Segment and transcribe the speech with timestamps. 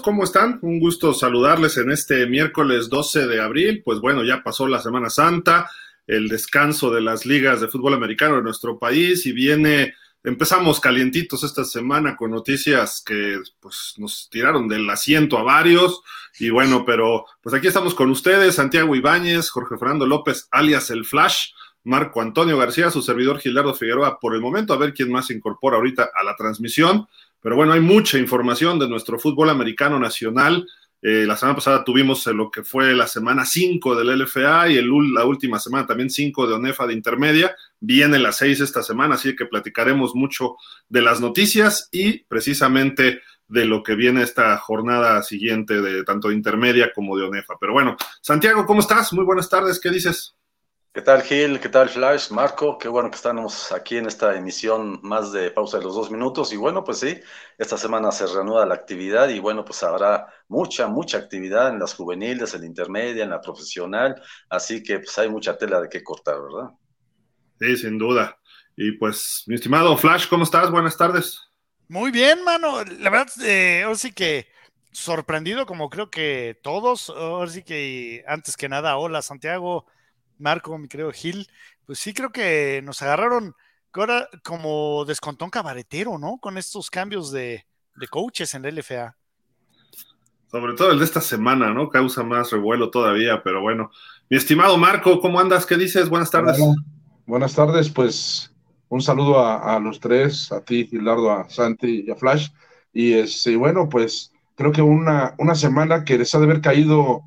[0.00, 0.58] ¿Cómo están?
[0.62, 3.82] Un gusto saludarles en este miércoles 12 de abril.
[3.84, 5.70] Pues bueno, ya pasó la Semana Santa,
[6.06, 9.94] el descanso de las ligas de fútbol americano de nuestro país y viene,
[10.24, 16.02] empezamos calientitos esta semana con noticias que pues nos tiraron del asiento a varios
[16.38, 21.04] y bueno, pero pues aquí estamos con ustedes, Santiago Ibáñez, Jorge Fernando López, alias El
[21.04, 21.52] Flash.
[21.84, 25.34] Marco Antonio García, su servidor Gilardo Figueroa, por el momento, a ver quién más se
[25.34, 27.08] incorpora ahorita a la transmisión.
[27.42, 30.66] Pero bueno, hay mucha información de nuestro fútbol americano nacional.
[31.02, 34.88] Eh, la semana pasada tuvimos lo que fue la semana 5 del LFA y el,
[35.12, 37.56] la última semana también 5 de ONEFA de intermedia.
[37.80, 40.54] Viene la 6 esta semana, así que platicaremos mucho
[40.88, 46.34] de las noticias y precisamente de lo que viene esta jornada siguiente de tanto de
[46.34, 47.54] intermedia como de ONEFA.
[47.60, 49.12] Pero bueno, Santiago, ¿cómo estás?
[49.12, 50.36] Muy buenas tardes, ¿qué dices?
[50.94, 51.58] ¿Qué tal Gil?
[51.58, 52.30] ¿Qué tal Flash?
[52.32, 56.10] Marco, qué bueno que estamos aquí en esta emisión más de pausa de los dos
[56.10, 56.52] minutos.
[56.52, 57.18] Y bueno, pues sí,
[57.56, 61.94] esta semana se reanuda la actividad y bueno, pues habrá mucha, mucha actividad en las
[61.94, 64.20] juveniles, en la intermedia, en la profesional.
[64.50, 66.68] Así que pues hay mucha tela de qué cortar, ¿verdad?
[67.58, 68.36] Sí, sin duda.
[68.76, 70.70] Y pues, mi estimado Flash, ¿cómo estás?
[70.70, 71.40] Buenas tardes.
[71.88, 72.84] Muy bien, mano.
[72.98, 74.46] La verdad, eh, ahora sí que
[74.90, 77.08] sorprendido, como creo que todos.
[77.08, 79.86] Ahora sí que antes que nada, hola Santiago.
[80.42, 81.46] Marco, mi querido Gil,
[81.86, 83.54] pues sí creo que nos agarraron
[83.94, 86.38] ahora como descontón cabaretero, ¿no?
[86.38, 87.64] Con estos cambios de,
[88.10, 89.16] coaches en la LFA.
[90.50, 91.88] Sobre todo el de esta semana, ¿no?
[91.88, 93.90] Causa más revuelo todavía, pero bueno.
[94.28, 95.64] Mi estimado Marco, ¿cómo andas?
[95.64, 96.08] ¿Qué dices?
[96.08, 96.58] Buenas tardes.
[97.26, 98.52] buenas tardes, pues
[98.88, 102.48] un saludo a, los tres, a ti, Gilardo, a Santi y a Flash.
[102.92, 107.22] Y este, bueno, pues creo que una, una semana que les ha de haber caído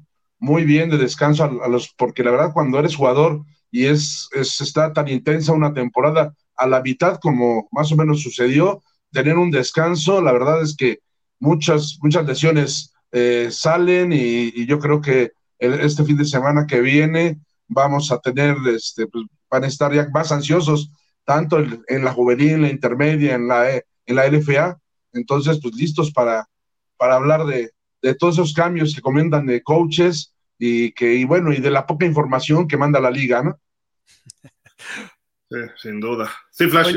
[0.45, 4.94] muy bien de descanso a, los, porque la verdad cuando eres jugador y es, está
[4.94, 10.22] tan intensa una temporada a la mitad como más o menos sucedió, tener un descanso,
[10.22, 11.00] la verdad es que
[11.39, 17.39] muchas, muchas lesiones eh, salen y, yo creo que este fin de semana que viene
[17.67, 20.91] vamos a tener, este, pues, van a estar ya más ansiosos,
[21.23, 24.78] tanto en, la juvenil, en la intermedia, en la, en la LFA,
[25.11, 26.47] entonces pues listos para,
[26.97, 27.72] para hablar de,
[28.03, 31.85] de todos esos cambios que comentan de coaches y que, y bueno, y de la
[31.85, 33.59] poca información que manda la liga, ¿no?
[35.47, 36.33] Sí, sin duda.
[36.49, 36.95] Sí, Flash,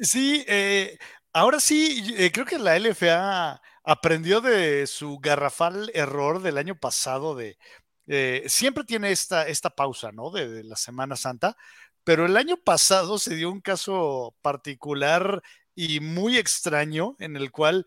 [0.00, 0.96] Sí, eh,
[1.32, 7.34] ahora sí, eh, creo que la LFA aprendió de su garrafal error del año pasado
[7.34, 7.58] de
[8.06, 10.30] eh, siempre tiene esta, esta pausa, ¿no?
[10.30, 11.56] De, de, la Semana Santa,
[12.04, 15.42] pero el año pasado se dio un caso particular
[15.74, 17.86] y muy extraño en el cual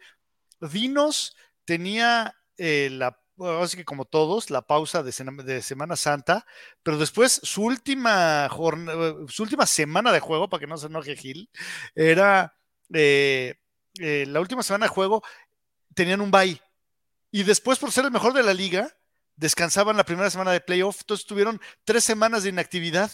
[0.59, 1.35] Dinos
[1.66, 2.90] tenía eh,
[3.38, 5.12] la, así que como todos, la pausa de,
[5.62, 6.46] Semana Santa,
[6.84, 8.50] pero después su última,
[9.28, 11.50] su última semana de juego, para que no se enoje Gil,
[11.96, 12.56] era
[12.94, 13.56] eh,
[14.00, 15.24] eh, la última semana de juego,
[15.94, 16.62] tenían un bye.
[17.31, 18.96] Y después, por ser el mejor de la liga,
[19.36, 23.12] descansaban la primera semana de playoff, entonces tuvieron tres semanas de inactividad.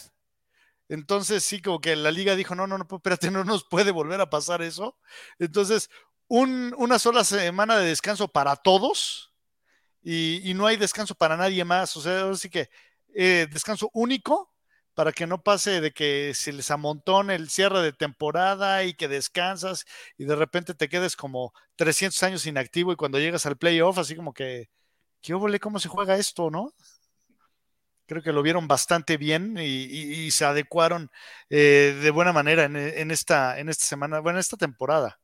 [0.88, 4.20] Entonces sí, como que la liga dijo, no, no, no, espérate, no nos puede volver
[4.20, 4.98] a pasar eso.
[5.38, 5.90] Entonces
[6.26, 9.33] una sola semana de descanso para todos
[10.04, 11.96] y, no hay descanso para nadie más.
[11.96, 12.68] O sea, así que
[13.14, 14.52] eh, descanso único
[14.94, 19.08] para que no pase de que se les amontone el cierre de temporada y que
[19.08, 19.86] descansas
[20.18, 24.14] y de repente te quedes como 300 años inactivo y cuando llegas al playoff, así
[24.16, 24.70] como que,
[25.22, 26.72] ¿qué óvole cómo se juega esto, no?
[28.06, 31.10] Creo que lo vieron bastante bien y, se adecuaron
[31.48, 35.18] eh, de buena manera en, esta, en esta semana, bueno, en esta temporada.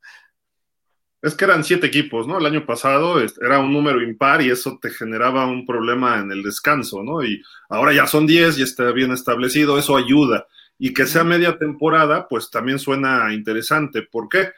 [1.23, 2.39] Es que eran siete equipos, ¿no?
[2.39, 6.43] El año pasado era un número impar y eso te generaba un problema en el
[6.43, 7.23] descanso, ¿no?
[7.23, 10.47] Y ahora ya son diez y está bien establecido, eso ayuda.
[10.79, 14.01] Y que sea media temporada, pues también suena interesante.
[14.03, 14.53] ¿Por qué?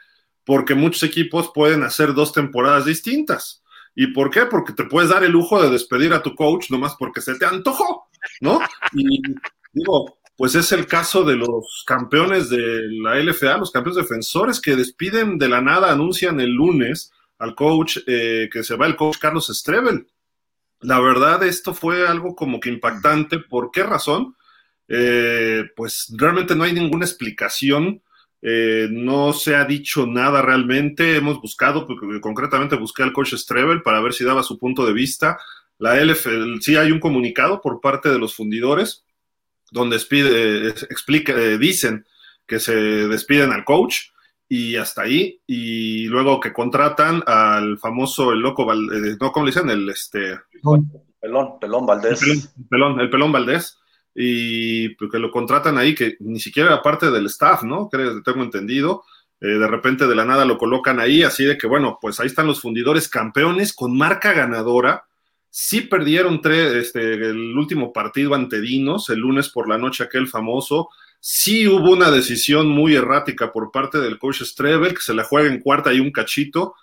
[0.45, 3.63] Porque muchos equipos pueden hacer dos temporadas distintas.
[3.95, 4.47] ¿Y por qué?
[4.47, 7.45] Porque te puedes dar el lujo de despedir a tu coach nomás porque se te
[7.45, 8.09] antojó,
[8.41, 8.61] ¿no?
[8.93, 9.21] Y
[9.73, 14.75] digo, pues es el caso de los campeones de la LFA, los campeones defensores que
[14.75, 19.19] despiden de la nada, anuncian el lunes al coach eh, que se va el coach
[19.19, 20.09] Carlos Strebel.
[20.81, 23.39] La verdad, esto fue algo como que impactante.
[23.39, 24.35] ¿Por qué razón?
[24.89, 28.03] Eh, pues realmente no hay ninguna explicación.
[28.43, 31.15] Eh, no se ha dicho nada realmente.
[31.15, 31.87] Hemos buscado,
[32.21, 35.39] concretamente busqué al coach Strebel para ver si daba su punto de vista.
[35.79, 36.31] La LFA,
[36.61, 39.05] sí hay un comunicado por parte de los fundidores
[39.73, 42.07] donde despide, explica, eh, dicen
[42.47, 42.75] que se
[43.09, 43.97] despiden al coach
[44.49, 49.51] y hasta ahí, y luego que contratan al famoso, el loco, eh, no, ¿cómo le
[49.53, 49.71] dicen?
[49.71, 50.39] El, este...
[51.21, 52.23] Pelón, Pelón Valdés.
[52.23, 53.79] El pelón, el pelón, Valdés,
[54.15, 57.89] y pues, que lo contratan ahí, que ni siquiera era parte del staff, ¿no?
[57.89, 59.05] Creo, tengo entendido.
[59.43, 62.29] eh, de repente de la nada lo colocan ahí, así de que bueno, pues ahí
[62.29, 65.05] están los fundidores campeones con marca ganadora.
[65.55, 70.27] Sí perdieron tres, este, el último partido ante Dinos, el lunes por la noche aquel
[70.27, 70.89] famoso.
[71.21, 75.53] Sí hubo una decisión muy errática por parte del coach Strebel, que se la juega
[75.53, 76.75] en cuarta y un cachito,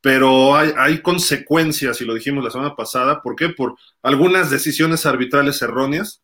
[0.00, 3.50] pero hay, consecuencias, y lo dijimos la semana pasada, ¿por qué?
[3.50, 6.22] Por algunas decisiones arbitrales erróneas.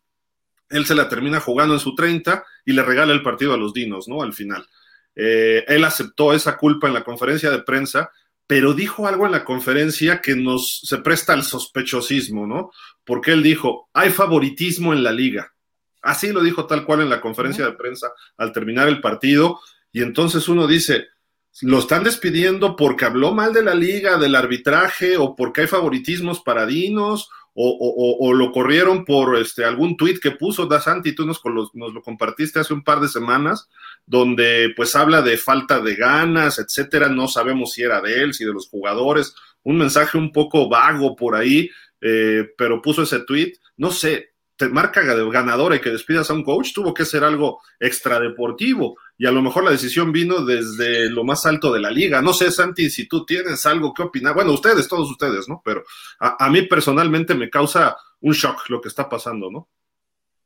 [0.69, 3.73] Él se la termina jugando en su 30 y le regala el partido a los
[3.73, 4.23] Dinos, ¿no?
[4.23, 4.65] Al final.
[5.15, 8.09] Eh, él aceptó esa culpa en la conferencia de prensa,
[8.51, 12.71] pero dijo algo en la conferencia que nos se presta al sospechosismo, ¿no?
[13.05, 15.53] Porque él dijo, hay favoritismo en la liga.
[16.01, 19.61] Así lo dijo tal cual en la conferencia de prensa al terminar el partido.
[19.93, 21.05] Y entonces uno dice,
[21.61, 26.41] ¿lo están despidiendo porque habló mal de la liga, del arbitraje, o porque hay favoritismos
[26.41, 31.13] para Dinos, o, o, o lo corrieron por este, algún tuit que puso Da Santi,
[31.13, 31.41] tú nos,
[31.73, 33.69] nos, lo compartiste hace un par de semanas,
[34.05, 38.45] donde pues habla de falta de ganas, etcétera, no sabemos si era de él, si
[38.45, 41.69] de los jugadores, un mensaje un poco vago por ahí,
[41.99, 44.30] eh, pero puso ese tuit, no sé,
[44.61, 48.95] te marca ganadora y que despidas a un coach, tuvo que ser algo extradeportivo.
[49.17, 52.21] Y a lo mejor la decisión vino desde lo más alto de la liga.
[52.21, 54.35] No sé, Santi, si tú tienes algo que opinar.
[54.35, 55.63] Bueno, ustedes, todos ustedes, ¿no?
[55.65, 55.83] Pero
[56.19, 59.67] a, mí personalmente me causa un shock lo que está pasando, ¿no?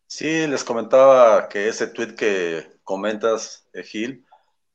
[0.08, 4.26] Sí, les comentaba que ese tweet que comentas, eh, Gil,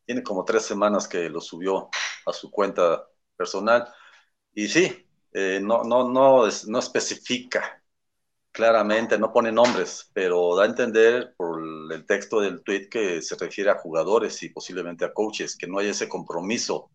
[0.05, 1.89] tiene como tres semanas que lo subió
[2.27, 3.07] a su cuenta
[3.39, 3.89] personal.
[4.53, 7.80] Y sí, eh, no, no, no, no especifica
[8.53, 11.61] claramente, no pone nombres, pero da a entender por
[11.93, 15.79] el texto del tweet que se refiere a jugadores y posiblemente a coaches, que no
[15.79, 16.91] hay ese compromiso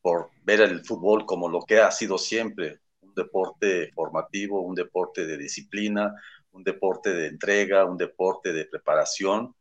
[0.00, 5.26] por ver el fútbol como lo que ha sido siempre, un deporte formativo, un deporte
[5.26, 6.14] de disciplina,
[6.52, 9.54] un deporte de entrega, un deporte de preparación.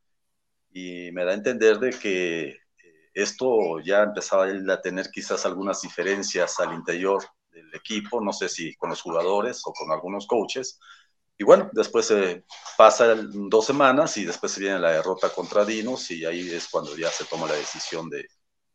[0.74, 2.58] Y me da a entender de que eh,
[3.14, 8.76] esto ya empezaba a tener quizás algunas diferencias al interior del equipo, no sé si
[8.76, 10.80] con los jugadores o con algunos coaches,
[11.42, 12.46] y bueno, después se
[12.78, 16.96] pasa dos semanas y después se viene la derrota contra Dinos y ahí es cuando
[16.96, 18.28] ya se toma la decisión de,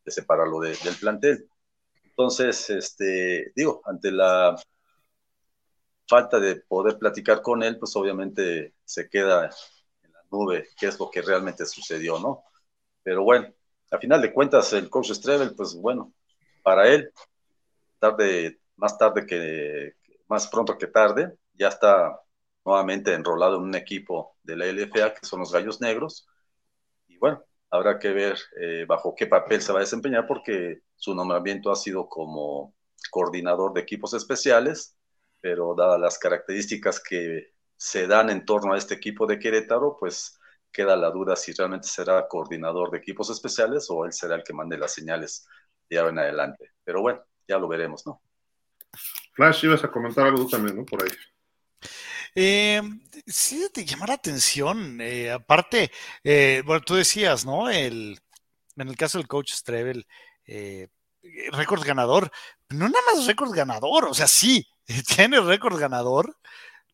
[0.04, 1.48] separarlo del plantel.
[2.02, 4.56] Entonces, este, digo, ante la
[6.08, 9.48] falta de poder platicar con él, pues obviamente se queda
[10.02, 12.42] en la nube qué es lo que realmente sucedió, ¿no?
[13.04, 13.46] Pero bueno,
[13.92, 16.12] a final de cuentas, el coach Strebel, pues bueno,
[16.64, 17.12] para él,
[18.00, 19.94] tarde, más tarde que,
[20.26, 22.25] más pronto que tarde, ya está
[22.66, 26.26] nuevamente enrolado en un equipo de la LFA, que son los Gallos Negros.
[27.06, 31.14] Y bueno, habrá que ver eh, bajo qué papel se va a desempeñar, porque su
[31.14, 32.74] nombramiento ha sido como
[33.10, 34.96] coordinador de equipos especiales,
[35.40, 40.36] pero dadas las características que se dan en torno a este equipo de Querétaro, pues
[40.72, 44.52] queda la duda si realmente será coordinador de equipos especiales o él será el que
[44.52, 45.46] mande las señales
[45.88, 46.72] de ahora en adelante.
[46.82, 48.20] Pero bueno, ya lo veremos, ¿no?
[49.34, 50.84] Flash, ibas a comentar algo también, ¿no?
[50.84, 51.10] Por ahí.
[52.38, 52.82] Eh,
[53.26, 55.00] sí, te llama la atención.
[55.00, 55.90] Eh, aparte,
[56.24, 57.70] eh, bueno, tú decías, ¿no?
[57.70, 58.18] El,
[58.76, 60.06] en el caso del coach Strebel,
[60.46, 60.88] eh,
[61.52, 62.30] récord ganador.
[62.70, 64.66] No nada más récord ganador, o sea, sí,
[65.16, 66.36] tiene récord ganador,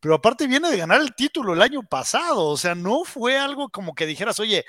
[0.00, 3.70] pero aparte viene de ganar el título el año pasado, o sea, no fue algo
[3.70, 4.64] como que dijeras, oye,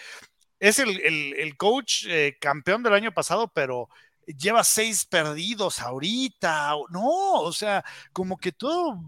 [0.60, 2.06] es el, el, el coach
[2.40, 3.90] campeón del año pasado, pero
[4.28, 6.74] lleva seis perdidos ahorita.
[6.92, 9.00] No, o sea, como que todo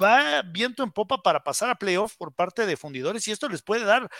[0.00, 3.62] va viento en popa para pasar a playoff por parte de fundidores y esto les
[3.62, 4.10] puede dar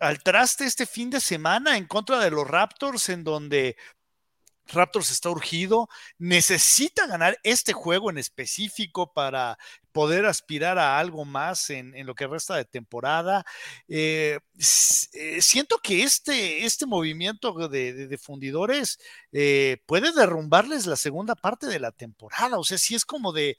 [0.00, 3.76] al traste este fin de semana en contra de los Raptors, en donde
[4.66, 9.58] Raptors está urgido, necesita ganar este juego en específico para
[9.92, 13.44] poder aspirar a algo más en, lo que resta de temporada.
[13.88, 14.38] Eh,
[15.12, 18.98] eh, siento que este, este movimiento de fundidores
[19.32, 22.58] eh, puede derrumbarles la segunda parte de la temporada.
[22.58, 23.58] O sea, si es como de,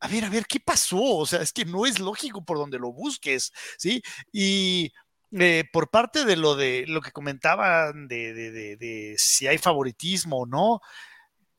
[0.00, 1.02] a ver, a ver, ¿qué pasó?
[1.02, 4.02] O sea, es que no es lógico por donde lo busques, ¿sí?
[4.32, 4.92] Y
[5.38, 10.80] eh, por parte de lo de lo que comentaban de, si hay favoritismo o no,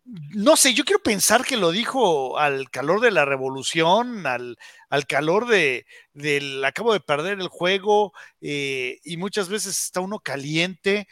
[0.03, 4.57] no sé, yo quiero pensar que lo dijo al calor de la revolución, al,
[4.89, 10.19] al calor de, del acabo de perder el juego eh, y muchas veces está uno
[10.19, 11.07] caliente,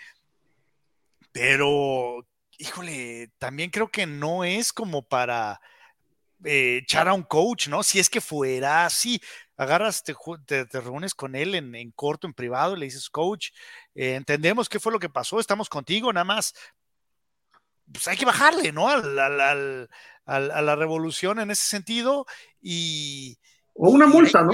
[1.31, 2.25] pero
[2.57, 5.61] híjole, también creo que no es como para
[6.43, 7.83] eh, echar a un coach, ¿no?
[7.83, 9.21] Si es que fuera así,
[9.57, 10.15] agarras, te,
[10.45, 13.49] te, te reúnes con él en, en, corto, en privado, y le dices, coach,
[13.93, 16.53] eh, entendemos qué fue lo que pasó, estamos contigo, nada más,
[17.91, 18.87] pues hay que bajarle, ¿no?
[18.87, 19.89] Al, al,
[20.25, 22.25] al, a la revolución en ese sentido
[22.61, 23.37] y...
[23.73, 24.51] O una multa, ¿no?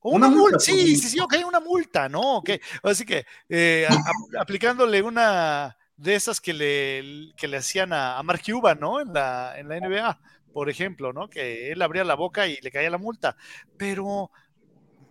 [0.00, 2.36] O una, una, multa, sí, sí, sí, ok, una multa, ¿no?
[2.36, 2.50] Ok,
[2.82, 8.22] así que eh, a, aplicándole una de esas que le, que le hacían a, a
[8.22, 9.00] Mark Cuban, ¿no?
[9.00, 10.20] En la, en la NBA,
[10.54, 11.28] por ejemplo, ¿no?
[11.28, 13.36] Que él abría la boca y le caía la multa.
[13.76, 14.30] Pero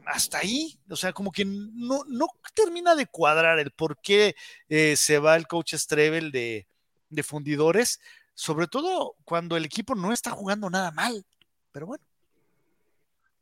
[0.05, 4.35] hasta ahí, o sea, como que no, no termina de cuadrar el por qué
[4.69, 6.65] eh, se va el coach Strebel de,
[7.09, 7.99] de fundidores,
[8.33, 11.25] sobre todo cuando el equipo no está jugando nada mal.
[11.73, 12.03] Pero bueno.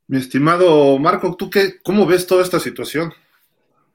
[0.08, 3.14] Mi estimado Marco, ¿tú qué, cómo ves toda esta situación?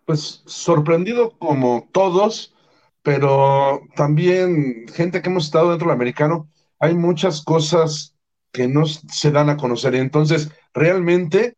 [0.05, 2.55] Pues sorprendido como todos,
[3.03, 6.49] pero también gente que hemos estado dentro del americano,
[6.79, 8.15] hay muchas cosas
[8.53, 9.95] que no se dan a conocer.
[9.95, 11.57] Entonces, realmente,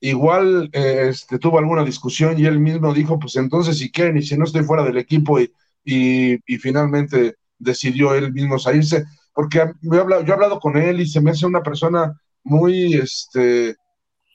[0.00, 4.22] igual eh, este, tuvo alguna discusión y él mismo dijo, pues entonces si quieren y
[4.22, 5.52] si no estoy fuera del equipo y,
[5.84, 10.76] y, y finalmente decidió él mismo salirse, porque yo he, hablado, yo he hablado con
[10.76, 13.76] él y se me hace una persona muy, este,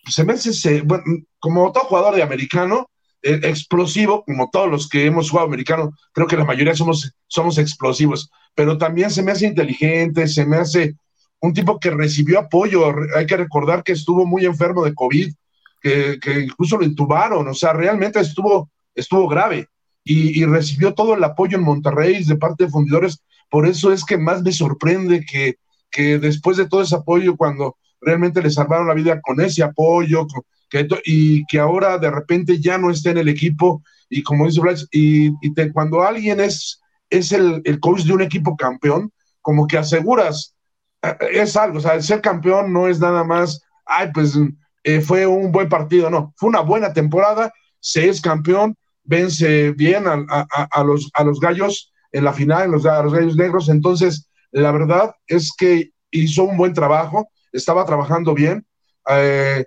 [0.06, 1.04] se me hace, se, bueno,
[1.40, 2.90] como todo jugador de americano,
[3.28, 8.30] explosivo, como todos los que hemos jugado americano, creo que la mayoría somos, somos explosivos,
[8.56, 10.96] pero también se me hace inteligente, se me hace
[11.40, 15.34] un tipo que recibió apoyo, hay que recordar que estuvo muy enfermo de COVID,
[15.82, 19.68] que, incluso lo intubaron, o sea, realmente estuvo, estuvo grave.
[20.04, 24.06] Y, y, recibió todo el apoyo en Monterrey de parte de fundidores, por eso es
[24.06, 25.58] que más me sorprende que,
[25.92, 30.26] que después de todo ese apoyo, cuando realmente le salvaron la vida con ese apoyo,
[30.28, 34.46] con, que, y que ahora de repente ya no esté en el equipo, y como
[34.46, 38.56] dice Bryce, y, y te, cuando alguien es, es el, el, coach de un equipo
[38.56, 40.56] campeón, como que aseguras,
[41.32, 44.38] es algo, o sea, el ser campeón no es nada más, ay, pues
[44.84, 50.08] eh, fue un buen partido, no, fue una buena temporada, se es campeón, vence bien
[50.08, 53.70] a, a, a los, a los gallos en la final, los, a los gallos negros,
[53.70, 58.66] entonces la verdad es que hizo un buen trabajo, estaba trabajando bien,
[59.10, 59.66] eh,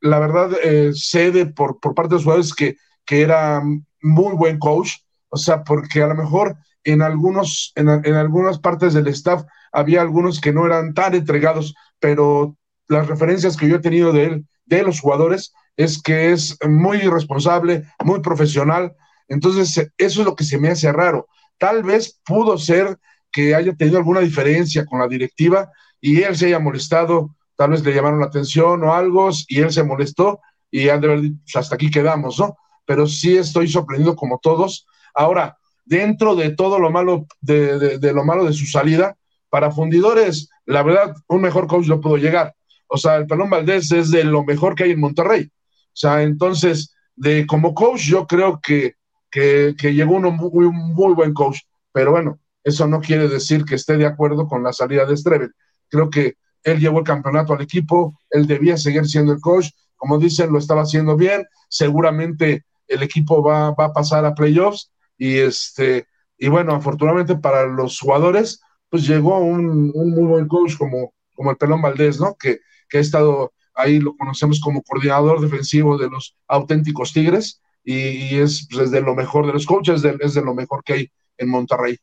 [0.00, 3.62] la verdad, eh, sé por, por parte de jugadores que, que era
[4.02, 4.92] muy buen coach,
[5.28, 10.00] o sea, porque a lo mejor en, algunos, en, en, algunas partes del staff había
[10.00, 12.56] algunos que no eran tan entregados, pero
[12.88, 16.98] las referencias que yo he tenido de él, de los jugadores, es que es muy
[16.98, 18.94] responsable, muy profesional.
[19.28, 21.28] Entonces, eso es lo que se me hace raro.
[21.58, 22.98] Tal vez pudo ser
[23.30, 27.84] que haya tenido alguna diferencia con la directiva y él se haya molestado tal vez
[27.84, 31.56] le llamaron la atención o algo, y él se molestó y han de haber pues
[31.56, 32.56] hasta aquí quedamos, ¿no?
[32.84, 34.86] Pero sí estoy sorprendido como todos.
[35.14, 39.16] Ahora, dentro de todo lo malo, de, de, lo malo de su salida,
[39.48, 42.54] para fundidores, la verdad, un mejor coach no pudo llegar.
[42.88, 45.44] O sea, el Pelón Valdés es de lo mejor que hay en Monterrey.
[45.46, 48.94] O sea, entonces, de como coach, yo creo que,
[49.30, 51.60] que, llegó uno muy, muy buen coach.
[51.92, 55.52] Pero bueno, eso no quiere decir que esté de acuerdo con la salida de Strebel.
[55.88, 56.34] Creo que
[56.66, 60.58] él llevó el campeonato al equipo, él debía seguir siendo el coach, como dicen, lo
[60.58, 66.06] estaba haciendo bien, seguramente el equipo va, va a pasar a playoffs y este
[66.38, 71.50] y bueno, afortunadamente para los jugadores, pues llegó un, un muy buen coach como, como
[71.50, 72.34] el Pelón Valdés, ¿no?
[72.34, 78.36] Que, que ha estado ahí, lo conocemos como coordinador defensivo de los auténticos Tigres y,
[78.38, 81.10] es, pues, es, de lo mejor de los coaches, es de lo mejor que hay
[81.38, 81.96] en Monterrey.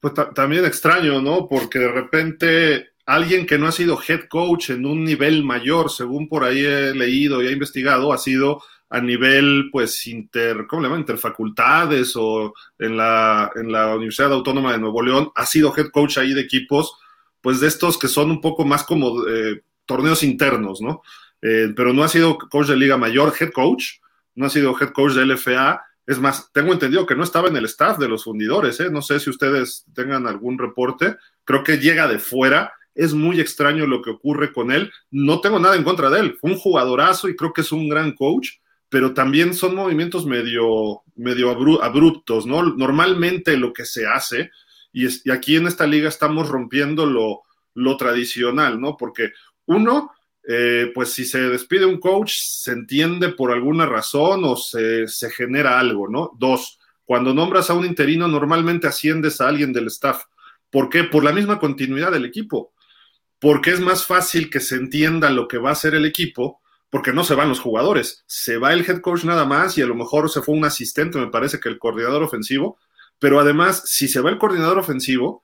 [0.00, 1.48] Pues también extraño, ¿no?
[1.48, 6.28] Porque de repente alguien que no ha sido head coach en un nivel mayor, según
[6.28, 10.88] por ahí he leído y he investigado, ha sido a nivel, pues, inter, ¿cómo le
[10.88, 11.00] llaman?
[11.00, 16.18] Interfacultades o en la, en la Universidad Autónoma de Nuevo León, ha sido head coach
[16.18, 16.98] ahí de equipos,
[17.40, 21.00] pues, de estos que son un poco más como eh, torneos internos, ¿no?
[21.40, 24.00] Eh, pero no ha sido coach de Liga Mayor, head coach,
[24.34, 25.82] no ha sido head coach de LFA.
[26.06, 28.90] Es más, tengo entendido que no estaba en el staff de los fundidores, ¿eh?
[28.90, 31.16] No sé si ustedes tengan algún reporte.
[31.44, 34.90] Creo que llega de fuera es muy extraño lo que ocurre con él.
[35.12, 36.38] No tengo nada en contra de él.
[36.42, 38.48] Un jugadorazo y creo que es un gran coach,
[38.88, 41.50] pero también son movimientos medio, medio
[41.80, 42.64] abruptos, ¿no?
[42.64, 44.50] Normalmente lo que se hace,
[44.92, 47.42] y aquí en esta liga estamos rompiendo lo,
[47.74, 48.96] lo tradicional, ¿no?
[48.96, 49.30] Porque
[49.66, 50.10] uno,
[50.48, 55.30] eh, pues si se despide un coach, se entiende por alguna razón o se, se
[55.30, 56.32] genera algo, ¿no?
[56.36, 60.24] Dos, cuando nombras a un interino, normalmente asciendes a alguien del staff.
[60.68, 61.04] ¿Por qué?
[61.04, 62.72] Por la misma continuidad del equipo
[63.40, 67.12] porque es más fácil que se entienda lo que va a hacer el equipo, porque
[67.12, 69.94] no se van los jugadores, se va el head coach nada más y a lo
[69.94, 72.78] mejor se fue un asistente, me parece que el coordinador ofensivo,
[73.18, 75.42] pero además, si se va el coordinador ofensivo,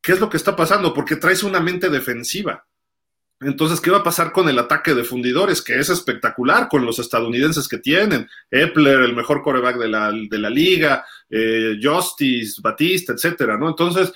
[0.00, 0.92] ¿qué es lo que está pasando?
[0.94, 2.66] Porque traes una mente defensiva.
[3.40, 5.62] Entonces, ¿qué va a pasar con el ataque de fundidores?
[5.62, 8.28] Que es espectacular con los estadounidenses que tienen.
[8.50, 13.68] Epler, el mejor coreback de la, de la liga, eh, Justice, Batista, etcétera, ¿no?
[13.68, 14.12] Entonces,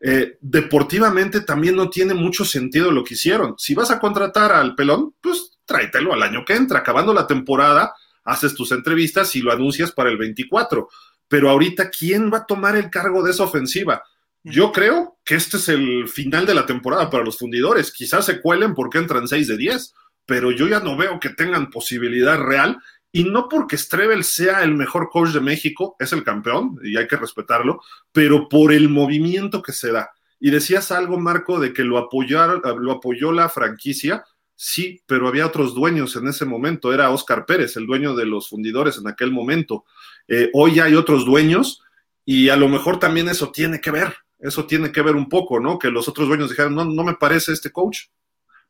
[0.00, 3.54] eh, deportivamente también no tiene mucho sentido lo que hicieron.
[3.58, 6.80] Si vas a contratar al pelón, pues tráetelo al año que entra.
[6.80, 10.88] Acabando la temporada, haces tus entrevistas y lo anuncias para el 24.
[11.30, 14.02] pero ahorita, ¿quién va a tomar el cargo de esa ofensiva?
[14.42, 17.92] Yo creo que este es el final de la temporada para los fundidores.
[17.92, 21.68] Quizás se cuelen porque entran 6 de 10, pero yo ya no veo que tengan
[21.68, 22.78] posibilidad real.
[23.10, 27.06] Y no porque Strebel sea el mejor coach de México, es el campeón y hay
[27.06, 27.80] que respetarlo,
[28.12, 30.10] pero por el movimiento que se da.
[30.40, 34.24] Y decías algo, Marco, de que lo, lo apoyó la franquicia.
[34.54, 36.92] Sí, pero había otros dueños en ese momento.
[36.92, 39.84] Era Oscar Pérez, el dueño de los fundidores en aquel momento.
[40.26, 41.82] Eh, hoy hay otros dueños
[42.24, 44.14] y a lo mejor también eso tiene que ver.
[44.38, 45.78] Eso tiene que ver un poco, ¿no?
[45.78, 48.06] Que los otros dueños dijeron, no, no me parece este coach.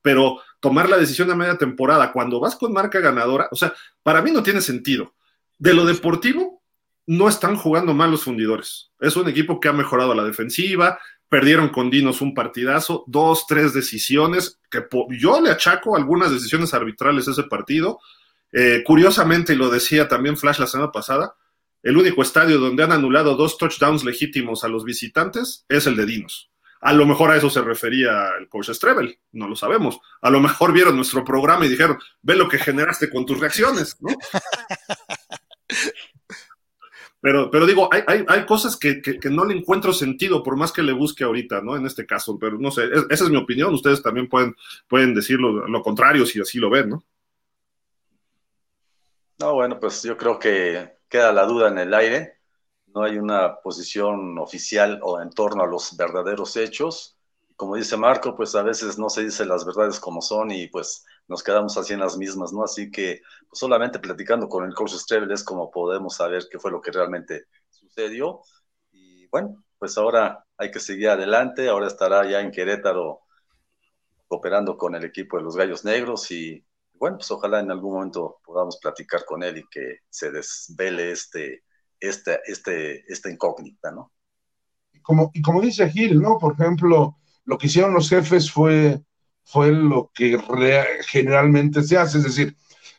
[0.03, 4.23] Pero tomar la decisión a media temporada cuando vas con marca ganadora, o sea, para
[4.23, 5.15] mí no tiene sentido.
[5.59, 6.63] De lo deportivo,
[7.07, 8.91] no están jugando mal los fundidores.
[9.01, 13.73] Es un equipo que ha mejorado la defensiva, perdieron con Dinos un partidazo, dos, tres
[13.73, 14.87] decisiones, que
[15.19, 18.01] yo le achaco algunas decisiones arbitrales a ese partido.
[18.53, 21.35] Eh, curiosamente, y lo decía también Flash la semana pasada,
[21.83, 26.07] el único estadio donde han anulado dos touchdowns legítimos a los visitantes es el de
[26.07, 26.51] Dinos.
[26.81, 30.01] A lo mejor a eso se refería el coach Strebel, no lo sabemos.
[30.23, 33.97] A lo mejor vieron nuestro programa y dijeron, ve lo que generaste con tus reacciones,
[34.01, 34.11] ¿no?
[37.21, 40.93] Pero, pero digo, hay, hay, cosas que, no le encuentro sentido, por más que le
[40.93, 41.77] busque ahorita, ¿no?
[41.77, 43.75] En este caso, pero no sé, esa es mi opinión.
[43.75, 44.55] Ustedes también pueden,
[44.87, 47.05] pueden decir lo, contrario si así lo ven, ¿no?
[49.41, 52.38] No, bueno, pues yo creo que queda la duda en el aire.
[52.95, 57.17] No hay una posición oficial o en torno a los verdaderos hechos.
[57.57, 61.05] Como dice Marco, pues a veces no se dicen las verdades como son y pues
[61.27, 62.65] nos quedamos así en las mismas, ¿no?
[62.65, 66.71] Así que pues, solamente platicando con el coach Strebel es como podemos saber qué fue
[66.71, 68.41] lo que realmente sucedió.
[68.93, 73.21] Y bueno, pues ahora hay que seguir adelante, ahora estará ya en Querétaro
[74.29, 78.41] cooperando con el equipo de los Gallos Negros y bueno, pues ojalá en algún momento
[78.45, 81.65] podamos platicar con él y que se desvele este,
[82.01, 84.13] este, este, esta incógnita, ¿no?
[85.03, 86.39] Como, y como dice Gil, ¿no?
[86.39, 89.03] Por ejemplo, lo que hicieron los jefes fue
[89.49, 90.39] fue lo que
[91.07, 92.55] generalmente se hace, es decir,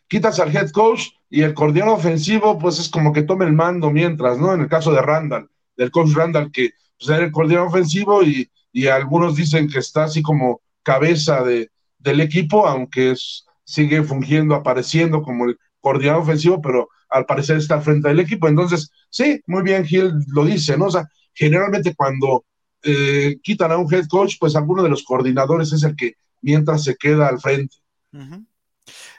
[0.08, 3.92] quitas al head coach y el coordinador ofensivo, pues es como que tome el mando
[3.92, 4.56] mientras, ¿no?
[4.56, 8.50] En el caso de Randall, del coach Randall, que pues, era el coordinador ofensivo y,
[8.72, 14.56] y, algunos dicen que está así como cabeza de, del equipo, aunque es, sigue fungiendo,
[14.56, 18.48] apareciendo como el coordinador ofensivo, pero al parecer está al frente del equipo.
[18.48, 20.86] Entonces, sí, muy bien, Gil lo dice, ¿no?
[20.86, 22.46] O sea, generalmente cuando
[22.84, 26.84] eh, quitan a un head coach, pues alguno de los coordinadores es el que mientras
[26.84, 27.78] se queda al frente.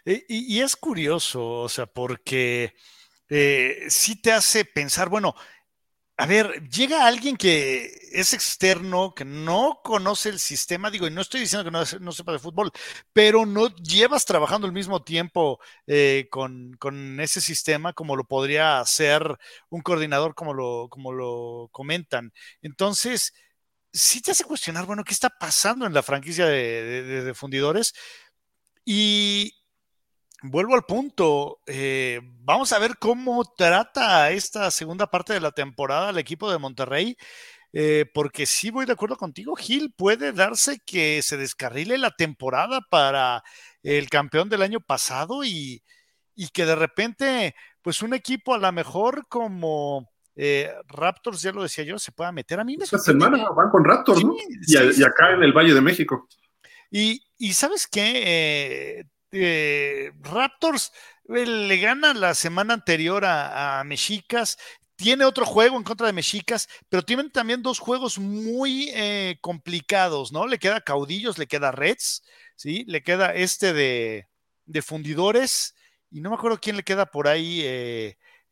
[0.05, 2.75] y, es curioso, o sea, porque
[3.29, 5.35] eh, sí te hace pensar, bueno,
[6.21, 11.23] a ver, llega alguien que es externo, que no conoce el sistema, digo, y no
[11.23, 12.71] estoy diciendo que no, sepa de fútbol,
[13.15, 16.77] pero no llevas trabajando al mismo tiempo eh, con,
[17.21, 19.39] ese sistema como lo podría hacer
[19.71, 22.35] un coordinador, como lo, como lo comentan.
[22.61, 23.33] Entonces,
[23.91, 27.95] sí te hace cuestionar, bueno, ¿qué está pasando en la franquicia de, fundidores?
[28.85, 29.55] Y
[30.43, 36.11] vuelvo al punto, eh, vamos a ver cómo trata esta segunda parte de la temporada
[36.11, 37.17] el equipo de Monterrey.
[37.73, 42.81] Eh, porque sí voy de acuerdo contigo, Gil, puede darse que se descarrile la temporada
[42.91, 43.45] para
[43.85, 45.85] el campeón del año pasado y,
[46.35, 51.63] y que de repente, pues un equipo a lo mejor como eh, Raptors, ya lo
[51.63, 52.59] decía yo, se pueda meter.
[52.61, 54.35] A mí me Esta semana van con Raptors, ¿no?
[54.67, 56.29] Y, acá en el Valle de México.
[56.91, 57.23] Y,
[57.53, 58.23] sabes qué?
[58.25, 60.93] Eh, eh, Raptors
[61.27, 64.59] le gana la semana anterior a, Mexicas,
[64.97, 68.93] tiene otro juego en contra de Mexicas, pero tienen también dos juegos muy
[69.41, 70.47] complicados, ¿no?
[70.47, 72.23] Le queda Caudillos, le queda Reds,
[72.57, 72.85] ¿sí?
[72.89, 74.29] Le queda este de,
[74.67, 75.75] de Fundidores,
[76.11, 77.63] y no me acuerdo quién le queda por ahí,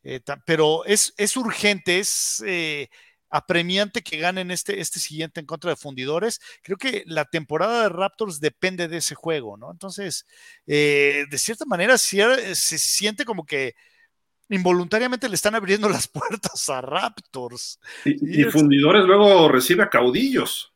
[0.03, 2.89] eh, pero es, es, urgente, es eh,
[3.29, 6.39] apremiante que ganen este, este siguiente en contra de fundidores.
[6.63, 9.71] Creo que la temporada de Raptors depende de ese juego, ¿no?
[9.71, 10.25] Entonces,
[10.67, 13.75] eh, de cierta manera, se, siente como que
[14.49, 17.79] involuntariamente le están abriendo las puertas a Raptors.
[18.05, 20.73] Y, fundidores luego recibe a caudillos.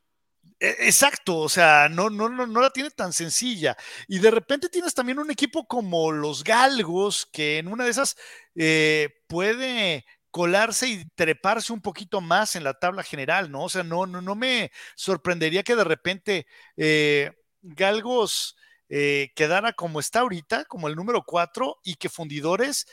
[0.59, 3.75] E, exacto, o sea, no, no, no, no la tiene tan sencilla.
[4.07, 8.15] Y de repente tienes también un equipo como los Galgos, que en una de esas
[8.55, 13.65] eh, puede colarse y treparse un poquito más en la tabla general, ¿no?
[13.65, 18.57] O sea, no, no, no me sorprendería que de repente eh, Galgos
[18.89, 22.87] eh, quedara como está ahorita, como el número 4, y que Fundidores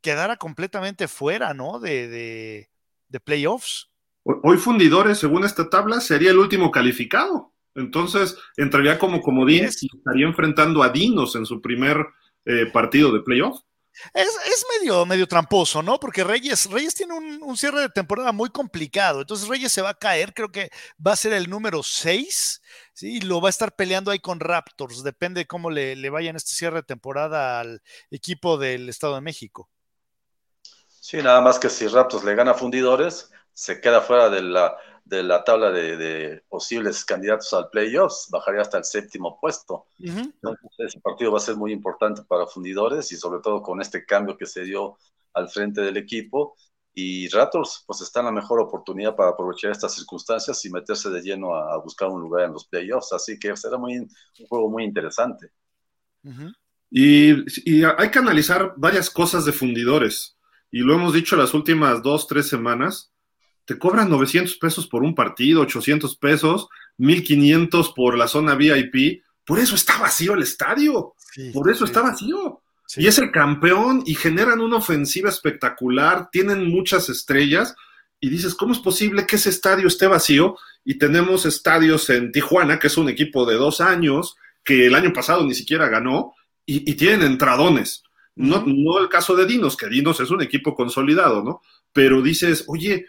[0.00, 1.78] quedara completamente fuera, ¿no?
[1.78, 2.70] De, de,
[3.08, 3.88] de playoffs.
[4.24, 7.54] Hoy Fundidores, según esta tabla, sería el último calificado.
[7.76, 12.04] Entonces, entraría como comodín y estaría enfrentando a Dinos en su primer
[12.46, 13.60] eh, partido de playoff.
[14.14, 15.98] Es, medio, medio tramposo, ¿no?
[15.98, 19.20] Porque Reyes, Reyes tiene un, cierre de temporada muy complicado.
[19.20, 20.70] Entonces Reyes se va a caer, creo que
[21.04, 22.62] va a ser el número 6,
[22.94, 23.16] ¿sí?
[23.16, 25.02] Y lo va a estar peleando ahí con Raptors.
[25.02, 29.16] Depende de cómo le, le vaya en este cierre de temporada al equipo del Estado
[29.16, 29.68] de México.
[31.00, 34.76] Sí, nada más que si Raptors le gana a Fundidores, se queda fuera de la,
[35.04, 39.86] de la tabla de, posibles candidatos al playoffs, bajaría hasta el séptimo puesto.
[39.98, 44.04] Entonces, ese partido va a ser muy importante para fundidores y sobre todo con este
[44.04, 44.96] cambio que se dio
[45.34, 46.56] al frente del equipo.
[46.92, 51.22] Y Raptors, pues está en la mejor oportunidad para aprovechar estas circunstancias y meterse de
[51.22, 53.12] lleno a, buscar un lugar en los playoffs.
[53.12, 54.08] Así que será muy, un
[54.48, 55.50] juego muy interesante.
[56.90, 57.32] y,
[57.64, 60.36] y hay que analizar varias cosas de fundidores.
[60.70, 63.09] Y lo hemos dicho las últimas dos, tres semanas
[63.70, 69.22] te cobran 900 pesos por un partido, 800 pesos, 1500 por la zona VIP.
[69.44, 71.14] Por eso está vacío el estadio.
[71.52, 72.62] por eso está vacío.
[72.96, 77.76] Y es el campeón y generan una ofensiva espectacular, tienen muchas estrellas.
[78.18, 80.56] Y dices, ¿cómo es posible que ese estadio esté vacío?
[80.84, 85.12] Y tenemos estadios en Tijuana, que es un equipo de dos años, que el año
[85.12, 86.34] pasado ni siquiera ganó,
[86.66, 88.02] y, tienen entradones.
[88.34, 91.62] No, no el caso de Dinos, que Dinos es un equipo consolidado, ¿no?
[91.92, 93.06] Pero dices, oye,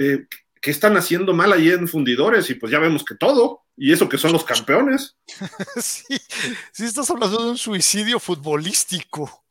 [0.00, 0.26] eh,
[0.62, 2.48] ¿qué están haciendo mal ahí en fundidores?
[2.48, 5.16] Y pues ya vemos que todo, y eso que son los campeones.
[5.76, 6.18] sí,
[6.72, 9.44] sí estás hablando de un suicidio futbolístico.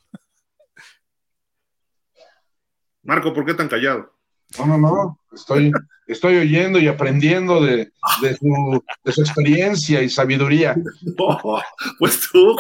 [3.04, 4.12] Marco, ¿por qué tan callado?
[4.58, 5.72] No, no, no, estoy,
[6.08, 7.92] estoy oyendo y aprendiendo de,
[8.40, 10.76] su, experiencia y sabiduría.
[12.00, 12.56] pues tú,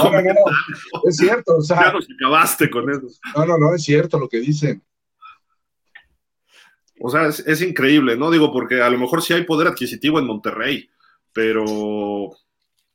[1.07, 3.07] es cierto, o sea, ya nos acabaste con eso.
[3.35, 4.83] No, no, no, es cierto lo que dicen.
[7.01, 8.31] O sea, es, increíble, ¿no?
[8.31, 10.89] Digo, porque a lo mejor sí hay poder adquisitivo en Monterrey,
[11.33, 12.35] pero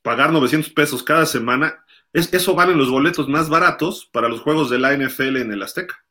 [0.01, 4.69] pagar 900 pesos cada semana, es, eso valen los boletos más baratos para los juegos
[4.69, 6.05] de la NFL en el Azteca.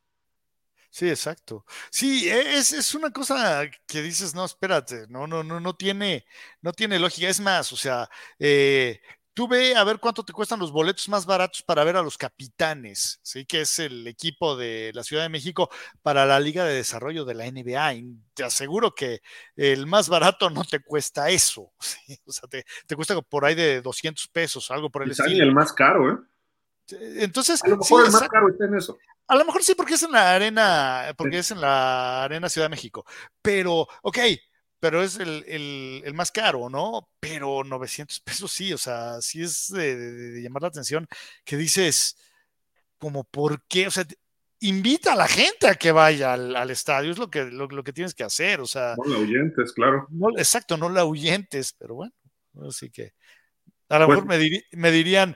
[0.90, 1.64] Sí, exacto.
[1.90, 6.24] Sí, es, es, una cosa que dices, no, espérate, no, no, no, no tiene,
[6.62, 7.28] no tiene lógica.
[7.28, 9.00] Es más, o sea, eh,
[9.34, 12.16] Tú ve a ver cuánto te cuestan los boletos más baratos para ver a los
[12.16, 13.44] capitanes, ¿sí?
[13.44, 15.68] que es el equipo de la Ciudad de México
[16.02, 17.94] para la Liga de Desarrollo de la NBA.
[17.94, 19.22] Y te aseguro que
[19.56, 21.72] el más barato no te cuesta eso.
[22.26, 25.42] O sea, te, cuesta por ahí de 200 pesos, algo por el estilo.
[25.42, 26.18] el más caro, ¿eh?
[27.18, 28.98] Entonces, a lo mejor el más caro está en eso.
[29.26, 32.66] A lo mejor sí, porque es en la arena, porque es en la arena Ciudad
[32.66, 33.04] de México.
[33.40, 34.18] Pero, ok,
[34.84, 37.08] pero es el, más caro, ¿no?
[37.18, 41.08] Pero 900 pesos sí, o sea, sí es de, llamar la atención
[41.42, 42.18] que dices,
[42.98, 43.86] como, ¿por qué?
[43.86, 44.04] O sea,
[44.60, 48.14] invita a la gente a que vaya al, estadio, es lo que, lo, que tienes
[48.14, 48.94] que hacer, o sea.
[49.02, 50.06] No la ahuyentes, claro.
[50.36, 52.12] exacto, no la ahuyentes, pero bueno,
[52.68, 53.14] así que
[53.88, 55.34] a lo pues mejor me dirían,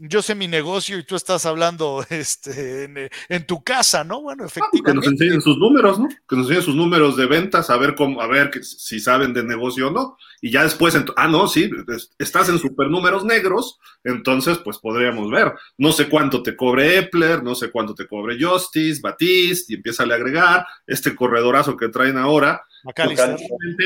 [0.00, 4.22] yo sé mi negocio y tú estás hablando este, en, tu casa, ¿no?
[4.22, 4.82] Bueno, efectivamente.
[4.84, 6.08] que nos enseñen sus números, ¿no?
[6.08, 9.42] Que nos enseñen sus números de ventas, a ver cómo, a ver si saben de
[9.42, 10.16] negocio o no.
[10.40, 11.70] Y ya después, ah, no, sí,
[12.18, 15.52] estás en supernúmeros negros, entonces pues podríamos ver.
[15.76, 20.04] No sé cuánto te cobre Epler, no sé cuánto te cobre Justice, Batiste, y empieza
[20.04, 22.62] a agregar este corredorazo que traen ahora.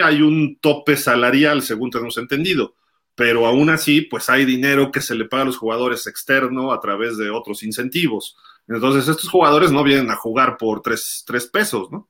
[0.05, 2.75] Hay un tope salarial, según tenemos entendido
[3.15, 6.81] pero aún así, pues hay dinero que se le paga a los jugadores externo a
[6.81, 8.37] través de otros incentivos.
[8.67, 12.09] Entonces, estos jugadores no vienen a jugar por tres, pesos, ¿no?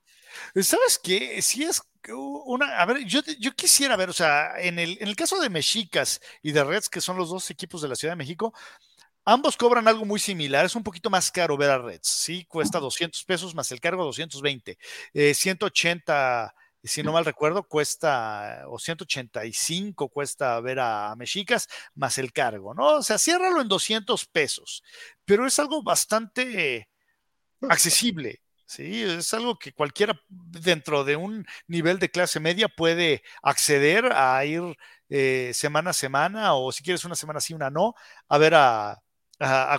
[0.54, 1.42] ¿Sabes qué?
[1.42, 1.82] Si es
[2.46, 5.50] una, a ver, yo, yo quisiera ver, o sea, en el, en el caso de
[5.50, 8.54] Mexicas y de Reds, que son los dos equipos de la Ciudad de México,
[9.24, 12.78] ambos cobran algo muy similar, es un poquito más caro ver a Reds, sí, cuesta
[12.78, 14.78] 200 pesos más el cargo 220,
[15.14, 22.32] eh, 180 si no mal recuerdo, cuesta, o 185 cuesta ver a Mexicas, más el
[22.32, 22.96] cargo, ¿no?
[22.96, 24.82] O sea, ciérralo en 200 pesos,
[25.24, 26.88] pero es algo bastante
[27.62, 29.02] accesible, ¿sí?
[29.02, 34.62] Es algo que cualquiera dentro de un nivel de clase media puede acceder a ir
[35.08, 37.94] eh, semana a semana, o si quieres una semana sí, una no,
[38.28, 39.00] a ver a,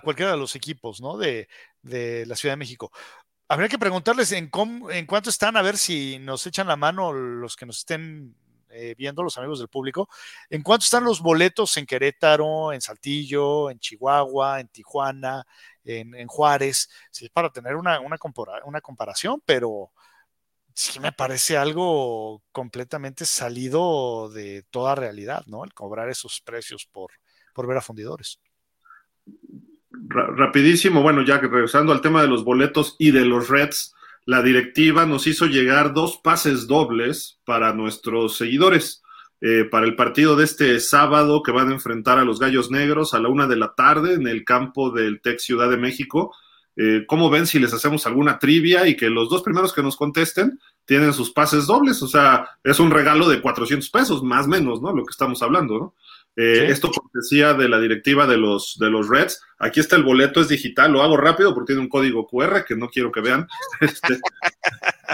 [0.04, 1.18] cualquiera de los equipos, ¿no?
[1.18, 1.48] De,
[1.82, 2.92] de la Ciudad de México.
[3.48, 4.50] Habría que preguntarles en,
[4.90, 8.36] en cuánto están, a ver si nos echan la mano los que nos estén
[8.70, 10.10] eh, viendo, los amigos del público,
[10.50, 15.46] en cuánto están los boletos en Querétaro, en Saltillo, en Chihuahua, en Tijuana,
[15.84, 18.00] en, Juárez, sí, para tener una,
[18.82, 19.92] comparación, pero
[20.74, 25.64] sí me parece algo completamente salido de toda realidad, ¿no?
[25.64, 27.12] El cobrar esos precios por
[27.68, 28.40] ver a fundidores
[30.08, 35.06] rapidísimo, bueno, ya regresando al tema de los boletos y de los Reds, la directiva
[35.06, 39.04] nos hizo llegar dos pases dobles para nuestros seguidores.
[39.42, 43.14] Eh, para el partido de este sábado que van a enfrentar a los Gallos Negros
[43.14, 46.34] a la una de la tarde en el campo del Tec Ciudad de México.
[46.78, 49.98] Eh, ¿Cómo ven si les hacemos alguna trivia y que los dos primeros que nos
[49.98, 52.02] contesten tienen sus pases dobles?
[52.02, 54.94] O sea, es un regalo de 400 pesos, más o menos, ¿no?
[54.94, 55.94] Lo que estamos hablando, ¿no?
[56.36, 59.42] Eh, Esto decía de la directiva de los, de los Reds.
[59.58, 62.76] Aquí está el boleto, es digital, lo hago rápido porque tiene un código QR que
[62.76, 63.48] no quiero que vean.
[63.82, 64.20] Este,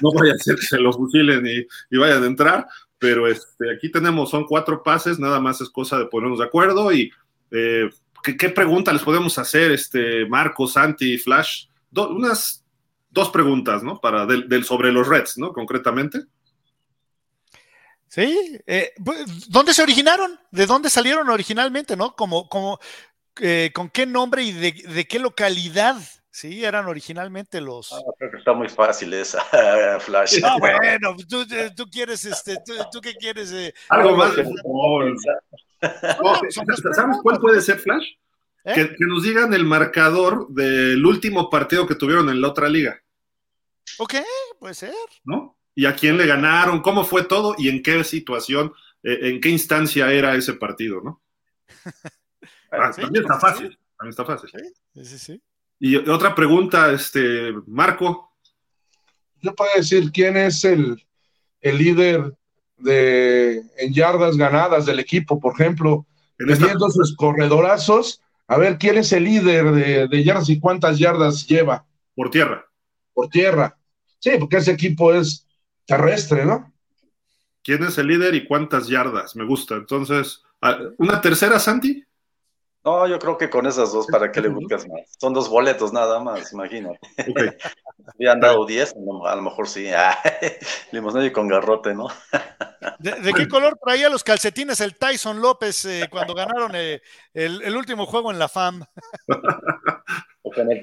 [0.01, 2.65] no vaya a ser que se lo fusilen y, y, vayan a entrar,
[2.97, 6.91] pero este, aquí tenemos, son cuatro pases, nada más es cosa de ponernos de acuerdo
[6.91, 7.11] y
[7.51, 7.89] eh,
[8.23, 11.65] ¿qué, ¿qué, pregunta les podemos hacer, este, Marco, Santi, Flash?
[11.91, 12.63] Unas
[13.11, 13.99] dos preguntas, ¿no?
[13.99, 15.51] Para del sobre los Reds, ¿no?
[15.51, 16.21] Concretamente.
[18.11, 18.91] Sí, eh,
[19.47, 20.37] ¿dónde se originaron?
[20.51, 22.13] ¿De dónde salieron originalmente, no?
[22.13, 22.77] Como, como,
[23.39, 25.95] eh, ¿Con qué nombre y de, de, qué localidad?
[26.29, 27.93] Sí, eran originalmente los.
[27.93, 29.41] Ah, creo que está muy fácil esa,
[30.01, 30.41] Flash.
[30.43, 33.53] Ah, bueno, tú, tú quieres, este, tú, ¿tú qué quieres?
[33.53, 33.73] Eh?
[33.87, 35.15] Algo más de fútbol.
[36.21, 36.35] No,
[36.93, 38.07] ¿Sabes cuál puede ser, Flash?
[38.65, 38.73] ¿Eh?
[38.75, 43.01] Que, que, nos digan el marcador del último partido que tuvieron en la otra liga.
[43.99, 44.15] Ok,
[44.59, 44.93] puede ser.
[45.23, 45.55] ¿No?
[45.75, 49.49] Y a quién le ganaron, cómo fue todo y en qué situación, eh, en qué
[49.49, 51.21] instancia era ese partido, ¿no?
[52.73, 53.77] Ah, sí, también está fácil, sí.
[53.97, 54.49] también está fácil.
[54.93, 55.41] Sí, sí, sí.
[55.77, 58.31] Y otra pregunta, este, Marco.
[59.41, 61.05] Yo puedo decir quién es el,
[61.59, 62.33] el líder
[62.77, 66.05] de en yardas ganadas del equipo, por ejemplo,
[66.37, 66.91] teniendo esta...
[66.91, 71.85] sus corredorazos, a ver quién es el líder de, de yardas y cuántas yardas lleva.
[72.15, 72.65] Por tierra.
[73.13, 73.77] Por tierra.
[74.19, 75.45] Sí, porque ese equipo es
[75.85, 76.73] terrestre, ¿no?
[77.63, 79.35] ¿Quién es el líder y cuántas yardas?
[79.35, 79.75] Me gusta.
[79.75, 80.43] Entonces,
[80.97, 82.03] ¿una tercera, Santi?
[82.83, 85.01] No, yo creo que con esas dos, ¿para qué le buscas más?
[85.19, 86.99] Son dos boletos nada más, imagínate.
[87.29, 87.51] Okay.
[88.27, 88.95] han dado 10,
[89.27, 89.87] a lo mejor sí.
[90.91, 92.07] Limosnero con garrote, ¿no?
[92.97, 97.01] ¿De, ¿De, qué color traía los calcetines el Tyson López eh, cuando ganaron eh,
[97.35, 98.83] el, el, último juego en la FAM?
[100.41, 100.81] o con el.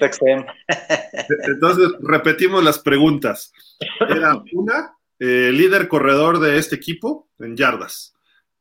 [1.47, 3.53] Entonces, repetimos las preguntas.
[4.09, 8.15] Era una, eh, líder corredor de este equipo en yardas.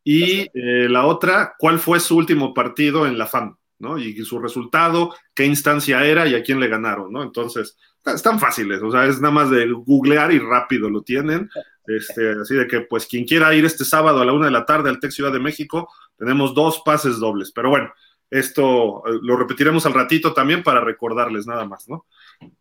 [0.03, 3.57] Y eh, la otra, ¿cuál fue su último partido en la FAM?
[3.79, 3.97] ¿no?
[3.99, 7.21] Y, y, su resultado, qué instancia era y a quién le ganaron, ¿no?
[7.21, 11.49] Entonces, están fáciles, o sea, es nada más de googlear y rápido lo tienen.
[11.85, 14.65] Este, así de que, pues, quien quiera ir este sábado a la una de la
[14.65, 17.51] tarde al Tec Ciudad de México, tenemos dos pases dobles.
[17.51, 17.91] Pero bueno,
[18.29, 22.05] esto eh, lo repetiremos al ratito también para recordarles nada más, ¿no?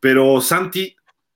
[0.00, 0.94] Pero Santi,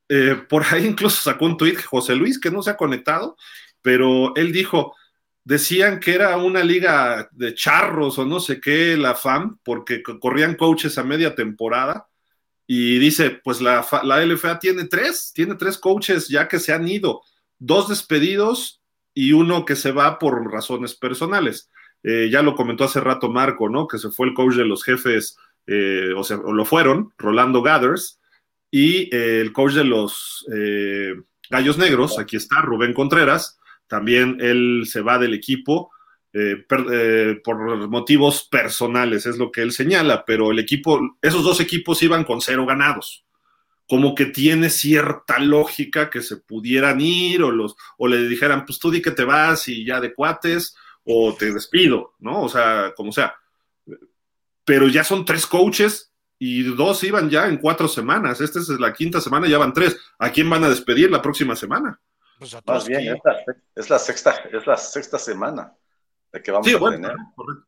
[0.09, 3.37] eh, por ahí incluso sacó un tuit, José Luis, que no se ha conectado,
[3.81, 4.95] pero él dijo,
[5.43, 10.55] decían que era una liga de charros o no sé qué, la FAM, porque corrían
[10.55, 12.07] coaches a media temporada.
[12.67, 16.87] Y dice, pues la, la LFA tiene tres, tiene tres coaches ya que se han
[16.87, 17.21] ido,
[17.59, 18.81] dos despedidos
[19.13, 21.69] y uno que se va por razones personales.
[22.03, 23.87] Eh, ya lo comentó hace rato Marco, ¿no?
[23.87, 25.37] Que se fue el coach de los jefes,
[25.67, 28.19] eh, o sea, lo fueron, Rolando Gathers,
[28.71, 30.45] y eh, el coach de los
[31.49, 35.91] Gallos Negros, aquí está, Rubén Contreras, también él se va del equipo
[36.63, 42.23] por motivos personales, es lo que él señala, pero el equipo, esos dos equipos iban
[42.23, 43.25] con cero ganados.
[43.85, 48.79] Como que tiene cierta lógica que se pudieran ir o, los, o le dijeran, pues
[48.79, 52.43] tú di que te vas y ya de cuates, o te despido, ¿no?
[52.43, 53.35] O sea, como sea.
[54.65, 58.41] Pero ya son tres coaches y dos iban ya en cuatro semanas.
[58.41, 59.97] Esta es la quinta semana, ya van tres.
[60.19, 61.99] ¿A quién van a despedir la próxima semana?
[62.39, 65.75] Pues a Más bien, es la, es la, sexta, es la sexta semana
[66.31, 67.15] de que vamos sí, a bueno, tener.
[67.35, 67.67] Correcto.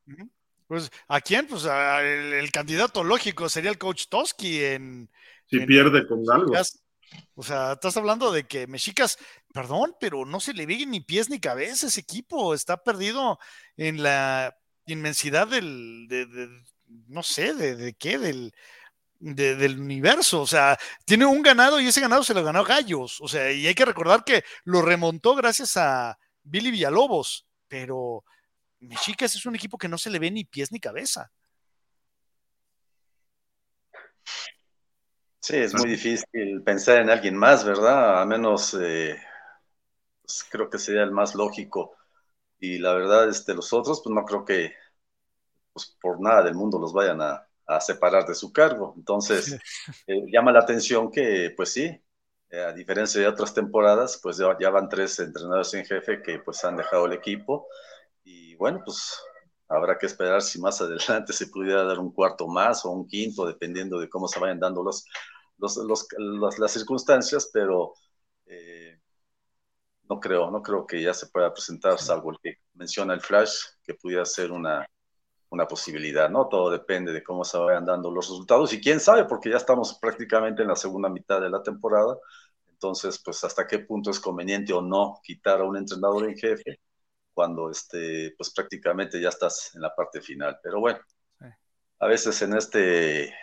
[0.67, 1.45] Pues, ¿a quién?
[1.45, 5.09] Pues a el, el, candidato lógico sería el coach Toski en.
[5.45, 6.53] Si en, pierde con algo.
[7.35, 9.17] O sea, estás hablando de que Mexicas,
[9.53, 12.53] perdón, pero no se le ve ni pies ni cabeza ese equipo.
[12.53, 13.39] Está perdido
[13.77, 16.07] en la inmensidad del.
[16.07, 16.49] De, de,
[17.07, 18.53] no sé, de, qué, del,
[19.19, 20.41] de, del universo.
[20.41, 23.19] O sea, tiene un ganado y ese ganado se lo ganó Gallos.
[23.21, 27.47] O sea, y hay que recordar que lo remontó gracias a Billy Villalobos.
[27.67, 28.23] Pero
[28.79, 31.31] Mexicas es un equipo que no se le ve ni pies ni cabeza.
[35.43, 38.21] Sí, es muy difícil pensar en alguien más, ¿verdad?
[38.21, 39.17] A menos eh,
[40.21, 41.97] pues creo que sería el más lógico.
[42.59, 44.73] Y la verdad, este, los otros, pues no creo que
[45.73, 48.93] pues, por nada del mundo los vayan a, a separar de su cargo.
[48.97, 49.57] Entonces,
[50.07, 51.83] eh, llama la atención que, pues sí,
[52.49, 56.39] eh, a diferencia de otras temporadas, pues ya, ya, van tres entrenadores en jefe que
[56.39, 57.67] pues han dejado el equipo.
[58.23, 59.19] Y bueno, pues
[59.75, 63.45] habrá que esperar si más adelante se pudiera dar un cuarto más o un quinto,
[63.45, 65.05] dependiendo de cómo se vayan dando los,
[65.57, 67.93] los, los, los las circunstancias, pero
[68.45, 68.99] eh,
[70.09, 73.53] no creo, no creo que ya se pueda presentar, salvo el que menciona el Flash,
[73.83, 74.87] que pudiera ser una
[75.53, 76.47] una posibilidad, ¿no?
[76.47, 79.99] Todo depende de cómo se vayan dando los resultados y quién sabe, porque ya estamos
[79.99, 82.17] prácticamente en la segunda mitad de la temporada,
[82.83, 86.79] entonces, pues hasta qué punto es conveniente o no quitar a un entrenador en jefe
[87.33, 90.59] cuando, este, pues prácticamente ya estás en la parte final.
[90.61, 90.99] Pero bueno,
[91.99, 93.33] a veces en este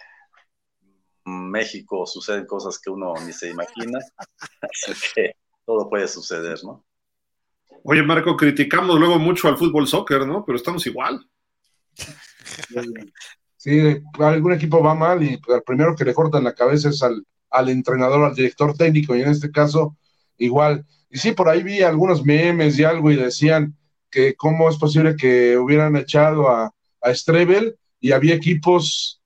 [1.24, 3.98] México suceden cosas que uno ni se imagina,
[4.62, 5.32] así que
[5.64, 6.84] todo puede suceder, ¿no?
[7.84, 10.44] Oye, Marco, criticamos luego mucho al fútbol soccer, ¿no?
[10.44, 11.26] Pero estamos igual.
[13.56, 17.24] Sí, algún equipo va mal y el primero que le cortan la cabeza es al,
[17.50, 19.96] al entrenador, al director técnico, y en este caso,
[20.36, 20.84] igual.
[21.08, 23.76] Y sí, por ahí vi algunos memes y algo y decían
[24.10, 29.20] que cómo es posible que hubieran echado a, a Strebel y había equipos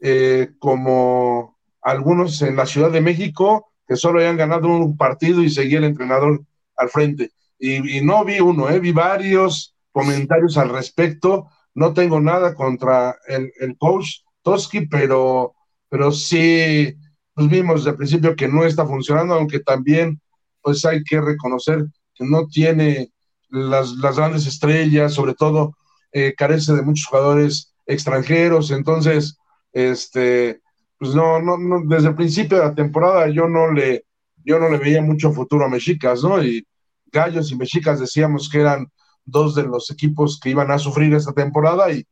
[0.00, 5.50] eh, como algunos en la Ciudad de México que solo habían ganado un partido y
[5.50, 6.42] seguía el entrenador
[6.76, 7.32] al frente.
[7.58, 11.48] Y, no vi uno, eh, vi varios comentarios al respecto.
[11.74, 15.54] No tengo nada contra el, el coach Toski, pero,
[15.88, 16.94] pero sí,
[17.34, 20.20] pues vimos el principio que no está funcionando, aunque también
[20.62, 23.10] pues hay que reconocer que no tiene
[23.50, 25.76] las, grandes estrellas, sobre todo
[26.12, 29.38] eh, carece de muchos jugadores extranjeros, entonces,
[29.72, 30.60] este,
[30.98, 34.04] pues no, no, no, desde el principio de la temporada yo no le,
[34.44, 36.42] yo no le veía mucho futuro a Mexicas, ¿no?
[36.42, 36.66] Y
[37.06, 38.86] Gallos y Mexicas decíamos que eran
[39.24, 42.06] dos de los equipos que iban a sufrir esta temporada y,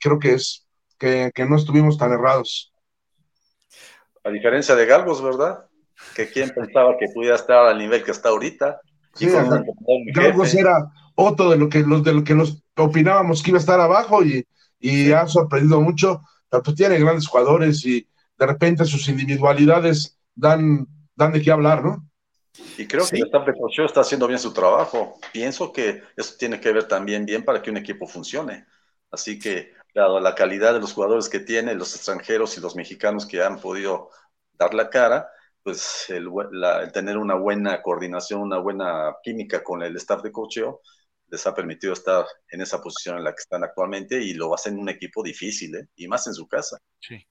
[0.00, 0.66] creo que es
[0.98, 2.72] que, que, no estuvimos tan errados.
[4.24, 5.66] A diferencia de Galgos, ¿verdad?
[6.16, 8.80] Que quién pensaba que pudiera estar al nivel que está ahorita.
[9.14, 9.28] Sí,
[10.12, 13.60] Galgos era otro de lo que los de lo que nos opinábamos que iba a
[13.60, 14.46] estar abajo y,
[14.80, 15.12] y sí.
[15.12, 21.32] ha sorprendido mucho, pero pues tiene grandes jugadores y de repente sus individualidades dan, dan
[21.32, 22.08] de qué hablar, ¿no?
[22.78, 23.16] Y creo sí.
[23.16, 25.18] que el coaching está haciendo bien su trabajo.
[25.32, 28.66] Pienso que eso tiene que ver también bien para que un equipo funcione.
[29.10, 33.26] Así que, dado la calidad de los jugadores que tiene, los extranjeros y los mexicanos
[33.26, 34.10] que han podido
[34.58, 35.28] dar la cara,
[35.64, 40.30] pues el, la, el tener una buena coordinación, una buena química con el staff de
[40.30, 40.70] coaching
[41.28, 44.78] les ha permitido estar en esa posición en la que están actualmente y lo hacen
[44.78, 45.88] un equipo difícil, ¿eh?
[45.96, 46.78] y más en su casa.
[47.00, 47.26] Sí.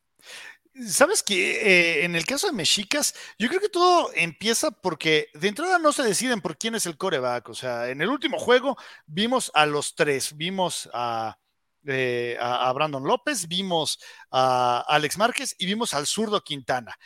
[0.88, 5.48] Sabes que eh, en el caso de Mexicas, yo creo que todo empieza porque de
[5.48, 7.48] entrada no se deciden por quién es el coreback.
[7.50, 11.38] O sea, en el último juego vimos a los tres, vimos a,
[11.86, 14.00] eh, a Brandon López, vimos
[14.32, 16.98] a Alex Márquez y vimos al zurdo Quintana.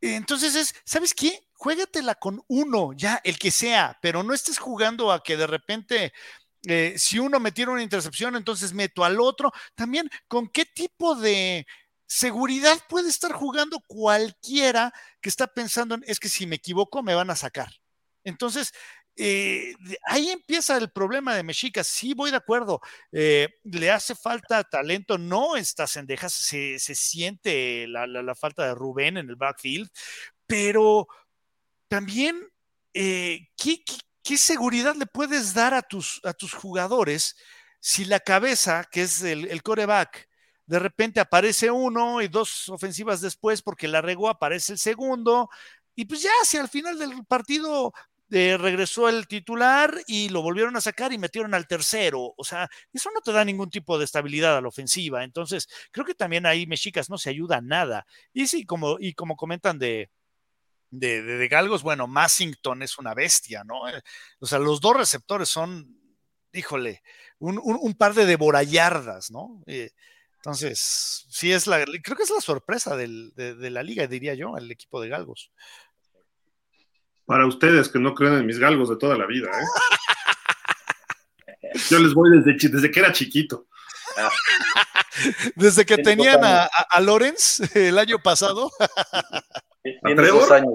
[0.00, 1.48] Entonces es, ¿sabes qué?
[1.54, 6.12] Juégatela con uno, ya, el que sea, pero no estés jugando a que de repente
[6.66, 9.52] eh, si uno metiera una intercepción, entonces meto al otro.
[9.74, 11.66] También, ¿con qué tipo de
[12.06, 17.14] seguridad puede estar jugando cualquiera que está pensando en, es que si me equivoco me
[17.14, 17.70] van a sacar?
[18.24, 18.72] Entonces,
[19.16, 19.74] eh,
[20.06, 21.86] ahí empieza el problema de Mexicas.
[21.86, 22.80] Sí, voy de acuerdo.
[23.12, 25.18] Eh, le hace falta talento.
[25.18, 26.32] No está Sendejas.
[26.32, 29.90] Se, se siente la, falta de Rubén en el backfield.
[30.46, 31.08] Pero
[31.88, 32.48] también,
[32.94, 37.36] eh, ¿qué, seguridad le puedes dar a tus, a tus jugadores
[37.80, 40.28] si la cabeza, que es el, el coreback,
[40.66, 45.48] de repente aparece uno y dos ofensivas después porque la regó, aparece el segundo.
[45.94, 47.92] Y pues ya, si al final del partido
[48.30, 52.34] eh, regresó el titular y lo volvieron a sacar y metieron al tercero.
[52.36, 55.22] O sea, eso no te da ningún tipo de estabilidad a la ofensiva.
[55.24, 58.06] Entonces, creo que también ahí Mexicas no se ayuda a nada.
[58.32, 60.10] Y sí, como, y como comentan de,
[60.90, 63.88] de, de, Galgos, bueno, Massington es una bestia, ¿no?
[63.88, 64.02] Eh,
[64.40, 65.96] o sea, los dos receptores son,
[66.52, 67.02] híjole,
[67.38, 69.62] un, un, par de devorallardas, ¿no?
[69.66, 69.90] Eh,
[70.36, 74.56] entonces, sí es la, creo que es la sorpresa de, de, la liga, diría yo,
[74.56, 75.50] el equipo de Galgos.
[77.26, 79.64] Para ustedes que no creen en mis galgos de toda la vida, ¿eh?
[81.90, 83.66] Yo les voy desde, desde que era chiquito.
[85.54, 88.70] Desde que tenían a, a, a Lorenz el año pasado.
[90.02, 90.72] Dos años,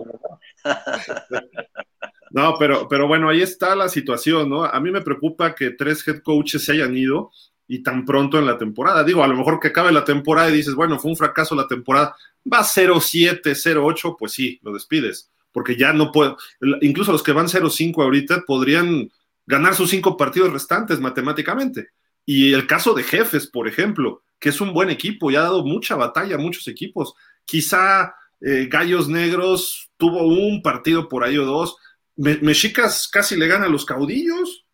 [2.32, 4.64] No, pero, pero bueno, ahí está la situación, ¿no?
[4.64, 7.32] A mí me preocupa que tres head coaches se hayan ido
[7.68, 9.04] y tan pronto en la temporada.
[9.04, 11.68] Digo, a lo mejor que acabe la temporada y dices, bueno, fue un fracaso la
[11.68, 12.16] temporada,
[12.52, 16.38] va 0-7, 0-8, pues sí, lo despides porque ya no puedo,
[16.82, 19.10] incluso los que van 0-5 ahorita podrían
[19.46, 21.90] ganar sus cinco partidos restantes matemáticamente.
[22.26, 25.64] Y el caso de Jefes, por ejemplo, que es un buen equipo y ha dado
[25.64, 27.14] mucha batalla a muchos equipos.
[27.46, 31.76] Quizá eh, Gallos Negros tuvo un partido por ahí o dos.
[32.16, 34.66] Me Mexicas casi le gana a los caudillos.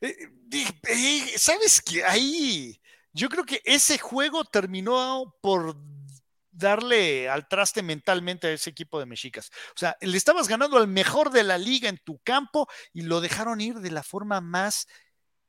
[0.00, 0.14] Eh,
[0.52, 2.04] eh, ¿Sabes qué?
[2.04, 2.80] Ahí
[3.12, 5.76] yo creo que ese juego terminó por
[6.58, 9.50] darle al traste mentalmente a ese equipo de Mexicas.
[9.70, 13.20] O sea, le estabas ganando al mejor de la liga en tu campo y lo
[13.20, 14.86] dejaron ir de la forma más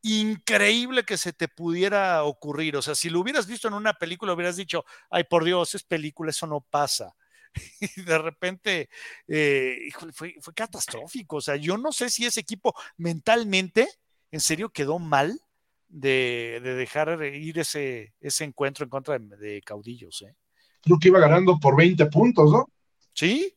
[0.01, 2.77] increíble que se te pudiera ocurrir.
[2.77, 5.83] O sea, si lo hubieras visto en una película, hubieras dicho, ay, por Dios, es
[5.83, 7.15] película, eso no pasa.
[7.81, 8.89] Y de repente,
[9.27, 11.37] eh, fue, fue, catastrófico.
[11.37, 13.87] O sea, yo no sé si ese equipo mentalmente,
[14.31, 15.41] en serio, quedó mal
[15.87, 20.21] de, de dejar ir ese, ese encuentro en contra de, de caudillos.
[20.21, 20.35] ¿eh?
[20.81, 22.69] Creo que iba ganando por 20 puntos, ¿no?
[23.13, 23.53] Sí.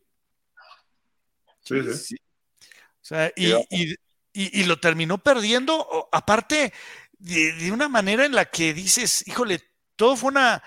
[1.61, 1.95] Sí, sí.
[1.95, 2.17] sí.
[2.65, 3.97] O sea, y, y,
[4.33, 6.73] y, lo terminó perdiendo, aparte
[7.19, 9.61] de, de, una manera en la que dices, híjole,
[9.97, 10.63] todo fue una,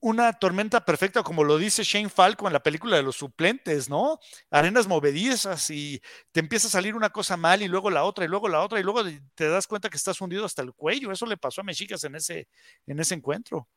[0.00, 4.20] una tormenta perfecta, como lo dice Shane Falco en la película de los suplentes, ¿no?
[4.50, 8.28] Arenas movedizas y te empieza a salir una cosa mal y luego la otra y
[8.28, 9.02] luego la otra y luego
[9.34, 11.10] te das cuenta que estás hundido hasta el cuello.
[11.10, 12.48] Eso le pasó a Mexicas en ese,
[12.86, 13.68] en ese encuentro.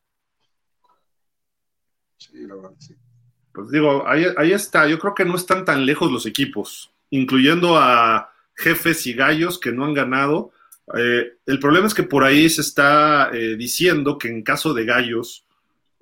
[3.53, 4.87] Pues digo, ahí, ahí está.
[4.87, 9.71] Yo creo que no están tan lejos los equipos, incluyendo a jefes y gallos que
[9.71, 10.51] no han ganado.
[10.95, 14.85] Eh, el problema es que por ahí se está eh, diciendo que en caso de
[14.85, 15.45] gallos,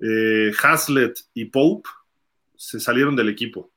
[0.00, 1.88] eh, Hazlet y Pope
[2.56, 3.70] se salieron del equipo,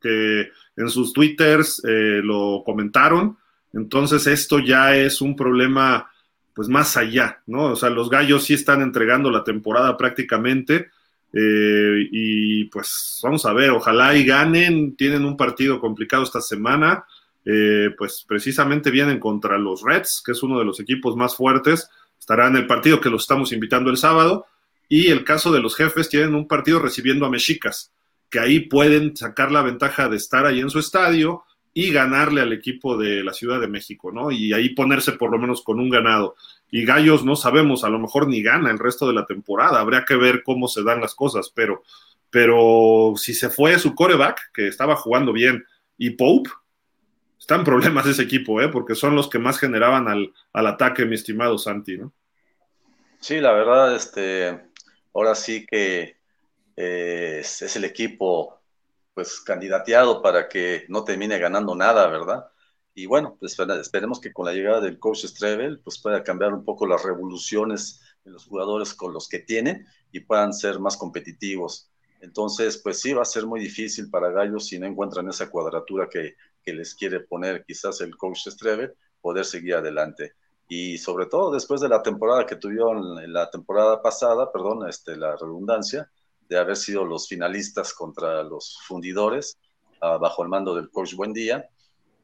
[0.00, 3.38] que en sus twitters eh, lo comentaron.
[3.72, 6.10] Entonces esto ya es un problema
[6.54, 7.64] pues más allá, ¿no?
[7.66, 10.90] O sea, los gallos sí están entregando la temporada prácticamente.
[11.32, 17.04] Eh, y pues vamos a ver, ojalá y ganen, tienen un partido complicado esta semana,
[17.44, 21.88] eh, pues precisamente vienen contra los Reds, que es uno de los equipos más fuertes,
[22.18, 24.46] estará en el partido que los estamos invitando el sábado,
[24.88, 27.92] y el caso de los jefes tienen un partido recibiendo a Mexicas,
[28.28, 32.52] que ahí pueden sacar la ventaja de estar ahí en su estadio y ganarle al
[32.52, 34.30] equipo de la Ciudad de México, ¿no?
[34.30, 36.36] Y ahí ponerse por lo menos con un ganado.
[36.72, 40.04] Y Gallos no sabemos, a lo mejor ni gana el resto de la temporada, habría
[40.04, 41.84] que ver cómo se dan las cosas, pero,
[42.30, 45.64] pero si se fue su coreback, que estaba jugando bien,
[45.96, 46.50] y Pope,
[47.38, 48.68] están problemas ese equipo, ¿eh?
[48.68, 52.12] Porque son los que más generaban al, al ataque, mi estimado Santi, ¿no?
[53.20, 54.62] Sí, la verdad, este,
[55.14, 56.16] ahora sí que
[56.76, 58.60] eh, es, el equipo
[59.14, 62.50] pues candidateado para que no termine ganando nada, ¿verdad?
[62.94, 66.64] Y bueno, pues esperemos que con la llegada del coach Strebel pues pueda cambiar un
[66.64, 71.90] poco las revoluciones en los jugadores con los que tienen y puedan ser más competitivos.
[72.20, 76.08] Entonces, pues sí, va a ser muy difícil para Gallos si no encuentran esa cuadratura
[76.08, 80.34] que, que les quiere poner quizás el coach Strebel, poder seguir adelante
[80.74, 85.36] y sobre todo después de la temporada que tuvieron la temporada pasada, perdón, este, la
[85.36, 86.10] redundancia,
[86.48, 89.58] de haber sido los finalistas contra los fundidores
[90.00, 91.68] uh, bajo el mando del coach Buendía,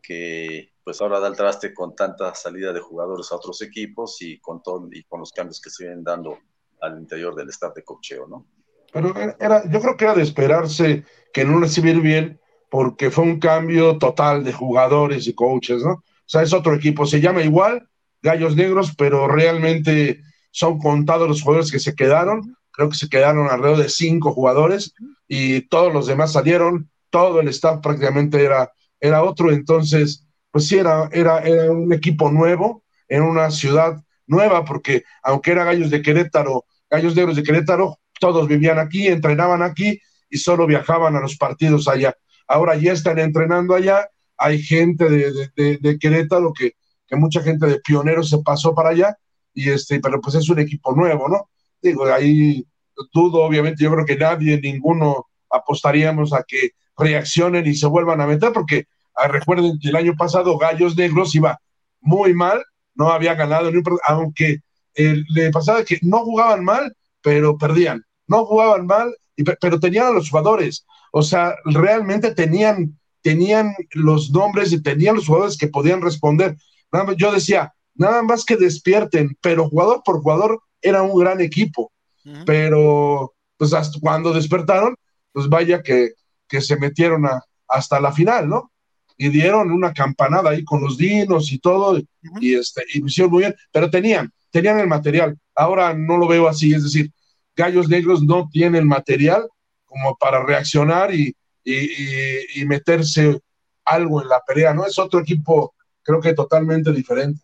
[0.03, 4.39] que pues ahora da el traste con tanta salida de jugadores a otros equipos y
[4.39, 6.39] con, todo, y con los cambios que se vienen dando
[6.81, 8.47] al interior del staff de cocheo, ¿no?
[8.93, 12.41] Pero era, yo creo que era de esperarse que no recibir bien,
[12.71, 15.93] porque fue un cambio total de jugadores y coaches, ¿no?
[15.93, 17.89] O sea, es otro equipo, se llama igual,
[18.23, 22.57] Gallos Negros, pero realmente son contados los jugadores que se quedaron.
[22.71, 24.95] Creo que se quedaron alrededor de cinco jugadores
[25.27, 26.91] y todos los demás salieron.
[27.11, 29.51] Todo el staff prácticamente era, era otro.
[29.51, 35.53] Entonces, pues sí, era, era, era un equipo nuevo en una ciudad nueva, porque aunque
[35.53, 40.67] era Gallos de Querétaro, Gallos Negros de Querétaro, todos vivían aquí, entrenaban aquí y solo
[40.67, 42.15] viajaban a los partidos allá.
[42.47, 46.73] Ahora ya están entrenando allá, hay gente de, de, de, de Querétaro que,
[47.07, 49.17] que mucha gente de pioneros se pasó para allá,
[49.55, 51.49] y este, pero pues es un equipo nuevo, ¿no?
[51.81, 52.65] Digo, ahí
[53.13, 58.27] dudo, obviamente, yo creo que nadie, ninguno apostaríamos a que reaccionen y se vuelvan a
[58.27, 61.59] meter, porque ah, recuerden que el año pasado Gallos Negros iba
[62.01, 62.63] muy mal,
[62.95, 64.61] no había ganado, ni un, aunque
[64.95, 70.07] eh, le pasaba que no jugaban mal, pero perdían, no jugaban mal, y, pero tenían
[70.07, 75.69] a los jugadores, o sea, realmente tenían, tenían los nombres y tenían los jugadores que
[75.69, 76.57] podían responder.
[76.93, 81.41] Nada más, yo decía, nada más que despierten, pero jugador por jugador era un gran
[81.41, 81.93] equipo.
[82.25, 82.45] Uh -huh.
[82.45, 84.97] Pero, pues hasta cuando despertaron,
[85.33, 86.13] pues vaya que,
[86.49, 88.73] que se metieron a, hasta la final, ¿no?
[89.17, 92.39] Y dieron una campanada ahí con los dinos y todo, uh -huh.
[92.41, 95.37] y, este, y lo hicieron muy bien, pero tenían, tenían el material.
[95.55, 97.11] Ahora no lo veo así, es decir,
[97.57, 99.49] Gallos Negros no tiene el material
[99.85, 101.35] como para reaccionar y,
[101.65, 103.41] y, y, y meterse
[103.85, 104.87] algo en la pelea, ¿no?
[104.87, 107.43] Es otro equipo creo que totalmente diferente.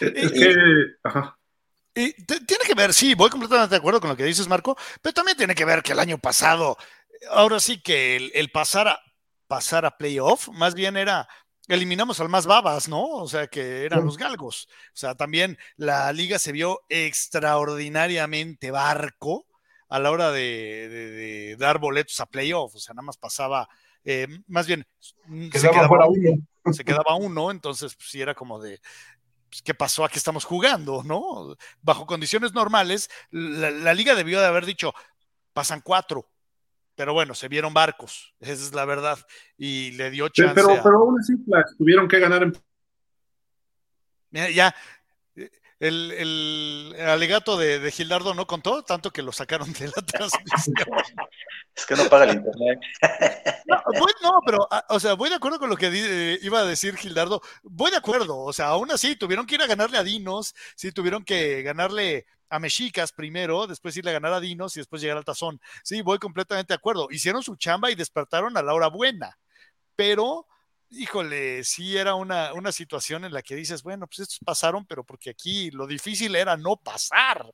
[0.00, 0.54] Es que,
[1.02, 1.36] ajá.
[1.94, 5.12] Y tiene que ver, sí, voy completamente de acuerdo con lo que dices, Marco, pero
[5.12, 6.76] también tiene que ver que el año pasado,
[7.30, 9.00] ahora sí que el, el pasar, a,
[9.46, 11.28] pasar a playoff, más bien era,
[11.68, 13.04] eliminamos al más babas, ¿no?
[13.04, 14.68] O sea, que eran los galgos.
[14.88, 19.46] O sea, también la liga se vio extraordinariamente barco
[19.88, 23.68] a la hora de, de, de dar boletos a playoff, o sea, nada más pasaba,
[24.04, 24.86] eh, más bien,
[25.50, 28.80] que se quedaba fuera uno se quedaba uno, entonces pues, sí era como de,
[29.50, 30.04] pues, ¿qué pasó?
[30.04, 31.56] Aquí estamos jugando, ¿no?
[31.82, 34.92] Bajo condiciones normales, la, liga debió de haber dicho,
[35.52, 36.30] pasan cuatro,
[36.94, 39.18] pero bueno, se vieron barcos, esa es la verdad,
[39.56, 40.54] y le dio chance.
[40.54, 41.34] Pero, pero aún así
[41.76, 42.52] tuvieron que ganar en...
[44.54, 44.74] ya,
[45.80, 50.74] el, alegato de, Gildardo no contó, tanto que lo sacaron de la transmisión.
[51.76, 52.80] Es que no paga el internet.
[54.22, 56.96] No, pero, ah, o sea, voy de acuerdo con lo que eh, iba a decir
[56.96, 57.42] Gildardo.
[57.62, 60.92] Voy de acuerdo, o sea, aún así tuvieron que ir a ganarle a Dinos, sí,
[60.92, 65.18] tuvieron que ganarle a Mexicas primero, después irle a ganar a Dinos y después llegar
[65.18, 65.60] al Tazón.
[65.82, 67.08] Sí, voy completamente de acuerdo.
[67.10, 69.38] Hicieron su chamba y despertaron a la hora buena,
[69.94, 70.46] pero
[70.90, 75.04] híjole, sí era una, una situación en la que dices, bueno, pues estos pasaron, pero
[75.04, 77.52] porque aquí lo difícil era no pasar.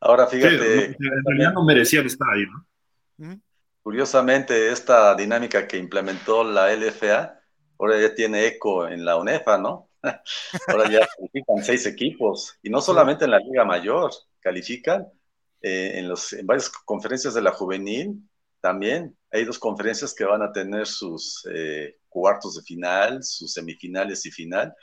[0.00, 0.86] Ahora fíjate.
[0.86, 2.66] en realidad no merecían estar ahí, ¿no?
[3.82, 7.40] Curiosamente, esta dinámica que implementó la LFA,
[7.78, 9.90] ahora ya tiene eco en la UNEFA, ¿no?
[10.68, 14.10] ahora ya califican seis equipos, y no solamente en la Liga Mayor,
[14.40, 15.06] califican
[15.62, 18.20] eh, en, los, en varias conferencias de la juvenil
[18.60, 19.16] también.
[19.30, 24.30] Hay dos conferencias que van a tener sus eh, cuartos de final, sus semifinales y
[24.30, 24.74] final,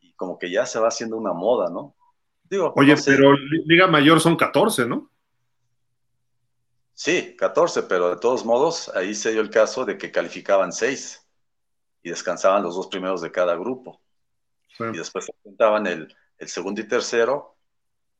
[0.00, 1.94] y como que ya se va haciendo una moda, ¿no?
[2.44, 3.34] Digo, Oye, pero
[3.64, 5.10] Liga Mayor son 14, ¿no?
[6.98, 11.24] Sí, 14, pero de todos modos, ahí se dio el caso de que calificaban 6
[12.02, 14.00] y descansaban los dos primeros de cada grupo.
[14.78, 17.56] Y después se enfrentaban el, el segundo y tercero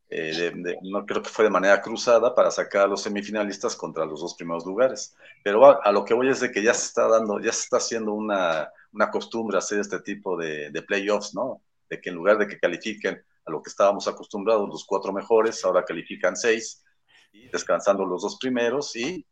[0.09, 0.53] eh,
[0.83, 4.35] no creo que fue de manera cruzada para sacar a los semifinalistas contra los dos
[4.35, 5.17] primeros lugares.
[5.43, 7.79] Pero a, lo que voy es de que ya se está dando, ya se está
[7.79, 11.63] haciendo una, una costumbre hacer este tipo de, de, playoffs, ¿no?
[11.91, 15.65] De que en lugar de que califiquen a lo que estábamos acostumbrados, los cuatro mejores,
[15.65, 16.85] ahora califican seis,
[17.37, 19.25] y descansando los dos primeros y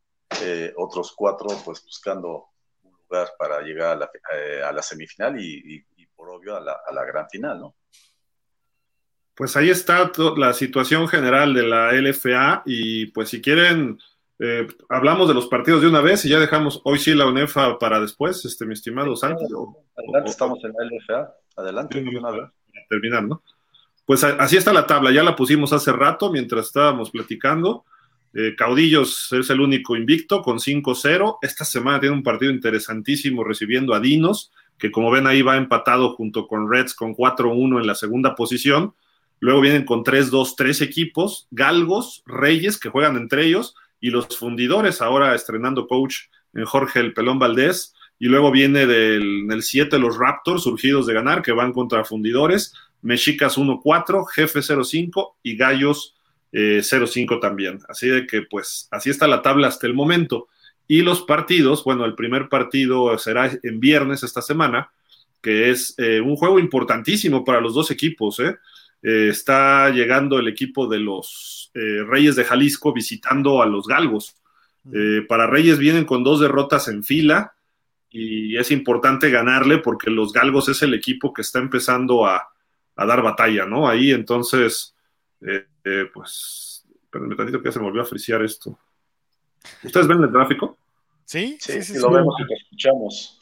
[0.42, 2.46] eh, otros cuatro, pues buscando
[2.82, 6.60] un lugar para llegar a la, eh, a la semifinal y, y, por obvio a
[6.60, 7.74] la, a la gran final, ¿no?
[9.34, 13.98] Pues ahí está la situación general de la LFA y pues si quieren,
[14.38, 17.78] eh, hablamos de los partidos de una vez y ya dejamos hoy sí la UNEFA
[17.80, 19.44] para después, este, mi estimado Santi.
[19.96, 21.34] Adelante, estamos en la LFA.
[21.56, 22.04] Adelante,
[22.88, 23.42] terminar, ¿no?
[24.06, 27.84] Pues así está la tabla, ya la pusimos hace rato mientras estábamos platicando.
[28.34, 31.38] Eh, Caudillos es el único invicto con 5-0.
[31.40, 36.14] Esta semana tiene un partido interesantísimo recibiendo a Dinos, que como ven ahí va empatado
[36.14, 38.94] junto con Reds con 4-1 en la segunda posición.
[39.38, 45.00] Luego vienen con 3-2, tres equipos, Galgos, Reyes, que juegan entre ellos, y los fundidores,
[45.00, 46.14] ahora estrenando coach
[46.54, 47.94] en Jorge el Pelón Valdés.
[48.18, 52.74] Y luego viene del, el 7 los Raptors, surgidos de ganar, que van contra fundidores,
[53.02, 56.14] Mexicas 1-4, Jefe 0-5 y Gallos
[56.54, 57.80] 0-5 eh, también.
[57.88, 60.48] Así de que, pues, así está la tabla hasta el momento.
[60.86, 64.90] Y los partidos, bueno, el primer partido será en viernes esta semana,
[65.40, 68.56] que es eh, un juego importantísimo para los dos equipos, ¿eh?
[69.02, 74.36] Eh, está llegando el equipo de los eh, Reyes de Jalisco visitando a los Galgos.
[75.28, 77.54] Para Reyes vienen con dos derrotas en fila
[78.10, 82.50] y es importante ganarle porque los Galgos es el equipo que está empezando a,
[82.94, 83.88] dar batalla, ¿no?
[83.88, 84.94] Ahí entonces,
[86.12, 88.78] pues, espérenme tantito que ya se me volvió a friciar esto.
[89.82, 90.78] ¿Ustedes ven el tráfico?
[91.24, 93.40] Sí, sí, sí, lo vemos y lo escuchamos.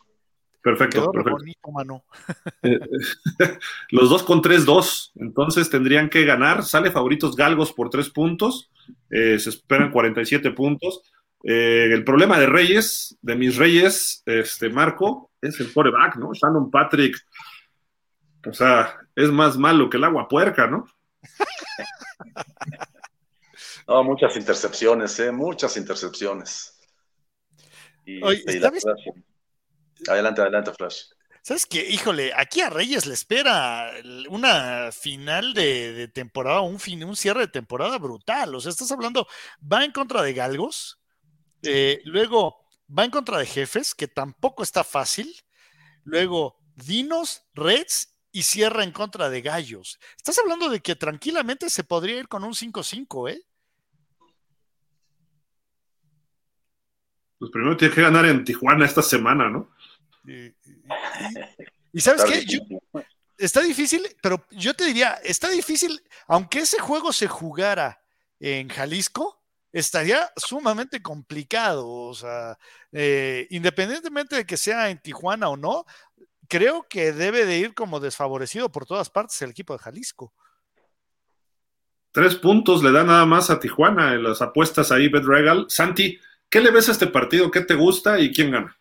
[0.63, 1.71] Perfecto, perfecto.
[1.73, 2.05] mano.
[2.63, 2.79] Eh,
[3.91, 6.63] los dos con 3-2, entonces tendrían que ganar.
[6.63, 8.71] Sale favoritos Galgos por tres puntos,
[9.11, 11.03] eh, se esperan 47 puntos.
[11.43, 16.33] Eh, el problema de Reyes, de mis Reyes, este Marco, es el coreback, ¿no?
[16.33, 17.19] Shannon Patrick,
[18.49, 20.87] o sea, es más malo que el agua puerca, ¿no?
[23.89, 25.33] No, muchas intercepciones, ¿eh?
[25.33, 26.79] Muchas intercepciones.
[28.05, 28.45] Y, Oye,
[30.09, 31.05] Adelante, adelante, Flash.
[31.43, 31.89] ¿Sabes qué?
[31.89, 33.91] Híjole, aquí a Reyes le espera
[34.31, 38.55] una final de, temporada, un, fin, un cierre de temporada brutal.
[38.55, 39.27] O sea, estás hablando,
[39.61, 41.01] va en contra de Galgos,
[41.63, 42.65] eh, luego
[42.97, 45.35] va en contra de Jefes, que tampoco está fácil,
[46.05, 50.01] luego Dinos, Reds y cierra en contra de Gallos.
[50.17, 53.43] Estás hablando de que tranquilamente se podría ir con un 5-5, ¿eh?
[57.39, 59.71] Pues primero tiene que ganar en Tijuana esta semana, ¿no?
[61.93, 62.45] Y, sabes qué,
[63.37, 68.01] está difícil, pero yo te diría, está difícil, aunque ese juego se jugara
[68.39, 71.89] en Jalisco, estaría sumamente complicado.
[71.89, 72.59] O sea,
[72.93, 75.85] eh, independientemente de que sea en Tijuana o no,
[76.53, 80.35] creo que debe de ir como desfavorecido por todas partes el equipo de Jalisco.
[82.11, 85.65] Tres puntos le da nada más a Tijuana en las apuestas ahí, Bet Regal.
[85.71, 87.51] Santi, ¿qué le ves a este partido?
[87.51, 88.79] ¿Qué te gusta y quién gana?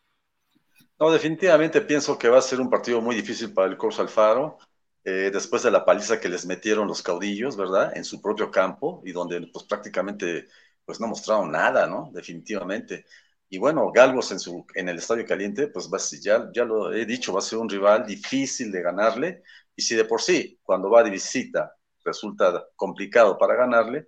[0.99, 4.57] No, definitivamente pienso que va a ser un partido muy difícil para el Corso Alfaro.
[5.03, 7.97] eh, después de la paliza que les metieron los caudillos, ¿verdad?
[7.97, 10.47] En su propio campo y donde pues prácticamente
[10.85, 12.11] pues no mostraron nada, ¿no?
[12.13, 13.05] Definitivamente.
[13.53, 15.89] Y bueno, Galgos en, su, en el Estadio Caliente, pues
[16.21, 19.43] ya, ya lo he dicho, va a ser un rival difícil de ganarle.
[19.75, 21.75] Y si de por sí, cuando va de visita,
[22.05, 24.07] resulta complicado para ganarle,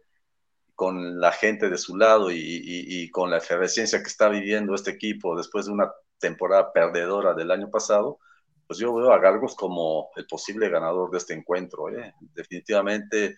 [0.76, 4.91] con la gente de su lado y, y, con la efervescencia que está viviendo este
[4.91, 8.20] equipo después de una temporada perdedora del año pasado,
[8.66, 11.89] pues yo veo a Galgos como el posible ganador de este encuentro.
[11.89, 12.14] ¿eh?
[12.34, 13.36] Definitivamente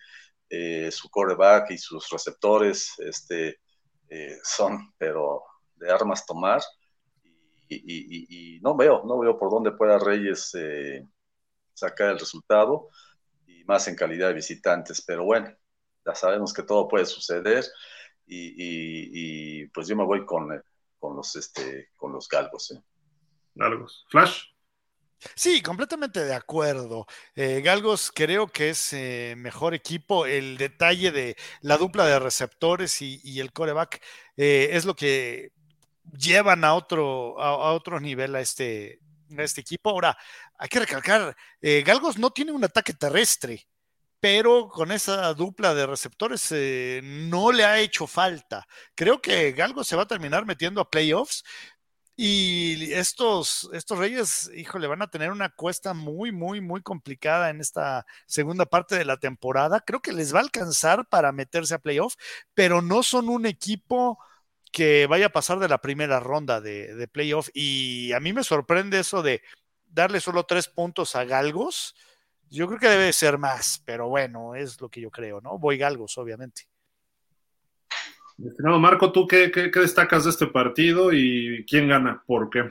[0.48, 3.58] eh, su coreback y sus receptores este,
[4.08, 5.42] eh, son, pero
[5.76, 6.62] de armas tomar.
[7.68, 10.52] Y, no veo, no veo por dónde pueda Reyes
[11.74, 12.88] sacar el resultado
[13.46, 15.02] y más en calidad de visitantes.
[15.02, 15.52] Pero bueno,
[16.04, 17.64] ya sabemos que todo puede suceder
[18.26, 20.62] y, pues yo me voy con,
[20.98, 22.78] con los, este, con los galgos.
[23.54, 24.06] Galgos.
[24.10, 24.42] Flash.
[25.34, 27.06] Sí, completamente de acuerdo.
[27.34, 30.26] Eh, Galgos creo que es eh, mejor equipo.
[30.26, 34.02] El detalle de la dupla de receptores y, el coreback
[34.36, 35.52] eh, es lo que
[36.12, 39.00] llevan a otro, a, otro nivel a este,
[39.36, 39.90] a este equipo.
[39.90, 40.16] Ahora,
[40.58, 41.36] hay que recalcar,
[41.84, 43.66] Galgos no tiene un ataque terrestre
[44.18, 46.50] pero con esa dupla de receptores
[47.02, 48.66] no le ha hecho falta.
[48.94, 51.44] Creo que Galgos se va a terminar metiendo a playoffs,
[52.18, 57.60] y estos, estos Reyes, híjole, van a tener una cuesta muy, muy, muy complicada en
[57.60, 59.80] esta segunda parte de la temporada.
[59.80, 62.14] Creo que les va a alcanzar para meterse a playoff,
[62.54, 64.18] pero no son un equipo
[64.72, 67.48] que vaya a pasar de la primera ronda de, de playoff.
[67.54, 69.42] Y a mí me sorprende eso de
[69.86, 71.94] darle solo tres puntos a Galgos.
[72.48, 75.58] Yo creo que debe ser más, pero bueno, es lo que yo creo, ¿no?
[75.58, 76.68] Voy Galgos, obviamente.
[78.44, 82.22] Estimado Marco, ¿tú qué, destacas de este partido y quién gana?
[82.26, 82.64] ¿Por qué?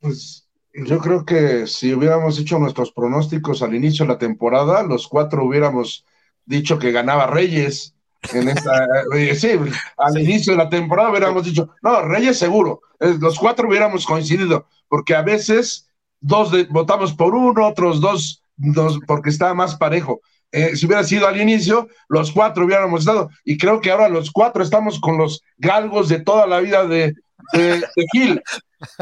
[0.00, 5.06] Pues yo creo que si hubiéramos hecho nuestros pronósticos al inicio de la temporada, los
[5.06, 6.06] cuatro hubiéramos
[6.46, 7.94] dicho que ganaba Reyes.
[8.32, 9.50] En esta, eh, sí,
[9.96, 12.80] al inicio de la temporada hubiéramos dicho, no, Reyes seguro.
[12.98, 15.88] Los cuatro hubiéramos coincidido, porque a veces
[16.20, 20.20] dos votamos por uno, otros dos, dos porque está más parejo.
[20.50, 23.30] Eh, si hubiera sido al inicio, los cuatro hubiéramos estado.
[23.44, 27.14] Y creo que ahora los cuatro estamos con los galgos de toda la vida de,
[27.52, 28.42] de, Gil.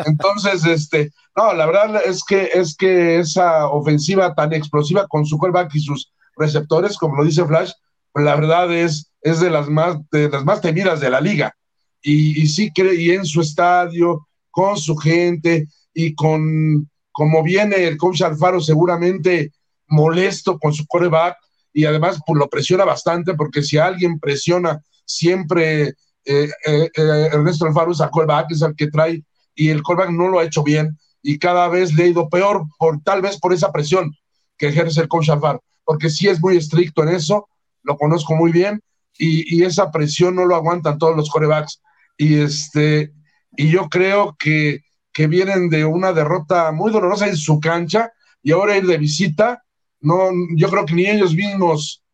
[0.04, 5.38] Entonces, este, no, la verdad es que, es que esa ofensiva tan explosiva con su
[5.38, 7.72] callback y sus receptores, como lo dice Flash,
[8.16, 11.54] la verdad es, es de las más, de las más temidas de la liga.
[12.02, 17.96] Y, y sí, y en su estadio, con su gente y con como viene el
[17.96, 19.52] coach Alfaro seguramente
[19.86, 21.36] molesto con su coreback
[21.72, 25.94] y además pues, lo presiona bastante porque si alguien presiona siempre eh,
[26.24, 29.22] eh, eh, Ernesto Alfaro es el coreback, es el que trae
[29.54, 32.64] y el coreback no lo ha hecho bien y cada vez le ha ido peor
[32.78, 34.14] por tal vez por esa presión
[34.56, 37.46] que ejerce el coach Alfaro, porque sí es muy estricto en eso,
[37.86, 38.82] lo conozco muy bien
[39.18, 41.80] y, y esa presión no lo aguantan todos los corebacks
[42.18, 43.12] y este
[43.56, 44.82] y yo creo que,
[45.12, 48.12] que vienen de una derrota muy dolorosa en su cancha
[48.42, 49.62] y ahora ir de visita
[50.00, 52.04] no, yo creo que ni ellos mismos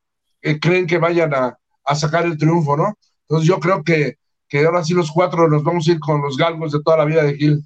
[0.41, 1.59] eh, creen que vayan a,
[1.95, 2.97] sacar el triunfo, ¿no?
[3.23, 4.17] Entonces yo creo que,
[4.49, 7.05] que ahora sí los cuatro nos vamos a ir con los galgos de toda la
[7.05, 7.63] vida de Gil.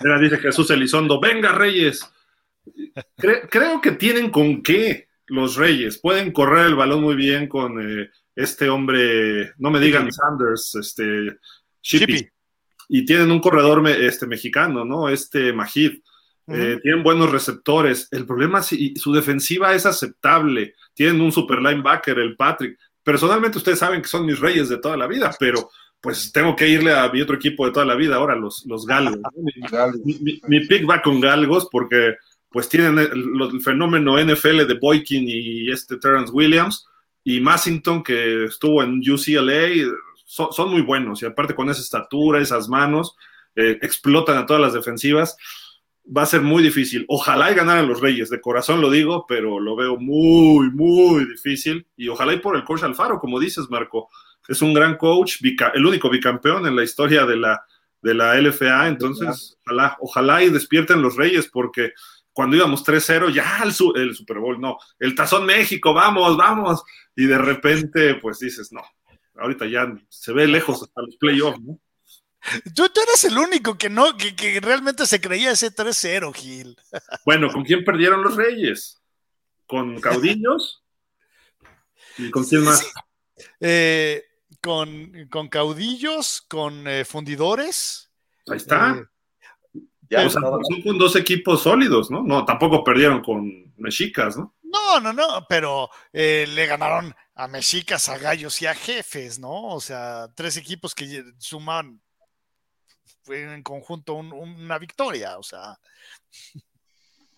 [0.00, 2.08] Mira, dice Jesús Elizondo, venga Reyes.
[3.16, 5.98] creo que tienen con qué los Reyes.
[5.98, 11.38] Pueden correr el balón muy bien con eh, este hombre, no me digan Sanders, este
[11.82, 12.28] Shippy.
[12.88, 15.08] Y tienen un corredor este, mexicano, ¿no?
[15.08, 16.00] Este Majid.
[16.48, 18.08] Eh, tienen buenos receptores.
[18.10, 20.74] El problema es si su defensiva es aceptable.
[20.92, 22.78] Tienen un super linebacker, el Patrick.
[23.02, 25.70] Personalmente ustedes saben que son mis reyes de toda la vida, pero
[26.02, 28.84] pues tengo que irle a mi otro equipo de toda la vida ahora, los, los
[28.84, 29.20] Galgos.
[30.44, 32.16] Mi, pick va con Galgos porque
[32.52, 36.86] pues tienen el, fenómeno NFL de Boykin y este Terrence Williams
[37.24, 39.92] y Massington que estuvo en UCLA.
[40.24, 43.16] Son, muy buenos y aparte con esa estatura, esas manos,
[43.54, 45.36] eh, explotan a todas las defensivas
[46.04, 47.04] va a ser muy difícil.
[47.08, 51.86] Ojalá y ganaran los Reyes, de corazón lo digo, pero lo veo muy, muy difícil.
[51.96, 54.08] Y ojalá y por el coach Alfaro, como dices, Marco.
[54.48, 55.36] Es un gran coach,
[55.74, 57.64] el único bicampeón en la historia de la,
[58.02, 58.88] de la LFA.
[58.88, 61.92] Entonces, ojalá, ojalá y despierten los Reyes, porque
[62.32, 66.82] cuando íbamos 3-0, ya el, el, Super Bowl, no, el Tazón México, vamos, vamos.
[67.14, 68.82] Y de repente, pues dices, no,
[69.36, 71.78] ahorita ya se ve lejos hasta los playoffs, ¿no?
[72.74, 76.76] Tú, eres el único que no, que, realmente se creía ese 3-0, Gil.
[77.24, 79.00] Bueno, ¿con quién perdieron los Reyes?
[79.66, 80.82] ¿Con caudillos?
[82.18, 82.84] ¿Y con quién más?
[83.60, 84.24] Eh,
[84.60, 88.10] con, caudillos, con eh, fundidores.
[88.48, 89.08] Ahí está.
[90.12, 90.42] Ya, son
[90.84, 92.22] con dos equipos sólidos, ¿no?
[92.22, 94.54] No, tampoco perdieron con Mexicas, ¿no?
[94.62, 99.68] No, no, no, pero eh, le ganaron a Mexicas, a Gallos y a Jefes, ¿no?
[99.68, 101.98] O sea, tres equipos que suman
[103.28, 105.78] en conjunto una victoria, o sea.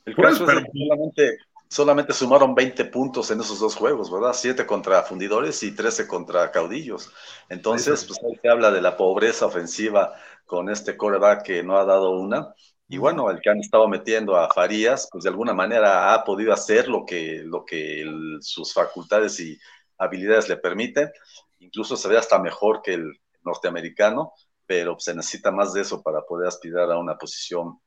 [0.04, 1.38] El caso es que solamente,
[1.74, 4.32] solamente sumaron 20 puntos en esos dos juegos, ¿verdad?
[4.32, 7.10] 7 contra fundidores y 13 contra caudillos.
[7.48, 10.14] Entonces, pues ahí se habla de la pobreza ofensiva
[10.46, 12.54] con este coreback que no ha dado una.
[12.86, 16.52] Y bueno, el que han estado metiendo a Farías, pues de alguna manera ha podido
[16.52, 18.04] hacer lo que, lo que
[18.40, 19.58] sus facultades y
[19.98, 21.10] habilidades le permiten.
[21.58, 24.32] Incluso se ve hasta mejor que el norteamericano,
[24.64, 27.80] pero se necesita más de eso para poder aspirar a una posición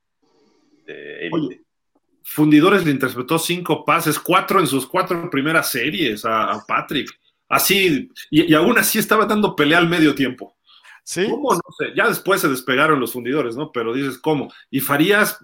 [0.86, 1.67] de élite.
[2.30, 7.10] Fundidores le interpretó cinco pases, cuatro en sus cuatro primeras series a, Patrick.
[7.48, 10.58] Así, y, aún así estaba dando pelea al medio tiempo.
[11.06, 11.26] ¿Sí?
[11.30, 11.54] ¿Cómo?
[11.54, 11.94] No sé.
[11.96, 13.72] Ya después se despegaron los fundidores, ¿no?
[13.72, 14.52] Pero dices, ¿cómo?
[14.70, 15.40] Y Farías,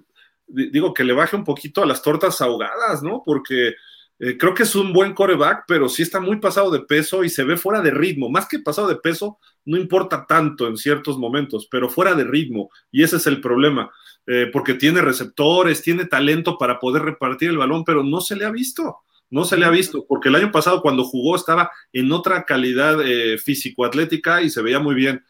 [0.45, 3.23] digo, que le baje un poquito a las tortas ahogadas, ¿no?
[3.25, 3.75] Porque
[4.19, 7.29] eh, creo que es un buen coreback, pero sí está muy pasado de peso y
[7.29, 8.29] se ve fuera de ritmo.
[8.29, 12.69] Más que pasado de peso, no importa tanto en ciertos momentos, pero fuera de ritmo.
[12.91, 13.89] Y ese es el problema,
[14.27, 18.45] eh, porque tiene receptores, tiene talento para poder repartir el balón, pero no se le
[18.45, 18.99] ha visto.
[19.29, 23.01] No se le ha visto, porque el año pasado cuando jugó estaba en otra calidad
[23.03, 25.23] eh, físico-atlética y se veía muy bien.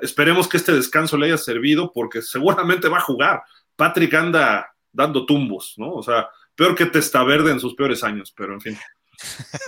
[0.00, 3.42] esperemos que este descanso le haya servido porque seguramente va a jugar.
[3.76, 5.92] Patrick anda dando tumbos, ¿no?
[5.92, 6.90] O sea, peor que
[7.24, 8.78] Verde en sus peores años, pero en fin,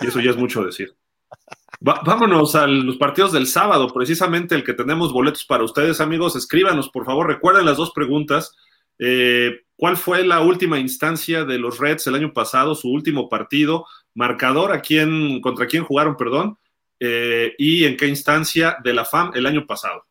[0.00, 0.94] y eso ya es mucho decir.
[1.80, 6.36] vámonos a los partidos del sábado, precisamente el que tenemos boletos para ustedes, amigos.
[6.36, 8.54] Escríbanos, por favor, recuerden las dos preguntas.
[8.98, 13.86] Eh, ¿Cuál fue la última instancia de los Reds el año pasado, su último partido?
[14.14, 16.58] Marcador, a quién, contra quién jugaron, perdón,
[17.00, 20.06] eh, y en qué instancia de la FAM el año pasado.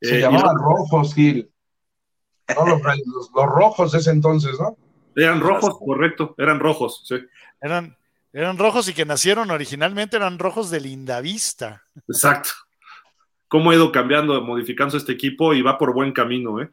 [0.00, 1.50] Se eh, llamaban rojos, Gil.
[2.54, 2.82] No los,
[3.34, 4.76] los, rojos ese entonces, ¿no?
[5.16, 7.16] Eran rojos, correcto, eran rojos, sí.
[7.60, 7.96] Eran,
[8.34, 11.84] eran rojos y que nacieron originalmente eran rojos de Lindavista.
[12.06, 12.50] Exacto.
[13.48, 16.68] Cómo ha ido cambiando, modificando este equipo y va por buen camino, ¿eh?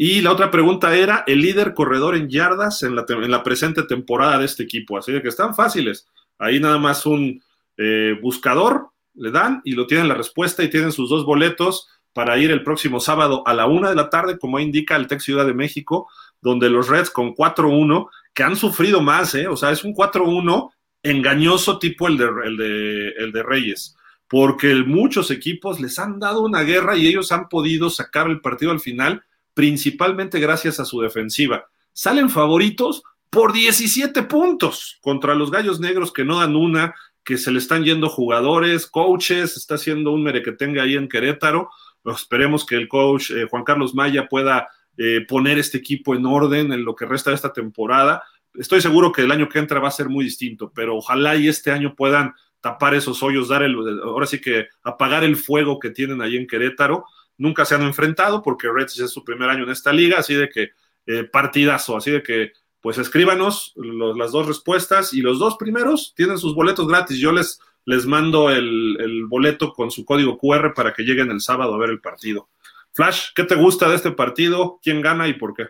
[0.00, 3.82] Y la otra pregunta era el líder corredor en yardas en la, en la presente
[3.82, 4.96] temporada de este equipo.
[4.96, 6.06] Así que están fáciles.
[6.38, 7.42] Ahí nada más un
[7.76, 12.38] eh, buscador le dan y lo tienen la respuesta y tienen sus dos boletos para
[12.38, 15.46] ir el próximo sábado a la una de la tarde, como indica el Tech Ciudad
[15.46, 16.08] de México,
[16.40, 19.48] donde los Reds con 4-1, que han sufrido más, ¿eh?
[19.48, 20.70] o sea, es un 4-1
[21.02, 23.96] engañoso tipo el de, el, de, el de Reyes,
[24.28, 28.70] porque muchos equipos les han dado una guerra y ellos han podido sacar el partido
[28.70, 29.24] al final,
[29.58, 31.66] principalmente gracias a su defensiva.
[31.92, 36.94] Salen favoritos por 17 puntos contra los Gallos Negros que no dan una,
[37.24, 41.70] que se le están yendo jugadores, coaches, está haciendo un merequetengue ahí en Querétaro.
[42.04, 46.72] Esperemos que el coach eh, Juan Carlos Maya pueda eh, poner este equipo en orden
[46.72, 48.22] en lo que resta de esta temporada.
[48.54, 51.48] Estoy seguro que el año que entra va a ser muy distinto, pero ojalá y
[51.48, 55.90] este año puedan tapar esos hoyos, dar el, ahora sí que apagar el fuego que
[55.90, 57.06] tienen ahí en Querétaro.
[57.38, 60.48] Nunca se han enfrentado porque Reds es su primer año en esta liga, así de
[60.48, 60.72] que
[61.10, 66.36] eh, partidazo, así de que pues escríbanos las dos respuestas y los dos primeros tienen
[66.36, 67.18] sus boletos gratis.
[67.18, 71.74] Yo les, les mando el, boleto con su código QR para que lleguen el sábado
[71.74, 72.50] a ver el partido.
[72.92, 74.80] Flash, ¿qué te gusta de este partido?
[74.82, 75.68] ¿Quién gana y por qué?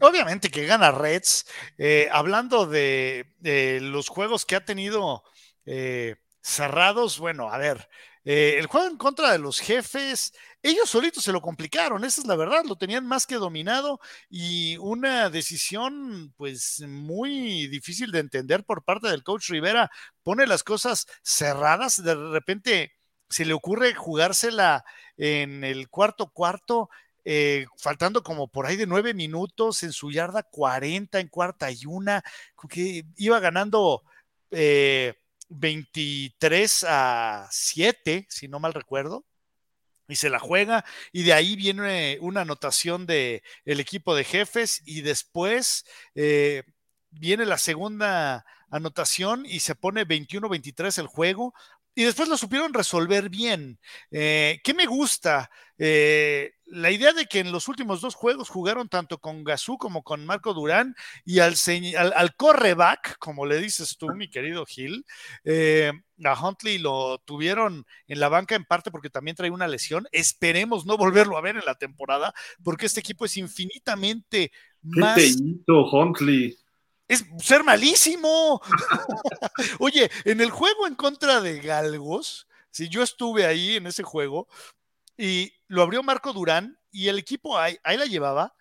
[0.00, 1.46] Obviamente que gana Reds.
[1.76, 3.26] Eh, hablando de,
[3.82, 5.24] los juegos que ha tenido
[5.66, 7.88] eh, cerrados, bueno, a ver,
[8.24, 10.32] el juego en contra de los jefes,
[10.62, 14.76] ellos solitos se lo complicaron, esa es la verdad, lo tenían más que dominado y
[14.78, 19.90] una decisión pues muy difícil de entender por parte del coach Rivera,
[20.22, 22.92] pone las cosas cerradas, de repente
[23.30, 24.84] se le ocurre jugársela
[25.16, 26.90] en el cuarto cuarto,
[27.24, 31.86] eh, faltando como por ahí de nueve minutos en su yarda 40 en cuarta y
[31.86, 32.22] una,
[32.68, 34.02] que iba ganando
[35.48, 39.24] 23 eh, a 7, si no mal recuerdo.
[40.10, 44.82] Y se la juega, y de ahí viene una anotación del el equipo de jefes,
[44.84, 45.84] y después
[46.14, 46.64] eh,
[47.10, 51.54] viene la segunda anotación y se pone 21-23 el juego
[52.00, 53.78] y después lo supieron resolver bien.
[54.10, 55.50] Eh, ¿Qué me gusta?
[55.76, 60.02] Eh, la idea de que en los últimos dos juegos jugaron tanto con Gazú como
[60.02, 60.94] con Marco Durán
[61.26, 61.56] y al,
[62.16, 65.04] al, correback, como le dices tú, mi querido Gil,
[65.44, 65.92] eh,
[66.24, 70.06] a Huntley lo tuvieron en la banca en parte porque también trae una lesión.
[70.10, 72.32] Esperemos no volverlo a ver en la temporada
[72.64, 75.16] porque este equipo es infinitamente más...
[75.16, 76.56] ¿Qué te hizo Huntley?
[77.10, 78.62] Es ser malísimo.
[79.80, 84.46] Oye, en el juego en contra de Galgos, si yo estuve ahí en ese juego
[85.18, 88.54] y lo abrió Marco Durán y el equipo ahí, la llevaba,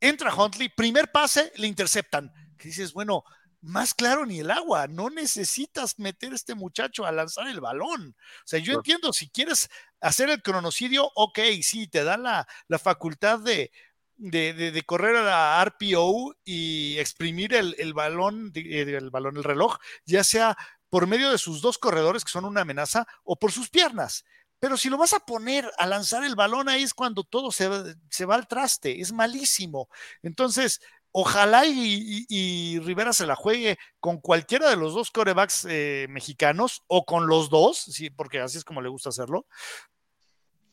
[0.00, 2.32] entra Huntley, primer pase, le interceptan.
[2.56, 3.24] Que dices, bueno,
[3.62, 8.14] más claro ni el agua, no necesitas meter a este muchacho a lanzar el balón.
[8.16, 9.68] O sea, yo entiendo, si quieres
[10.00, 13.72] hacer el cronocidio, ok, sí, te da la, la facultad de,
[14.18, 19.78] de, de, correr a la RPO y exprimir el, el balón, el balón, el reloj,
[20.04, 20.56] ya sea
[20.90, 24.24] por medio de sus dos corredores que son una amenaza o por sus piernas.
[24.60, 27.68] Pero si lo vas a poner a lanzar el balón, ahí es cuando todo se,
[28.10, 29.88] se va al traste, es malísimo.
[30.22, 30.80] Entonces,
[31.12, 37.04] ojalá y, Rivera se la juegue con cualquiera de los dos corebacks eh, mexicanos o
[37.04, 39.46] con los dos, sí, porque así es como le gusta hacerlo.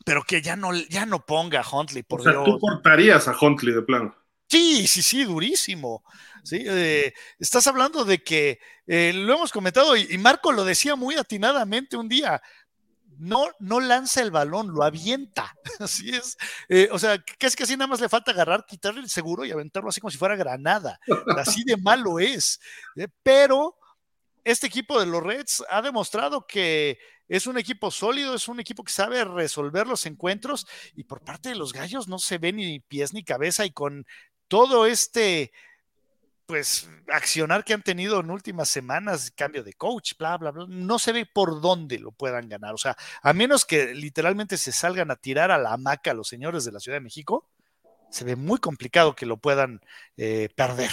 [0.06, 3.36] Pero que ya no, ya no ponga a Huntley, por o sea, Tú portarías a
[3.36, 4.14] Huntley de plano.
[4.46, 6.04] Sí, sí, sí, durísimo.
[6.44, 6.62] ¿sí?
[6.64, 11.96] Eh, estás hablando de que eh, lo hemos comentado y, Marco lo decía muy atinadamente
[11.96, 12.40] un día.
[13.18, 15.52] No, no lanza el balón, lo avienta.
[15.80, 16.38] Así es.
[16.68, 19.50] Eh, o sea, casi que así nada más le falta agarrar, quitarle el seguro y
[19.50, 21.00] aventarlo así como si fuera granada.
[21.36, 22.60] Así de malo es.
[23.24, 23.74] pero
[24.44, 28.84] este equipo de los Reds ha demostrado que es un equipo sólido, es un equipo
[28.84, 32.80] que sabe resolver los encuentros y por parte de los gallos no se ve ni
[32.80, 34.06] pies ni cabeza y con
[34.48, 35.52] todo este
[36.46, 40.98] pues accionar que han tenido en últimas semanas, cambio de coach, bla, bla, bla, no
[41.00, 42.72] se ve por dónde lo puedan ganar.
[42.72, 46.64] O sea, a menos que literalmente se salgan a tirar a la hamaca los señores
[46.64, 47.50] de la Ciudad de México,
[48.10, 49.80] se ve muy complicado que lo puedan
[50.16, 50.92] eh, perder.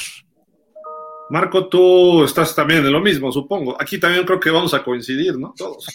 [1.29, 3.75] Marco, tú estás también en lo mismo, supongo.
[3.81, 5.53] Aquí también creo que vamos a coincidir, ¿no?
[5.57, 5.85] Todos.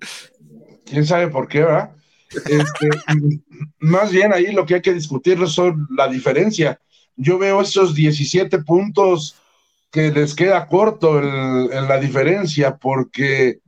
[0.84, 1.94] ¿Quién sabe por qué, va?
[2.30, 2.88] Este,
[3.78, 6.78] más bien ahí lo que hay que discutir son la diferencia
[7.18, 9.36] yo veo esos 17 puntos
[9.90, 13.58] que les queda corto en la diferencia, porque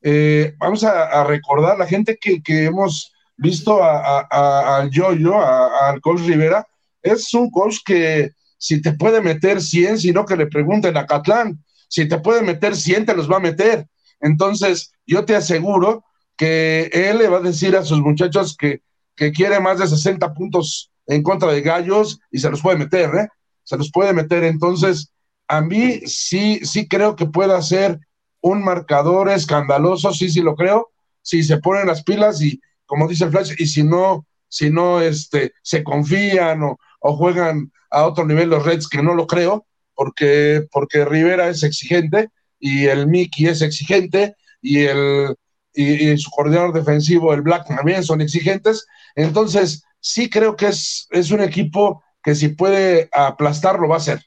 [0.00, 6.66] eh, vamos a, recordar la gente que, hemos visto al Yoyo, al coach Rivera,
[7.02, 11.64] es un coach que si te puede meter 100, sino que le pregunten a Catlán,
[11.88, 13.86] si te puede meter 100, te los va a meter.
[14.20, 16.04] Entonces, yo te aseguro
[16.36, 18.82] que él le va a decir a sus muchachos que,
[19.16, 23.10] que quiere más de 60 puntos en contra de Gallos y se los puede meter,
[23.14, 23.28] ¿eh?
[23.64, 24.44] Se los puede meter.
[24.44, 25.10] Entonces,
[25.48, 27.98] a mí sí, sí creo que puede ser
[28.40, 30.90] un marcador escandaloso, sí, sí lo creo,
[31.22, 35.52] si se ponen las pilas y, como dice Flash, y si no, si no este,
[35.62, 41.04] se confían o, juegan a otro nivel los Reds, que no lo creo, porque, porque
[41.04, 42.28] Rivera es exigente
[42.58, 45.34] y el Mickey es exigente y el
[45.78, 48.86] y, su coordinador defensivo, el Black, también son exigentes.
[49.14, 53.98] Entonces, sí creo que es, es un equipo que si puede aplastar, lo va a
[53.98, 54.22] hacer.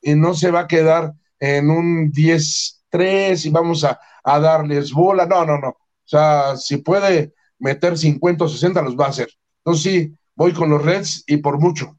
[0.00, 5.26] Y no se va a quedar en un 10-3 y vamos a, darles bola.
[5.26, 5.68] No, no, no.
[5.68, 9.28] O sea, si puede meter 50 o 60, los va a hacer.
[9.58, 11.96] Entonces sí, voy con los Reds y por mucho.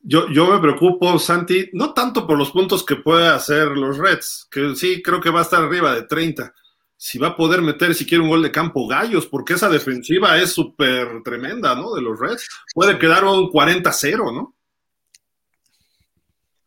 [0.00, 4.46] Yo, yo me preocupo, Santi, no tanto por los puntos que puede hacer los Reds,
[4.50, 6.54] que sí creo que va a estar arriba de 30,
[6.96, 10.38] si va a poder meter si quiere un gol de campo Gallos, porque esa defensiva
[10.38, 11.94] es súper tremenda, ¿no?
[11.94, 12.48] De los Reds.
[12.74, 14.54] Puede quedar un 40-0, ¿no?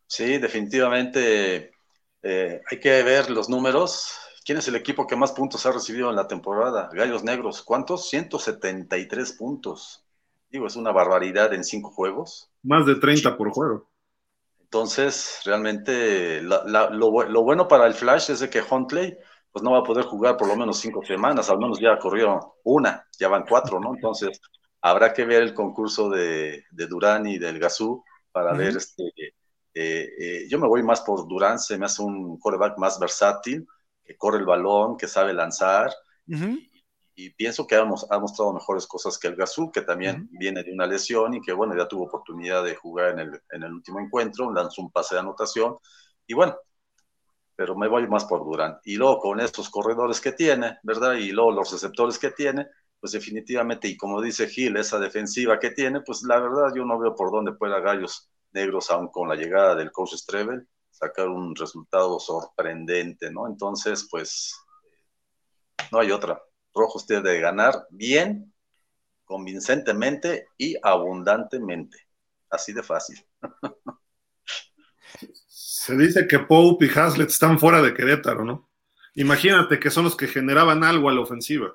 [0.08, 1.72] Sí, definitivamente
[2.22, 4.14] eh, hay que ver los números.
[4.46, 6.90] ¿Quién es el equipo que más puntos ha recibido en la temporada?
[6.94, 7.62] Gallos Negros.
[7.62, 8.10] ¿Cuántos?
[8.10, 10.04] 173 puntos.
[10.50, 12.51] Digo, es una barbaridad en cinco juegos.
[12.64, 13.90] Más de 30 por juego.
[14.62, 19.18] Entonces, realmente, lo, lo, bueno para el Flash es de que Huntley
[19.52, 22.56] pues no va a poder jugar por lo menos cinco semanas, al menos ya corrió
[22.64, 23.94] una, ya van cuatro, ¿no?
[23.94, 24.40] Entonces,
[24.80, 28.02] habrá que ver el concurso de, de Durán y del Gazú
[28.32, 29.12] para ver este.
[29.74, 33.68] Eh, eh, yo me voy más por Durán, se me hace un quarterback más versátil,
[34.04, 35.92] que corre el balón, que sabe lanzar.
[37.16, 40.72] Y, pienso que ha, ha, mostrado mejores cosas que el Gazú, que también viene de
[40.72, 44.00] una lesión y que, bueno, ya tuvo oportunidad de jugar en el, en el último
[44.00, 45.78] encuentro, lanzó un pase de anotación.
[46.26, 46.56] Y bueno,
[47.56, 48.80] pero me voy más por Durán.
[48.84, 51.14] Y luego con estos corredores que tiene, ¿verdad?
[51.14, 52.68] Y luego los receptores que tiene,
[53.00, 57.00] pues definitivamente, y como dice Gil, esa defensiva que tiene, pues la verdad yo no
[57.00, 61.56] veo por dónde pueda Gallos Negros, aún con la llegada del coach Strebel, sacar un
[61.56, 63.48] resultado sorprendente, ¿no?
[63.48, 64.56] Entonces, pues,
[65.92, 66.42] no hay otra.
[66.74, 68.54] Rojo usted de ganar bien,
[69.26, 72.08] convincentemente y abundantemente.
[72.50, 73.26] Así de fácil.
[75.48, 78.70] Se dice que Pope y Hazlet están fuera de Querétaro, ¿no?
[79.16, 81.74] Imagínate que son los que generaban algo a la ofensiva.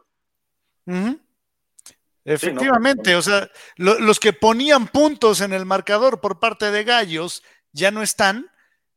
[2.25, 7.43] Efectivamente, o sea, los que ponían puntos en el marcador por parte de Gallos
[7.73, 8.51] ya no están.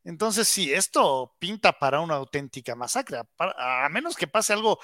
[0.03, 4.79] Entonces, sí, esto pinta para una auténtica masacre, a menos que pase algo,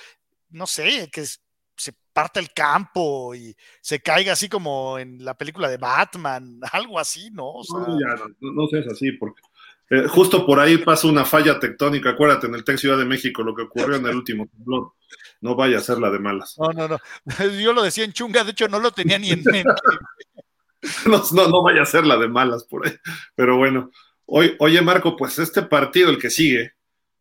[0.56, 5.70] no sé, que se parte el campo y se caiga así como en la película
[5.70, 7.54] de Batman, algo así, ¿no?
[7.70, 9.42] no, ya, no, no seas así, porque
[9.90, 13.44] eh, justo por ahí pasa una falla tectónica, acuérdate, en el Tec Ciudad de México,
[13.44, 14.94] lo que ocurrió en el último temblor.
[15.42, 16.56] No vaya a ser la de malas.
[16.58, 17.00] No, no, no.
[17.62, 19.70] Yo lo decía en chunga, de hecho no lo tenía ni en mente.
[21.06, 22.94] no, no, no vaya a ser la de malas por ahí.
[23.36, 23.92] Pero bueno,
[24.26, 26.75] hoy, oye Marco, pues este partido, el que sigue,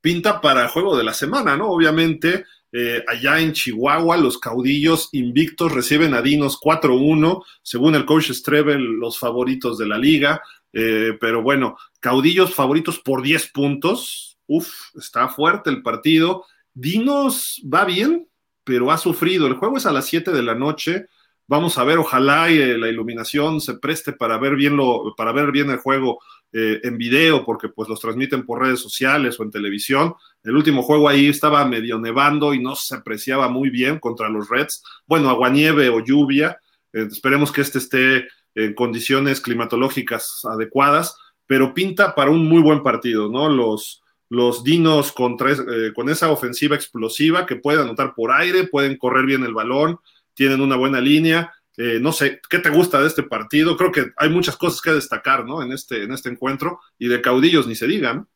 [0.04, 1.70] pinta para juego de la semana, ¿no?
[1.70, 8.30] Obviamente, eh, allá en Chihuahua, los caudillos invictos reciben a Dinos 4-1, según el coach
[8.30, 10.42] Strebel, los favoritos de la liga.
[10.74, 14.36] Eh, pero bueno, caudillos favoritos por 10 puntos.
[14.46, 16.44] Uf, está fuerte el partido.
[16.74, 18.28] Dinos va bien,
[18.62, 19.46] pero ha sufrido.
[19.46, 21.06] El juego es a las 7 de la noche.
[21.46, 25.32] Vamos a ver, ojalá y, eh, la iluminación se preste para ver bien, lo, para
[25.32, 26.18] ver bien el juego
[26.56, 30.14] eh, en video, porque pues los transmiten por redes sociales o en televisión.
[30.44, 34.48] El último juego ahí estaba medio nevando y no se apreciaba muy bien contra los
[34.48, 34.84] Reds.
[35.04, 36.60] Bueno, aguanieve o lluvia.
[36.92, 43.28] esperemos que este esté en condiciones climatológicas adecuadas, pero pinta para un muy buen partido,
[43.28, 43.48] ¿no?
[43.48, 48.96] Los, los Dinos con, eh, con esa ofensiva explosiva que pueden anotar por aire, pueden
[48.96, 49.98] correr bien el balón,
[50.34, 51.52] tienen una buena línea.
[51.76, 53.76] Eh, no sé, ¿qué te gusta de este partido?
[53.76, 55.62] Creo que hay muchas cosas que destacar, ¿no?
[55.62, 58.28] En este, en este encuentro y de caudillos ni se digan.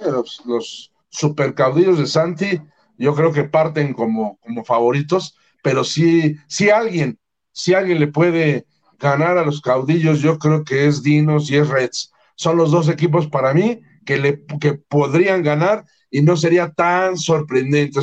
[0.00, 2.60] los, los super caudillos de Santi,
[2.96, 7.18] yo creo que parten como, como favoritos, pero si, si alguien,
[7.52, 8.66] si alguien le puede
[8.98, 12.12] ganar a los caudillos, yo creo que es Dinos y es Reds.
[12.34, 17.16] Son los dos equipos para mí que, le, que podrían ganar y no sería tan
[17.16, 18.00] sorprendente.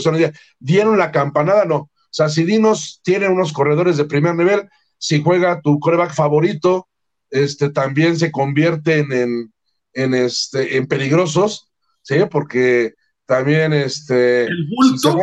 [0.59, 1.89] dieron la campanada, no.
[2.15, 6.87] O sea, si Dinos tiene unos corredores de primer nivel, si juega tu coreback favorito,
[7.29, 9.53] este también se convierten en,
[9.91, 11.69] en, este, en peligrosos,
[12.03, 12.15] ¿sí?
[12.31, 12.93] Porque
[13.25, 14.45] también este.
[14.45, 15.17] ¿El bulto?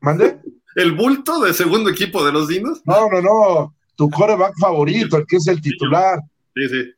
[0.00, 0.38] ¿Mande?
[0.76, 2.82] ¿El bulto de segundo equipo de los Dinos?
[2.84, 6.20] No, no, no tu coreback favorito, el que es el titular.
[6.54, 6.92] Sí, sí.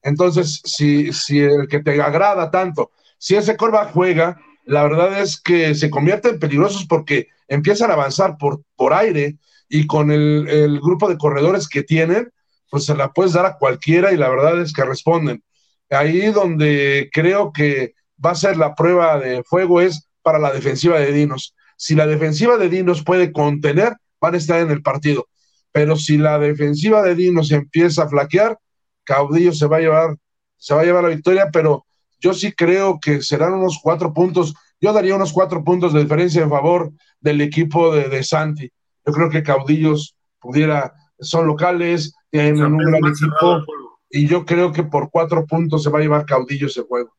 [0.00, 5.40] Entonces, si, si el que te agrada tanto, si ese coreback juega, la verdad es
[5.40, 9.36] que se convierten peligrosos porque empiezan a avanzar por, por aire
[9.68, 12.30] y con el, el grupo de corredores que tienen,
[12.70, 15.42] pues se la puedes dar a cualquiera y la verdad es que responden.
[15.90, 17.94] Ahí donde creo que
[18.24, 21.54] va a ser la prueba de fuego es para la defensiva de Dinos.
[21.76, 25.26] Si la defensiva de Dinos puede contener, van a estar en el partido
[25.74, 28.56] pero si la defensiva de Dinos empieza a flaquear,
[29.02, 30.16] Caudillo se va a llevar,
[30.56, 31.84] se va a llevar la victoria, pero
[32.24, 34.54] yo sí creo que serán unos cuatro puntos.
[34.80, 38.72] Yo daría unos cuatro puntos de diferencia en favor del equipo de, Santi.
[39.04, 43.62] Yo creo que Caudillos pudiera, son locales, tienen un gran equipo,
[44.08, 47.14] y yo creo que por cuatro puntos se va a llevar Caudillo ese juego.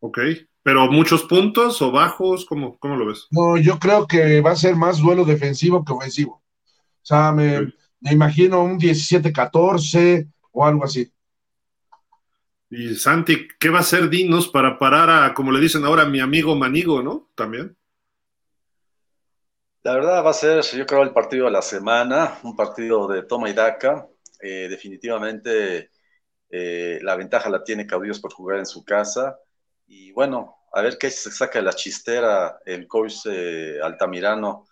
[0.00, 0.18] Ok,
[0.62, 3.26] pero muchos puntos o bajos, ¿cómo, cómo lo ves?
[3.30, 6.42] No, yo creo que va a ser más duelo defensivo que ofensivo.
[6.74, 11.10] O sea, me, imagino un 17-14 o algo así.
[12.76, 16.18] Y Santi, ¿qué va a hacer Dinos para parar a, como le dicen ahora, mi
[16.18, 17.30] amigo Manigo, ¿no?
[17.36, 17.76] También.
[19.84, 23.22] La verdad va a ser, yo creo, el partido de la semana, un partido de
[23.22, 24.08] toma y daca.
[24.40, 25.90] Eh, definitivamente
[26.50, 29.38] eh, la ventaja la tiene Caudillos por jugar en su casa.
[29.86, 34.66] Y bueno, a ver qué se saca de la chistera el coach eh, Altamirano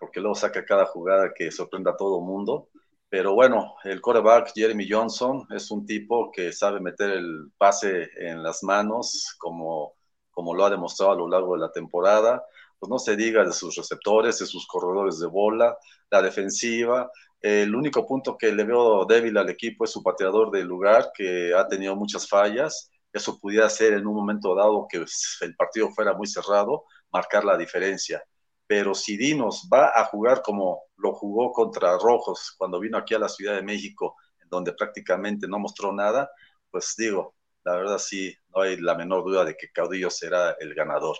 [0.00, 2.68] porque luego saca cada jugada que sorprenda a todo mundo.
[3.08, 8.42] Pero bueno, el quarterback Jeremy Johnson es un tipo que sabe meter el pase en
[8.42, 9.94] las manos, como,
[10.30, 12.44] como lo ha demostrado a lo largo de la temporada.
[12.78, 15.76] Pues no se diga de sus receptores, de sus corredores de bola,
[16.10, 17.10] la defensiva.
[17.40, 21.54] El único punto que le veo débil al equipo es su pateador de lugar, que
[21.54, 22.90] ha tenido muchas fallas.
[23.12, 24.98] Eso pudiera ser en un momento dado que
[25.42, 28.22] el partido fuera muy cerrado, marcar la diferencia
[28.66, 33.18] pero si Dinos va a jugar como lo jugó contra Rojos cuando vino aquí a
[33.18, 34.16] la Ciudad de México,
[34.48, 36.30] donde prácticamente no mostró nada,
[36.70, 40.74] pues digo, la verdad sí, no hay la menor duda de que Caudillo será el
[40.74, 41.16] ganador.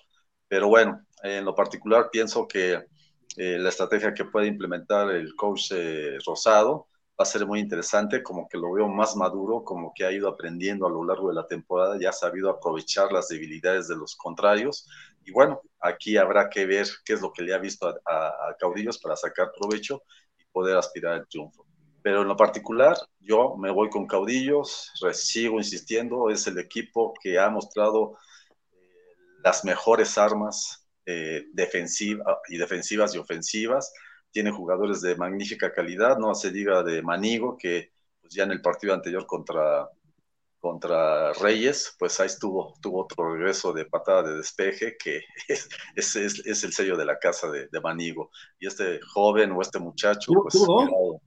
[0.49, 2.85] Pero bueno, en lo particular pienso que
[3.37, 6.89] eh, la estrategia que puede implementar el coach eh, Rosado
[7.19, 10.29] va a ser muy interesante, como que lo veo más maduro, como que ha ido
[10.29, 14.15] aprendiendo a lo largo de la temporada, ya ha sabido aprovechar las debilidades de los
[14.17, 14.87] contrarios.
[15.25, 18.99] Y bueno, aquí habrá que ver qué es lo que le ha visto a, Caudillos
[18.99, 20.03] para sacar provecho
[20.39, 21.67] y poder aspirar al triunfo.
[22.03, 27.39] Pero en lo particular, yo me voy con Caudillos, sigo insistiendo, es el equipo que
[27.39, 28.19] ha mostrado
[28.73, 28.77] eh,
[29.43, 33.93] las mejores armas eh, defensivas y defensivas y ofensivas
[34.31, 38.61] tiene jugadores de magnífica calidad, no se diga de Manigo, que pues ya en el
[38.61, 39.89] partido anterior contra,
[40.59, 45.69] contra Reyes, pues ahí estuvo, tuvo otro regreso de patada de despeje que es,
[46.17, 48.31] es, es el sello de la casa de, de, Manigo.
[48.59, 51.21] Y este joven o este muchacho, ¿Tuvo, pues tuvo dos?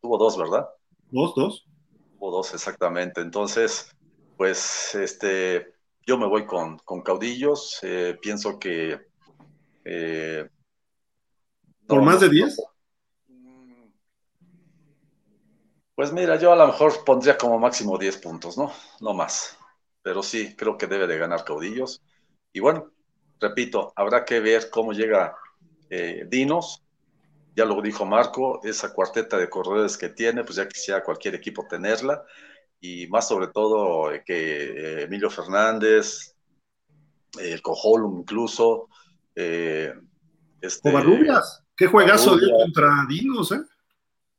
[0.00, 0.68] tuvo dos, ¿verdad?
[1.10, 1.66] Dos, dos.
[2.12, 3.20] Tuvo dos, exactamente.
[3.20, 3.90] Entonces,
[4.36, 5.74] pues este,
[6.06, 7.78] yo me voy con, con caudillos.
[7.82, 9.00] Eh, pienso que.
[9.84, 10.48] Eh,
[11.86, 12.56] ¿Por no, más de 10?
[12.58, 12.64] no.
[15.94, 18.72] Pues mira, yo a lo mejor pondría como máximo 10 puntos, ¿no?
[19.00, 19.56] No más.
[20.02, 22.02] Pero sí, creo que debe de ganar caudillos.
[22.52, 22.90] Y bueno,
[23.40, 25.36] repito, habrá que ver cómo llega
[25.90, 26.82] eh, Dinos.
[27.56, 31.66] Ya lo dijo Marco, esa cuarteta de corredores que tiene, pues ya quisiera cualquier equipo
[31.68, 32.24] tenerla.
[32.80, 36.34] Y más sobre todo eh, que eh, Emilio Fernández,
[37.38, 38.88] el Cojolum incluso.
[39.34, 41.63] Este, Covarrubias.
[41.76, 43.60] Qué juegazo dio contra Dinos, ¿eh?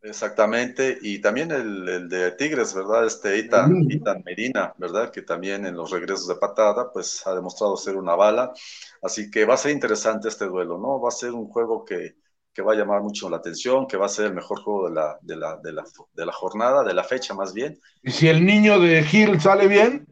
[0.01, 3.07] Exactamente, y también el, el de Tigres, ¿verdad?
[3.07, 3.89] Este Itan.
[3.89, 5.09] Itan Medina, ¿verdad?
[5.11, 8.53] Que también en los regresos de patada, pues ha demostrado ser una bala.
[9.01, 11.01] Así que va a ser interesante este duelo, ¿no?
[11.01, 12.17] Va a ser un juego que,
[12.53, 14.95] que va a llamar mucho la atención, que va a ser el mejor juego de
[14.95, 15.83] la, de la, de la,
[16.13, 17.81] de la jornada, de la fecha más bien.
[18.03, 20.07] Y si el niño de Gil sale bien,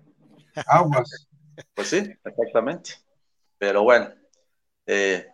[0.67, 1.27] aguas.
[1.75, 2.95] Pues sí, exactamente.
[3.59, 4.09] Pero bueno,
[4.87, 5.32] eh,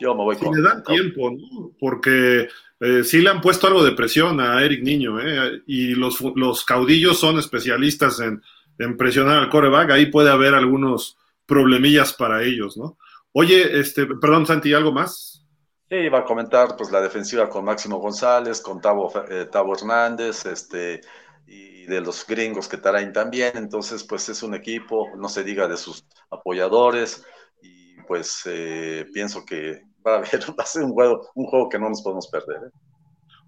[0.00, 0.54] yo me voy Si con.
[0.54, 1.72] le dan tiempo, ¿no?
[1.78, 2.48] Porque
[2.80, 5.62] eh, sí le han puesto algo de presión a Eric Niño, ¿eh?
[5.66, 8.42] Y los, los caudillos son especialistas en,
[8.78, 9.90] en presionar al coreback.
[9.90, 12.98] Ahí puede haber algunos problemillas para ellos, ¿no?
[13.32, 15.44] Oye, este, perdón, Santi, ¿algo más?
[15.90, 20.44] Sí, iba a comentar pues la defensiva con Máximo González, con Tavo, eh, Tavo Hernández,
[20.44, 21.00] este,
[21.46, 25.66] y de los gringos que traen también, entonces pues es un equipo, no se diga
[25.66, 27.24] de sus apoyadores,
[27.62, 31.68] y pues eh, pienso que va a haber, va a ser un juego, un juego
[31.68, 32.56] que no nos podemos perder.
[32.66, 32.70] ¿eh?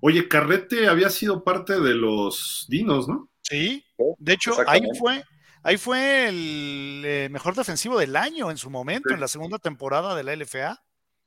[0.00, 3.28] Oye, Carrete había sido parte de los Dinos, ¿no?
[3.42, 5.22] Sí, Sí, de hecho, ahí fue,
[5.62, 9.14] ahí fue el eh, mejor defensivo del año en su momento, Sí.
[9.14, 10.80] en la segunda temporada de la LFA.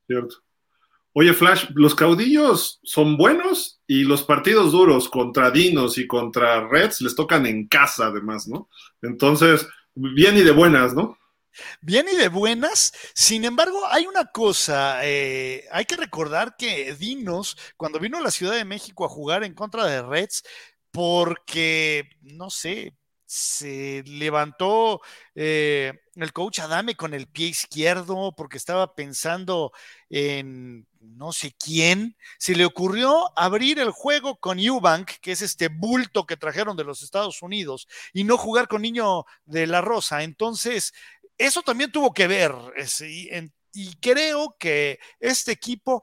[0.06, 0.36] Cierto.
[1.12, 7.00] Oye, Flash, los caudillos son buenos y los partidos duros contra Dinos y contra Reds
[7.02, 8.68] les tocan en casa, además, ¿no?
[9.00, 11.16] Entonces, bien y de buenas, ¿no?
[11.80, 12.92] Bien y de buenas.
[13.14, 18.30] Sin embargo, hay una cosa, eh, hay que recordar que Dinos, cuando vino a la
[18.30, 20.42] Ciudad de México a jugar en contra de Reds,
[20.90, 22.94] porque, no sé,
[23.26, 25.00] se levantó
[25.34, 29.72] eh, el coach Adame con el pie izquierdo porque estaba pensando
[30.08, 35.68] en no sé quién, se le ocurrió abrir el juego con Eubank, que es este
[35.68, 40.22] bulto que trajeron de los Estados Unidos, y no jugar con Niño de la Rosa.
[40.22, 40.92] Entonces,
[41.38, 42.52] eso también tuvo que ver.
[43.72, 46.02] y creo que este equipo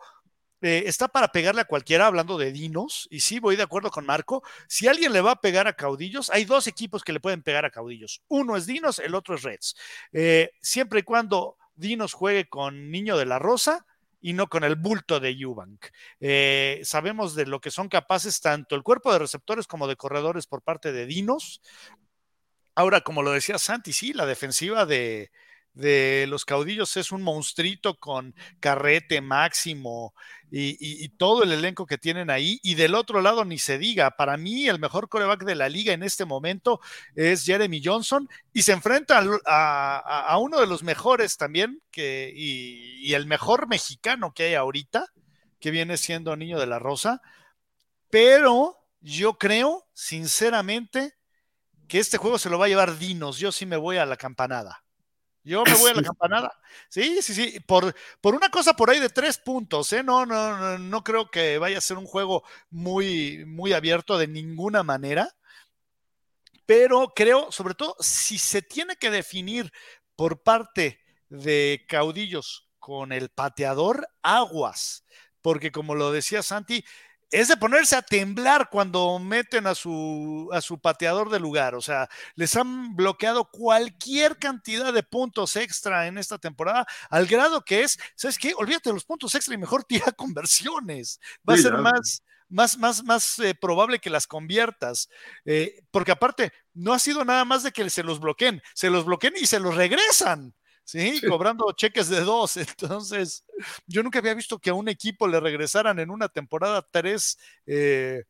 [0.61, 4.05] eh, está para pegarle a cualquiera, hablando de Dinos, y sí, voy de acuerdo con
[4.05, 4.43] Marco.
[4.67, 7.66] Si alguien le va a pegar a Caudillos, hay dos equipos que le pueden pegar
[7.66, 8.21] a Caudillos.
[8.28, 9.75] Uno es Dinos, el otro es Reds.
[10.13, 13.87] Eh, siempre y cuando Dinos juegue con Niño de la Rosa
[14.21, 15.87] y no con el bulto de Eubank.
[16.20, 20.45] Eh, sabemos de lo que son capaces tanto el cuerpo de receptores como de corredores
[20.45, 21.62] por parte de Dinos.
[22.75, 25.31] Ahora, como lo decía Santi, sí, la defensiva de,
[25.73, 30.13] de los caudillos es un monstruito con carrete máximo
[30.53, 32.59] y, todo el elenco que tienen ahí.
[32.61, 35.93] Y del otro lado, ni se diga, para mí el mejor coreback de la liga
[35.93, 36.81] en este momento
[37.15, 42.33] es Jeremy Johnson y se enfrenta a, a, a uno de los mejores también que,
[42.35, 45.07] y, y, el mejor mexicano que hay ahorita,
[45.59, 47.21] que viene siendo Niño de la Rosa.
[48.09, 51.13] Pero yo creo, sinceramente,
[51.92, 53.38] que este juego se lo va a llevar Dinos.
[53.38, 54.82] Yo sí me voy a la campanada.
[55.43, 56.58] Yo me voy a la campanada.
[56.88, 57.59] Sí, sí, sí.
[57.59, 60.01] Por, por una cosa por ahí de tres puntos, ¿eh?
[60.01, 64.30] No, no, no, no creo que vaya a ser un juego muy, muy abierto de
[64.30, 65.36] ninguna manera.
[66.66, 69.70] Pero creo, sobre todo, si se tiene que definir
[70.16, 75.04] por parte de caudillos con el pateador, aguas.
[75.42, 76.86] Porque como lo decía Santi,
[77.32, 81.75] es de ponerse a temblar cuando meten a su, a su pateador de lugar.
[81.75, 87.63] O sea, les han bloqueado cualquier cantidad de puntos extra en esta temporada, al grado
[87.63, 88.53] que es, ¿sabes qué?
[88.55, 91.20] Olvídate de los puntos extra y mejor tira conversiones.
[91.49, 95.09] Va sí, a ser más, más, más, más eh, probable que las conviertas.
[95.45, 99.05] Eh, porque aparte, no ha sido nada más de que se los bloqueen, se los
[99.05, 100.53] bloqueen y se los regresan.
[100.92, 101.20] ¿Sí?
[101.20, 102.58] sí, cobrando cheques de dos.
[102.58, 103.46] Entonces,
[103.88, 108.24] yo nunca había visto que a un equipo le regresaran en una temporada tres, eh,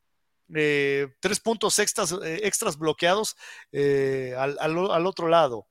[0.54, 3.36] eh, tres puntos extras, eh, extras bloqueados
[3.74, 5.68] al, al, al, otro lado.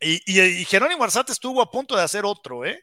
[0.00, 2.82] Y, y, y, Jerónimo Arzate estuvo a punto de hacer otro, ¿eh?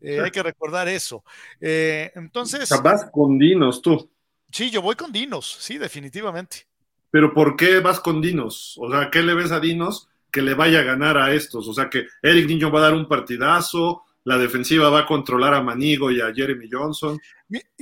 [0.00, 0.10] sí.
[0.10, 1.24] Hay que recordar eso.
[1.60, 2.68] entonces.
[2.82, 4.10] Vas con Dinos, tú.
[4.50, 6.66] Sí, yo voy con Dinos, sí, definitivamente.
[7.10, 8.76] pero ¿por qué vas con Dinos?
[8.78, 11.66] O sea, ¿qué le ves a Dinos que le vaya a ganar a estos?
[11.68, 15.54] O sea, que Eric Niño va a dar un partidazo, la defensiva va a controlar
[15.54, 17.20] a Manigo y a Jeremy Johnson.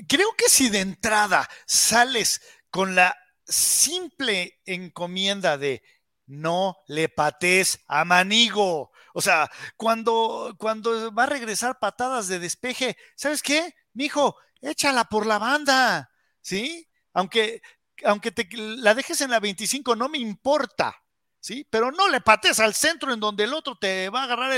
[0.07, 3.17] Creo que si de entrada sales con la
[3.47, 5.83] simple encomienda de
[6.27, 8.91] no le pates a Manigo.
[9.13, 13.75] O sea, cuando, cuando va a regresar patadas de despeje, ¿sabes qué?
[13.93, 16.11] Mijo, échala por la banda,
[16.41, 16.89] ¿sí?
[17.13, 17.63] Aunque,
[18.05, 21.04] aunque te la dejes en la 25, no me importa,
[21.45, 21.67] ¿sí?
[21.69, 24.53] Pero no le pates al centro en donde el otro te va a agarrar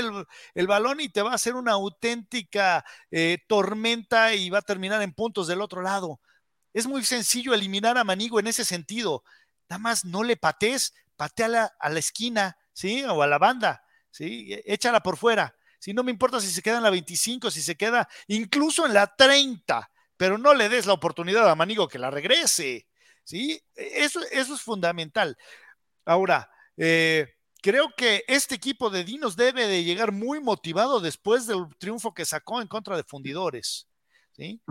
[0.53, 5.01] el, balón y te va a hacer una auténtica eh, tormenta y va a terminar
[5.01, 6.21] en puntos del otro lado.
[6.73, 9.25] Es muy sencillo eliminar a Manigo en ese sentido.
[9.67, 13.03] Nada más no le pates, pateala a la esquina, ¿sí?
[13.03, 14.53] O a la banda, ¿sí?
[14.53, 15.57] E, échala por fuera.
[15.79, 18.93] Si no me importa si se queda en la 25, si se queda incluso en
[18.93, 22.87] la 30, pero no le des la oportunidad a Manigo que la regrese,
[23.25, 23.61] ¿sí?
[23.75, 25.37] E, eso, eso es fundamental.
[26.05, 27.27] Ahora, eh,
[27.61, 32.25] creo que este equipo de Dinos debe de llegar muy motivado después del triunfo que
[32.25, 33.87] sacó en contra de Fundidores,
[34.31, 34.61] ¿sí?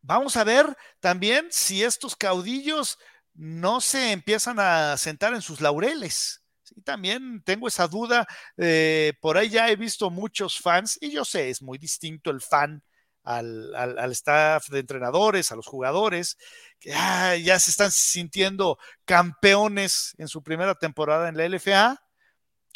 [0.00, 2.98] Vamos a ver también si estos caudillos
[3.34, 6.42] no se empiezan a sentar en sus laureles.
[6.62, 8.26] Sí, también tengo esa duda.
[8.56, 12.40] Eh, por ahí ya he visto muchos fans, y yo sé, es muy distinto el
[12.40, 12.82] fan
[13.28, 16.38] al, staff de entrenadores, a los jugadores,
[16.80, 22.02] que ah, ya se están sintiendo campeones en su primera temporada en la LFA.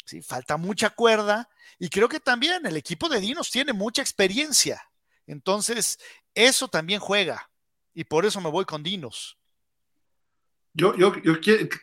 [0.05, 1.49] Sí, falta mucha cuerda.
[1.79, 4.81] Y creo que también el equipo de Dinos tiene mucha experiencia.
[5.25, 5.97] Entonces,
[6.35, 7.49] eso también juega.
[7.93, 9.37] Y por eso me voy con Dinos.
[10.75, 11.13] Yo, yo,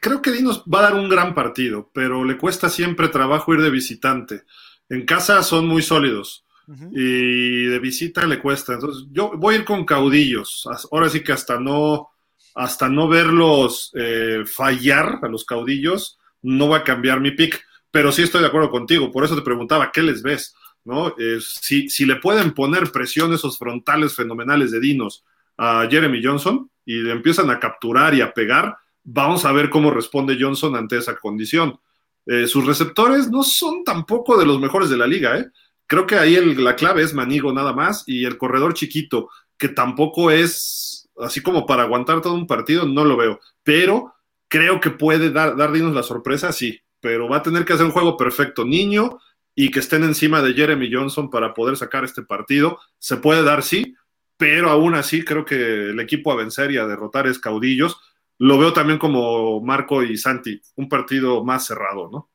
[0.00, 3.62] creo que Dinos va a dar un gran partido, pero le cuesta siempre trabajo ir
[3.62, 4.44] de visitante.
[4.88, 6.44] En casa son muy sólidos
[6.92, 8.74] y de visita le cuesta.
[8.74, 10.68] Entonces, yo voy a ir con caudillos.
[10.90, 12.10] Ahora sí que hasta no,
[12.54, 17.60] hasta no verlos eh, fallar a los caudillos, no va a cambiar mi pick.
[17.90, 19.10] Pero sí estoy de acuerdo contigo.
[19.10, 20.54] Por eso te preguntaba, ¿qué les ves?
[20.84, 21.14] ¿No?
[21.40, 25.24] Si, si le pueden poner presión esos frontales fenomenales de Dinos
[25.58, 29.92] a Jeremy Johnson, y le empiezan a capturar y a pegar, vamos a ver cómo
[29.92, 31.78] responde Johnson ante esa condición.
[32.26, 35.46] Eh, sus receptores no son tampoco de los mejores de la liga, ¿eh?
[35.90, 40.30] Creo que ahí la clave es Manigo nada más y el corredor chiquito, que tampoco
[40.30, 43.40] es así como para aguantar todo un partido, no lo veo.
[43.64, 44.14] Pero
[44.46, 46.78] creo que puede dar, dar dinos la sorpresa, sí.
[47.00, 49.18] Pero va a tener que hacer un juego perfecto, niño,
[49.56, 52.78] y que estén encima de Jeremy Johnson para poder sacar este partido.
[53.00, 53.96] Se puede dar, sí,
[54.36, 58.00] pero aún así creo que el equipo a vencer y a derrotar es Caudillos.
[58.38, 62.30] Lo veo también como Marco y Santi, un partido más cerrado, ¿no?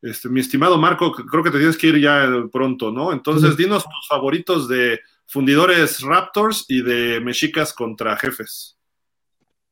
[0.00, 3.12] Este, mi estimado Marco, creo que te tienes que ir ya pronto, ¿no?
[3.12, 8.76] Entonces, dinos tus favoritos de fundidores Raptors y de Mexicas contra jefes.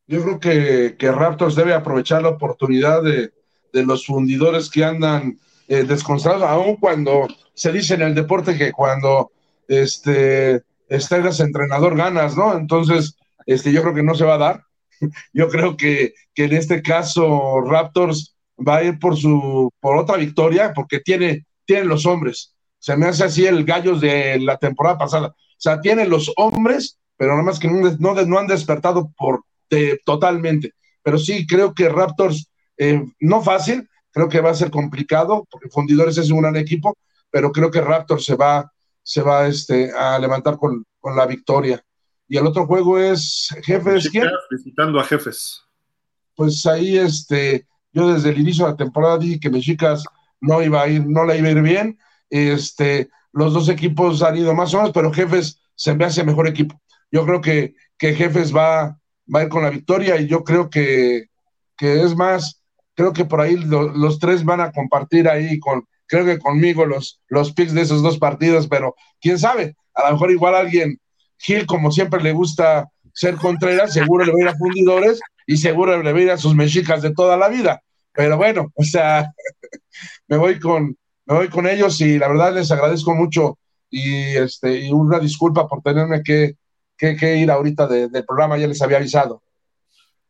[0.09, 3.33] Yo creo que, Raptors debe aprovechar la oportunidad de,
[3.73, 5.39] los fundidores que andan
[5.69, 9.33] eh, desconcentrados, aun cuando se dice en el deporte que cuando
[9.69, 12.57] este, estás entrenador, ganas, ¿no?
[12.57, 14.65] Entonces, este, yo creo que no se va a dar.
[15.35, 20.73] Yo creo que, en este caso Raptors va a ir por su por otra victoria
[20.75, 22.55] porque tiene, tiene los hombres.
[22.79, 25.29] Se me hace así el gallos de la temporada pasada.
[25.29, 29.43] O sea, tiene los hombres, pero nada más que no, no, han despertado por
[30.05, 30.73] totalmente.
[31.03, 35.69] Pero sí, creo que Raptors, eh, no fácil, creo que va a ser complicado, porque
[35.69, 36.97] Fundidores es un gran equipo,
[37.31, 38.71] pero creo que Raptors se va,
[39.03, 40.85] se va este, a levantar con,
[41.15, 41.85] la victoria.
[42.29, 44.11] Y el otro juego es Jefes.
[44.11, 44.29] ¿quién?
[44.51, 45.63] Visitando a Jefes.
[46.35, 47.67] Pues ahí, este,
[47.97, 50.05] yo desde el inicio de la temporada dije que Mexicas
[50.39, 51.99] no iba a ir, no la iba a ir bien.
[52.29, 56.47] Este, los dos equipos han ido más o menos, pero Jefes se me hace mejor
[56.47, 56.79] equipo.
[57.11, 59.01] Yo creo que, que Jefes va,
[59.35, 61.31] va a ir con la victoria y yo creo que,
[61.75, 62.63] que es más,
[62.95, 67.23] creo que por ahí los tres van a compartir ahí con, creo que conmigo los,
[67.29, 71.01] los picks de esos dos partidos, pero quién sabe, a lo mejor igual alguien,
[71.39, 75.57] Gil, como siempre le gusta ser Contreras, seguro le va a ir a fundidores y
[75.57, 77.83] seguro le va a ir a sus mexicas de toda la vida.
[78.17, 79.31] Pero bueno, o sea,
[80.29, 83.59] me voy con, me voy con ellos y la verdad les agradezco mucho
[83.91, 86.57] y este y una disculpa por tenerme que,
[86.97, 89.43] que, ir ahorita del programa, ya les había avisado.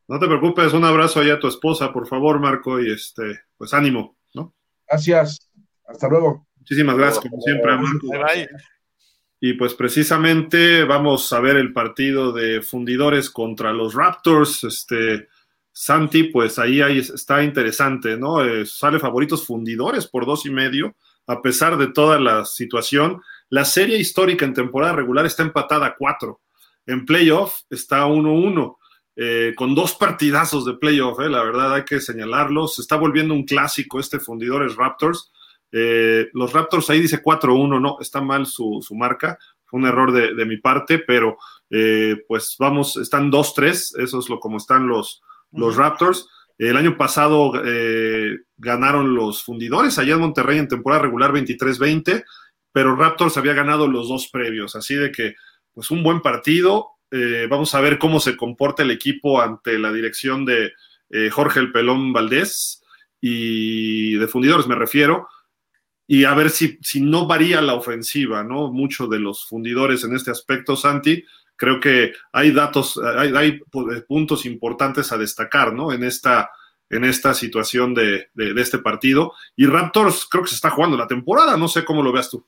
[0.08, 3.74] No te preocupes, un abrazo ahí a tu esposa, por favor, Marco, y este, pues
[3.74, 4.54] ánimo, ¿no?
[4.86, 5.50] Gracias.
[5.86, 6.46] Hasta luego.
[6.56, 7.72] Muchísimas gracias, como siempre,
[9.40, 14.64] Y pues precisamente vamos a ver el partido de fundidores contra los Raptors.
[14.64, 15.28] Este,
[15.78, 18.42] Santi, pues ahí, ahí está interesante, ¿no?
[18.42, 20.96] Eh, sale favoritos fundidores por dos y medio,
[21.26, 23.20] a pesar de toda la situación.
[23.50, 26.40] La serie histórica en temporada regular está empatada a cuatro.
[26.86, 28.78] En playoff está 1-1.
[29.16, 32.76] eh, con dos partidazos de playoff, eh, la verdad hay que señalarlos.
[32.76, 35.30] Se está volviendo un clásico este fundidores Raptors.
[35.72, 40.46] Eh, los Raptors ahí dice 4-1, no, está mal su, marca, fue un error de,
[40.46, 41.36] mi parte, pero
[42.28, 45.22] pues vamos, están 2-3, eso es lo como están los,
[45.56, 46.28] los Raptors.
[46.58, 47.52] El año pasado
[48.56, 52.24] ganaron los fundidores allá en Monterrey en temporada regular 23-20,
[52.72, 55.34] pero Raptors había ganado los dos previos, así de que
[55.72, 59.92] pues un buen partido, eh, vamos a ver cómo se comporta el equipo ante la
[59.92, 60.72] dirección de
[61.10, 62.82] eh, Jorge El Pelón Valdés
[63.20, 65.28] y de fundidores me refiero,
[66.06, 68.72] y a ver si, si no varía la ofensiva, ¿no?
[68.72, 71.24] Mucho de los fundidores en este aspecto, Santi,
[71.56, 73.60] creo que hay datos, hay, hay
[74.06, 75.92] puntos importantes a destacar, ¿no?
[75.92, 76.50] En esta,
[76.90, 79.32] en esta situación de, de, este partido.
[79.56, 82.46] Y Raptors creo que se está jugando la temporada, no sé cómo lo veas tú.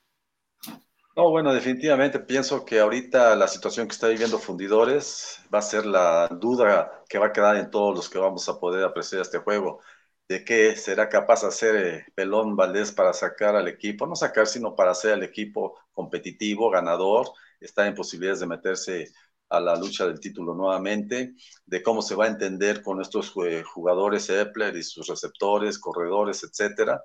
[1.16, 5.84] No, bueno, definitivamente pienso que ahorita la situación que está viviendo Fundidores va a ser
[5.84, 9.38] la duda que va a quedar en todos los que vamos a poder apreciar este
[9.38, 9.80] juego.
[10.28, 14.76] De qué será capaz hacer eh, Pelón Valdés para sacar al equipo, no sacar, sino
[14.76, 17.28] para hacer al equipo competitivo, ganador,
[17.60, 19.08] está en posibilidades de meterse
[19.48, 21.34] a la lucha del título nuevamente,
[21.64, 26.42] de cómo se va a entender con estos eh, jugadores Epler y sus receptores, corredores,
[26.44, 27.02] etcétera.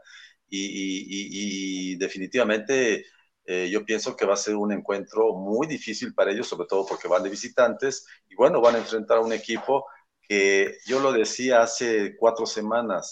[0.50, 3.06] y definitivamente
[3.46, 6.86] eh, yo pienso que va a ser un encuentro muy difícil para ellos, sobre todo
[6.86, 9.86] porque van de visitantes y bueno, van a enfrentar a un equipo
[10.28, 13.12] que yo lo decía hace cuatro semanas,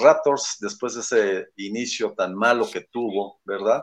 [0.00, 3.82] Raptors, después de ese inicio tan malo que tuvo, ¿verdad?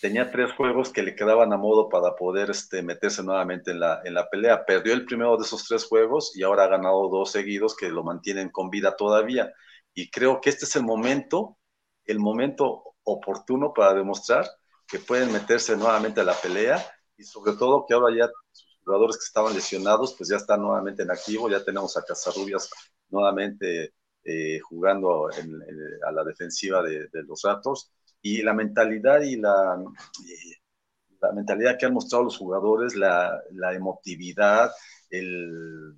[0.00, 4.00] Tenía tres juegos que le quedaban a modo para poder este, meterse nuevamente en la,
[4.04, 4.64] en la pelea.
[4.64, 8.04] Perdió el primero de esos tres juegos y ahora ha ganado dos seguidos que lo
[8.04, 9.52] mantienen con vida todavía.
[9.94, 11.58] Y creo que este es el momento,
[12.04, 14.46] el momento oportuno para demostrar
[14.86, 16.84] que pueden meterse nuevamente a la pelea
[17.16, 18.30] y sobre todo que ahora ya
[18.88, 22.70] jugadores que estaban lesionados pues ya están nuevamente en activo, ya tenemos a Casarrubias
[23.10, 23.92] nuevamente
[24.24, 27.92] eh, jugando a la defensiva de, los Raptors
[28.22, 29.78] y la mentalidad y la,
[31.20, 34.70] la mentalidad que han mostrado los jugadores, la, la emotividad,
[35.10, 35.92] el,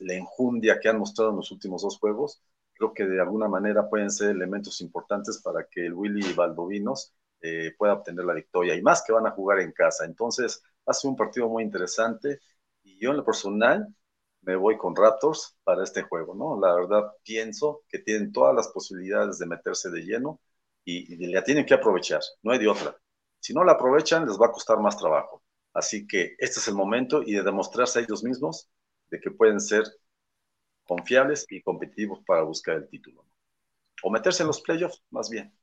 [0.00, 2.40] la enjundia que han mostrado en los últimos dos juegos,
[2.74, 7.74] creo que de alguna manera pueden ser elementos importantes para que el Willy Valdovinos eh,
[7.76, 10.04] pueda obtener la victoria y más que van a jugar en casa.
[10.04, 12.40] Entonces, va a ser un partido muy interesante
[12.82, 13.86] y yo en lo personal
[14.42, 16.60] me voy con Raptors para este juego, ¿no?
[16.60, 20.40] La verdad pienso que tienen todas las posibilidades de meterse de lleno
[20.84, 22.96] y, y la tienen que aprovechar, no hay de otra.
[23.40, 25.42] Si no la aprovechan, les va a costar más trabajo.
[25.72, 28.68] Así que este es el momento y de demostrarse a ellos mismos
[29.10, 29.84] de que pueden ser
[30.84, 33.26] confiables y competitivos para buscar el título.
[34.04, 35.55] O meterse en los playoffs, más bien.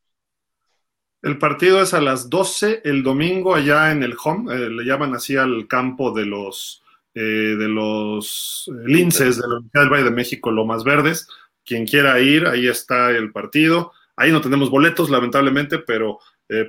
[1.24, 5.16] El partido es a las 12 el domingo allá en el home, eh, le llaman
[5.16, 6.84] así al campo de los,
[7.16, 11.26] eh, de los eh, linces de la Universidad del Valle de México, Lomas Verdes.
[11.64, 13.94] Quien quiera ir, ahí está el partido.
[14.18, 16.20] Ahí no tenemos boletos, lamentablemente, pero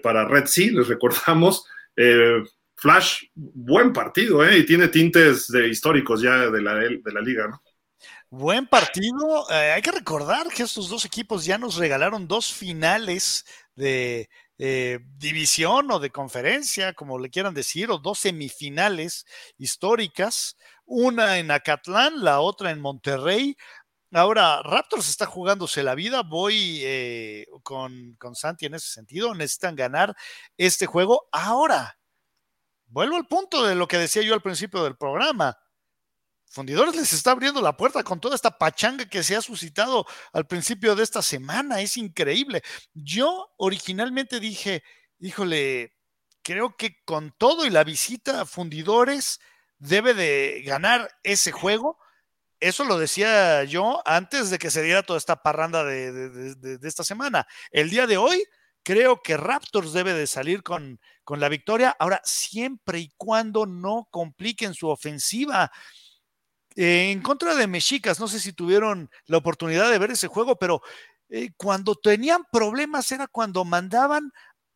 [0.03, 1.67] para Red sí, les recordamos.
[2.77, 4.59] Flash, buen partido, ¿eh?
[4.59, 7.61] Y tiene tintes de históricos ya de la, de la liga, ¿no?
[8.31, 9.51] Buen partido.
[9.51, 13.45] hay que recordar que estos dos equipos ya nos regalaron dos finales
[13.75, 14.29] de
[14.59, 19.27] eh, división o de conferencia, como le quieran decir, o dos semifinales
[19.59, 23.57] históricas, una en Acatlán, la otra en Monterrey.
[24.13, 29.75] Ahora, Raptors está jugándose la vida, voy eh, con, con Santi en ese sentido, necesitan
[29.75, 30.15] ganar
[30.57, 31.29] este juego.
[31.33, 31.99] Ahora,
[32.87, 35.59] vuelvo al punto de lo que decía yo al principio del programa.
[36.55, 40.47] Fundidores les está abriendo la puerta con toda esta pachanga que se ha suscitado al
[40.47, 41.81] principio de esta semana.
[41.81, 42.63] Es increíble.
[42.93, 44.85] Yo originalmente dije,
[45.19, 45.97] híjole,
[46.45, 49.41] creo que con todo y la visita a Fundidores
[49.79, 51.99] debe de ganar ese juego.
[52.61, 57.49] Eso lo decía yo antes de que se diera toda esta parranda de, esta semana.
[57.73, 58.45] El día de hoy,
[58.85, 61.97] creo que Raptors debe de salir con, con la victoria.
[61.99, 65.73] Ahora, siempre y cuando no compliquen su ofensiva.
[66.77, 70.57] Eh, en contra de Mexicas, no sé si tuvieron la oportunidad de ver ese juego,
[70.57, 70.83] pero
[71.29, 74.33] eh, cuando tenían problemas era cuando mandaban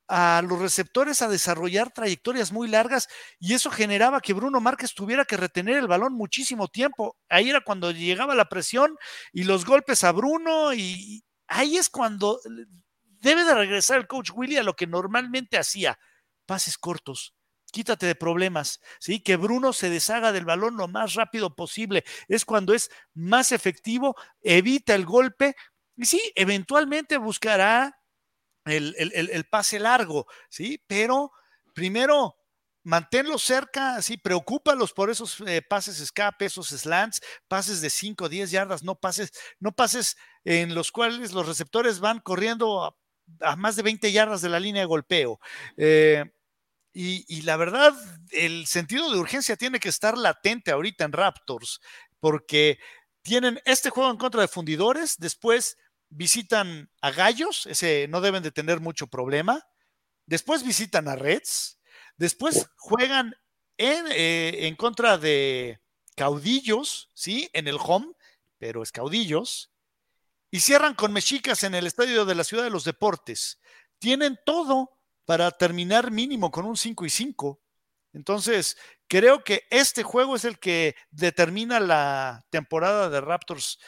[0.08, 3.08] a los receptores a desarrollar trayectorias muy largas
[3.38, 7.16] y eso generaba que Bruno Márquez tuviera que retener el balón muchísimo tiempo.
[7.28, 8.96] Ahí era cuando llegaba la presión
[9.32, 12.40] y los golpes a Bruno y ahí es cuando
[13.20, 15.98] debe de regresar el coach Willy a lo que normalmente hacía,
[16.46, 17.34] pases cortos,
[17.70, 19.20] quítate de problemas, ¿sí?
[19.20, 22.04] Que Bruno se deshaga del balón lo más rápido posible.
[22.28, 25.54] Es cuando es más efectivo, evita el golpe
[25.96, 27.98] y sí, eventualmente buscará
[28.64, 30.82] el, pase largo, ¿sí?
[30.86, 31.32] Pero
[31.74, 32.36] primero
[32.84, 38.50] manténlos cerca, sí, preocúpalos por esos eh, pases escape, esos slants, pases de 5, 10
[38.50, 42.96] yardas, no pases, no pases en los cuales los receptores van corriendo a,
[43.40, 45.40] a más de 20 yardas de la línea de golpeo.
[45.76, 46.24] Eh,
[47.00, 47.94] y, la verdad,
[48.32, 51.80] el sentido de urgencia tiene que estar latente ahorita en Raptors,
[52.18, 52.80] porque
[53.22, 55.76] tienen este juego en contra de fundidores, después
[56.08, 59.64] visitan a Gallos, ese no deben de tener mucho problema,
[60.26, 61.78] después visitan a Reds,
[62.16, 63.32] después juegan
[63.76, 65.80] en, eh, en contra de
[66.16, 67.48] Caudillos, ¿sí?
[67.52, 68.08] En el home,
[68.58, 69.70] pero es Caudillos,
[70.50, 73.60] y cierran con Mexicas en el Estadio de la Ciudad de los Deportes.
[74.00, 74.97] Tienen todo
[75.28, 77.60] para terminar mínimo con un 5 y 5.
[78.14, 83.78] Entonces, creo que este juego es el que determina la temporada de Raptors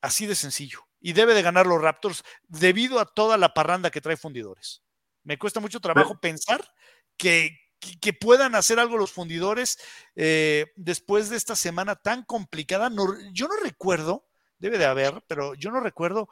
[0.00, 0.80] así de sencillo.
[0.98, 4.82] Y debe de ganar los Raptors debido a toda la parranda que trae fundidores.
[5.22, 6.68] Me cuesta mucho trabajo pensar
[7.16, 9.78] que, que, puedan hacer algo los fundidores
[10.16, 12.90] eh, después de esta semana tan complicada.
[12.90, 14.26] No, yo no recuerdo,
[14.58, 16.28] debe de haber, pero yo no recuerdo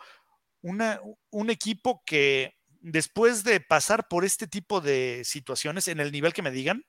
[0.60, 1.01] una,
[1.31, 6.43] un equipo que después de pasar por este tipo de situaciones, en el nivel que
[6.43, 6.85] me digan,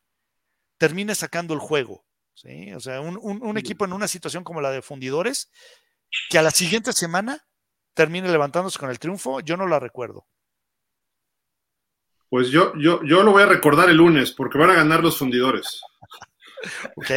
[0.77, 2.05] termine sacando el juego.
[2.33, 2.73] ¿sí?
[2.73, 5.51] O sea, un, un, un, equipo en una situación como la de fundidores,
[6.29, 7.45] que a la siguiente semana
[7.93, 10.25] termine levantándose con el triunfo, yo no la recuerdo.
[12.29, 15.17] Pues yo, yo, yo lo voy a recordar el lunes, porque van a ganar los
[15.17, 15.81] fundidores.
[16.95, 17.11] ok.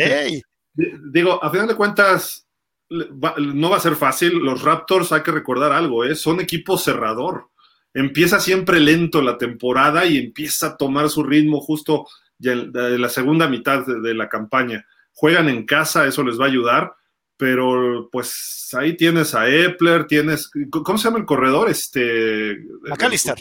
[1.12, 2.48] Digo, a final de cuentas,
[2.90, 4.38] no va a ser fácil.
[4.38, 6.16] Los Raptors, hay que recordar algo, ¿eh?
[6.16, 7.50] son equipo cerrador.
[7.94, 12.06] Empieza siempre lento la temporada y empieza a tomar su ritmo justo
[12.38, 14.84] de la segunda mitad de, la campaña.
[15.12, 16.94] Juegan en casa, eso les va a ayudar
[17.36, 21.68] pero pues ahí tienes a Epler, tienes, ¿cómo se llama el corredor?
[21.68, 23.34] Este McAllister.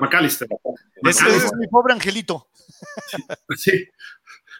[0.00, 0.48] McAllister.
[1.02, 2.48] Ese es mi pobre angelito.
[3.56, 3.88] Sí,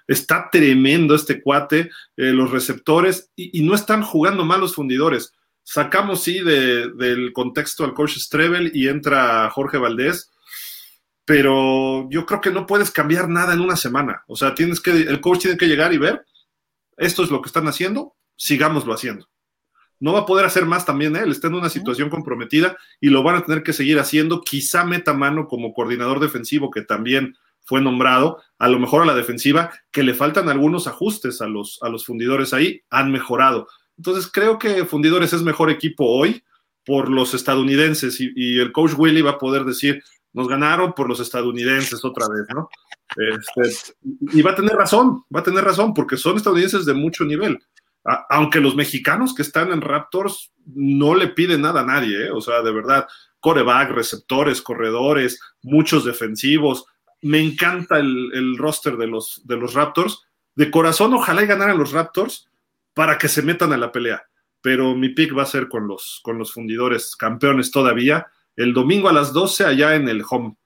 [0.06, 5.34] está tremendo este cuate, eh, los receptores, y, y, no están jugando mal los fundidores.
[5.62, 10.30] Sacamos, sí, de, del contexto al coach Strebel y entra Jorge Valdés,
[11.24, 14.24] pero yo creo que no puedes cambiar nada en una semana.
[14.26, 16.24] O sea, tienes que, el coach tiene que llegar y ver,
[16.97, 19.28] esto es lo que están haciendo, sigámoslo haciendo.
[20.01, 23.22] No va a poder hacer más también él, está en una situación comprometida y lo
[23.22, 24.40] van a tener que seguir haciendo.
[24.40, 29.14] Quizá meta mano como coordinador defensivo, que también fue nombrado, a lo mejor a la
[29.14, 33.68] defensiva, que le faltan algunos ajustes a los, a los fundidores ahí, han mejorado.
[34.03, 36.43] Entonces creo que Fundidores es mejor equipo hoy
[36.85, 40.03] por los estadounidenses y, el coach Willy va a poder decir,
[40.33, 42.69] nos ganaron por los estadounidenses otra vez, ¿no?
[43.65, 43.95] Este,
[44.33, 47.61] y va a tener razón, va a tener razón, porque son estadounidenses de mucho nivel
[48.05, 52.31] aunque los mexicanos que están en Raptors no le piden nada a nadie, ¿eh?
[52.33, 53.07] o sea, de verdad,
[53.39, 56.87] coreback, receptores, corredores, muchos defensivos.
[57.20, 60.24] Me encanta el, el roster de los, de los, Raptors.
[60.57, 62.49] De corazón, ojalá y ganaran los Raptors
[62.94, 64.23] para que se metan a la pelea.
[64.60, 68.27] Pero mi pick va a ser con los, con los fundidores campeones todavía.
[68.56, 70.56] El domingo a las 12 allá en el home.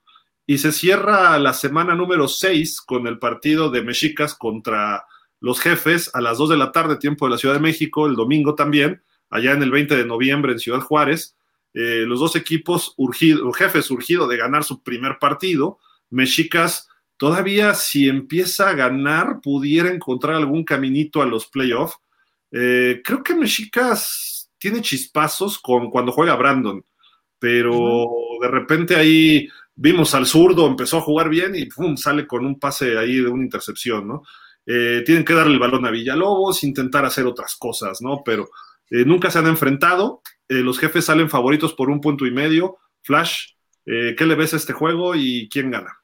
[0.45, 5.05] Y se cierra la semana número 6 con el partido de Mexicas contra
[5.39, 8.15] los jefes a las 2 de la tarde, tiempo de la Ciudad de México, el
[8.15, 11.35] domingo también, allá en el 20 de noviembre en Ciudad Juárez.
[11.73, 15.79] Eh, los dos equipos, urgido, jefes urgido de ganar su primer partido.
[16.09, 16.87] Mexicas
[17.17, 21.97] todavía si empieza a ganar pudiera encontrar algún caminito a los playoffs.
[22.51, 26.83] Eh, creo que Mexicas tiene chispazos con cuando juega Brandon,
[27.39, 28.41] pero uh -huh.
[28.41, 32.59] de repente ahí vimos al zurdo, empezó a jugar bien y pum, sale con un
[32.59, 34.23] pase ahí de una intercepción, ¿no?
[34.65, 38.21] Eh, tienen que darle el balón a Villalobos, intentar hacer otras cosas, ¿no?
[38.25, 38.49] Pero
[38.89, 40.21] eh, nunca se han enfrentado.
[40.49, 42.77] Los jefes salen favoritos por un punto y medio.
[43.03, 43.51] Flash,
[43.85, 45.97] ¿qué le ves a este juego y quién gana?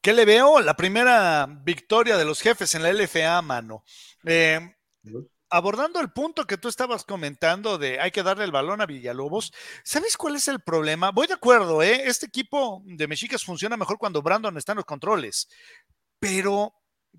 [0.00, 0.60] ¿Qué le veo?
[0.60, 3.84] La primera victoria de los jefes en la LFA, mano.
[5.52, 9.52] Abordando el punto que tú estabas comentando de hay que darle el balón a Villalobos,
[9.84, 11.10] ¿sabes cuál es el problema?
[11.10, 12.04] Voy de acuerdo, ¿eh?
[12.06, 15.48] Este equipo de Mexicas funciona mejor cuando Brandon está en los controles,
[16.18, 16.74] pero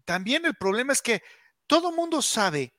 [0.06, 1.22] también el problema es que
[1.68, 2.74] todo mundo sabe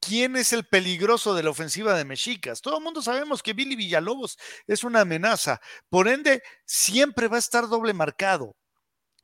[0.00, 2.60] quién es el peligroso de la ofensiva de Mexicas.
[2.60, 5.60] Todo el mundo sabemos que Billy Villalobos es una amenaza.
[5.88, 8.57] Por ende, siempre va a estar doble marcado.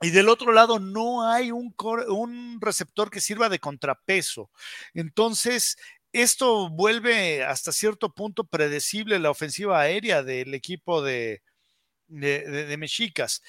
[0.05, 4.51] Y del otro lado no hay un, receptor que sirva de contrapeso.
[4.93, 5.79] Entonces,
[6.13, 11.41] esto vuelve hasta cierto punto predecible la ofensiva aérea del equipo de,
[12.09, 13.43] de, Mexicas.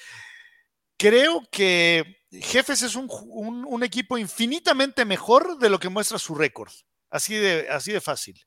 [0.96, 6.36] Creo que Jefes es un, un, un, equipo infinitamente mejor de lo que muestra su
[6.36, 6.72] récord.
[7.10, 8.42] Así de, así de fácil.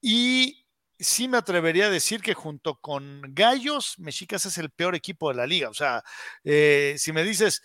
[0.00, 0.61] Y
[1.02, 5.36] sí me atrevería a decir que junto con Gallos, Mexicas es el peor equipo de
[5.36, 5.68] la liga.
[5.68, 6.02] O sea,
[6.44, 7.62] eh, si me dices,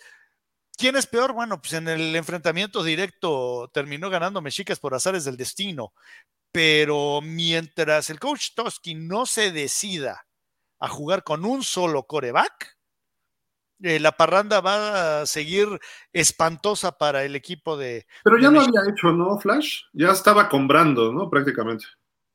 [0.78, 1.32] ¿Quién es peor?
[1.32, 5.92] Bueno, pues en el enfrentamiento directo terminó ganando Mexicas por azares del destino.
[6.52, 10.24] Pero mientras el coach Toski no se decida
[10.78, 12.78] a jugar con un solo coreback,
[13.82, 15.66] eh, la parranda va a seguir
[16.12, 18.06] espantosa para el equipo de.
[18.22, 18.78] Pero ya de México.
[18.78, 19.82] había hecho, ¿no, Flash?
[19.92, 21.28] Ya estaba con Brando, ¿no?
[21.28, 21.86] Prácticamente.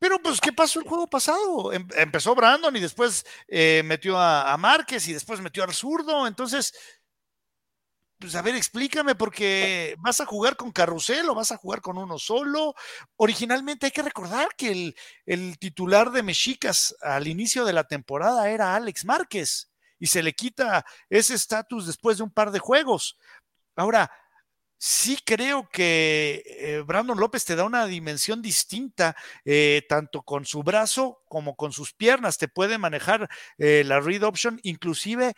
[0.03, 1.71] Pero pues, ¿qué pasó el juego pasado?
[1.71, 6.27] Em- empezó Brandon y después eh, metió a, a Márquez y después metió al zurdo.
[6.27, 6.73] Entonces,
[8.19, 11.97] pues a ver, explícame, porque vas a jugar con carrusel o vas a jugar con
[11.97, 12.75] uno solo.
[13.15, 18.49] Originalmente hay que recordar que el, el titular de Mexicas al inicio de la temporada
[18.49, 23.17] era Alex Márquez y se le quita ese estatus después de un par de juegos.
[23.77, 24.11] Ahora,
[24.85, 29.15] sí creo que eh, Brandon López te da una dimensión distinta,
[29.45, 32.38] eh, tanto con su brazo como con sus piernas.
[32.38, 35.35] Te puede manejar eh, la read option, inclusive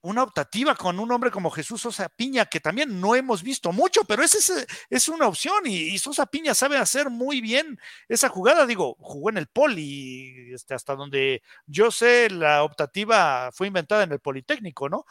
[0.00, 4.04] una optativa con un hombre como Jesús Sosa Piña, que también no hemos visto mucho,
[4.04, 8.28] pero esa es, es, una opción y, y, Sosa Piña sabe hacer muy bien esa
[8.28, 8.64] jugada.
[8.64, 14.12] Digo, jugó en el Poli, este, hasta donde yo sé, la optativa fue inventada en
[14.12, 15.04] el Politécnico, ¿no?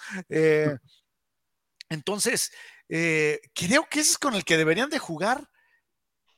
[1.89, 2.51] Entonces,
[2.89, 5.49] eh, creo que ese es con el que deberían de jugar.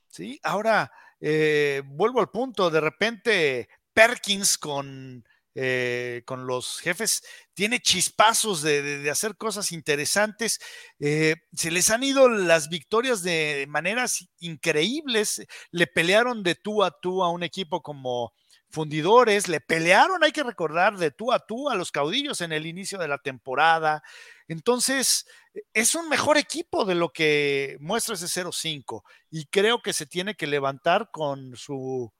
[0.08, 0.40] ¿sí?
[0.42, 0.90] Ahora,
[1.20, 5.24] eh, vuelvo al punto, de repente Perkins con,
[5.54, 7.22] eh, con los jefes
[7.54, 10.60] tiene chispazos de, de, hacer cosas interesantes.
[10.98, 15.46] Se les han ido las victorias de maneras increíbles.
[15.70, 18.32] Le pelearon de tú a tú a un equipo como
[18.70, 22.66] fundidores, le pelearon, hay que recordar, de tú a tú a los caudillos en el
[22.66, 24.02] inicio de la temporada.
[24.50, 25.26] Entonces,
[25.72, 30.34] es un mejor equipo de lo que muestra ese 0-5 y creo que se tiene
[30.34, 32.12] que levantar con su,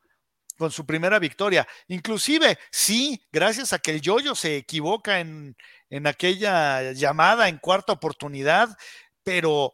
[0.57, 1.67] con su primera victoria.
[1.89, 5.57] Inclusive, sí, gracias a que el Yoyo se equivoca en,
[5.89, 8.79] en aquella llamada en cuarta oportunidad,
[9.25, 9.73] pero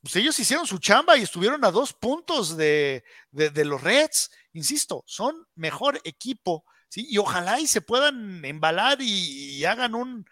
[0.00, 4.30] pues ellos hicieron su chamba y estuvieron a dos puntos de, de, los Reds.
[4.54, 7.06] Insisto, son mejor equipo, ¿sí?
[7.06, 10.24] Y ojalá y se puedan embalar y hagan un,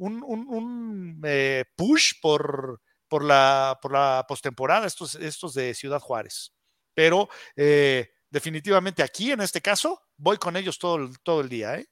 [0.00, 6.00] un, un, un eh, push por, por la, por la postemporada, estos, estos de Ciudad
[6.00, 6.52] Juárez.
[6.94, 11.76] Pero eh, definitivamente aquí, en este caso, voy con ellos todo el, todo el día.
[11.76, 11.86] ¿eh?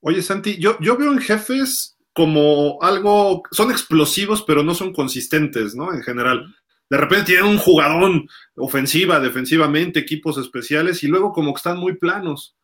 [0.00, 5.74] Oye, Santi, yo, yo veo en jefes como algo, son explosivos, pero no son consistentes,
[5.74, 5.92] ¿no?
[5.92, 6.54] En general.
[6.88, 11.96] De repente tienen un jugadón ofensiva, defensivamente, equipos especiales, y luego como que están muy
[11.96, 12.56] planos.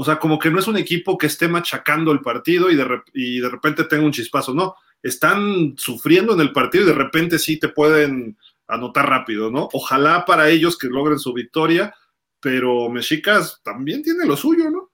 [0.00, 3.48] O sea, como que no es un equipo que esté machacando el partido y de,
[3.48, 4.76] repente tenga un chispazo, no.
[5.02, 8.38] Están sufriendo en el partido y de repente sí te pueden
[8.68, 9.68] anotar rápido, ¿no?
[9.72, 11.92] Ojalá para ellos que logren su victoria,
[12.38, 14.92] pero Mexicas también tiene lo suyo, ¿no?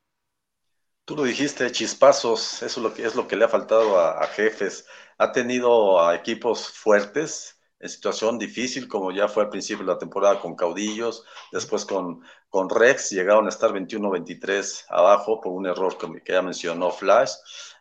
[1.04, 4.24] Tú lo dijiste, chispazos, eso es lo que, es lo que le ha faltado a,
[4.24, 4.86] a jefes.
[5.18, 9.98] Ha tenido a equipos fuertes, en situación difícil, como ya fue al principio de la
[9.98, 15.98] temporada con Caudillos, después con, con Rex, llegaron a estar 21-23 abajo por un error
[15.98, 17.32] que, que, ya mencionó Flash,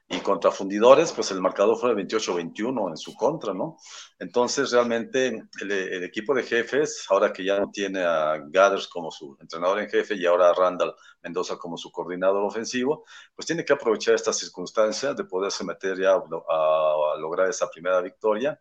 [0.10, 3.78] y contra Fundidores, pues el marcador fue 28-21 en su contra, ¿no?
[4.20, 5.28] Entonces, realmente,
[5.62, 9.80] el, el, equipo de jefes, ahora que ya no tiene a Gathers como su entrenador
[9.80, 14.16] en jefe y ahora a Randall Mendoza como su coordinador ofensivo, pues tiene que aprovechar
[14.16, 18.60] estas circunstancias de poderse meter ya a, a lograr esa primera victoria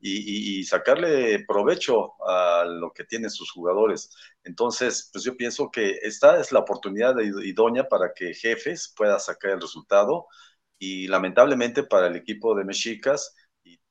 [0.00, 4.10] y, sacarle provecho a lo que tienen sus jugadores.
[4.44, 9.52] Entonces, pues yo pienso que esta es la oportunidad idónea para que Jefes pueda sacar
[9.52, 10.26] el resultado
[10.78, 13.34] y lamentablemente para el equipo de Mexicas,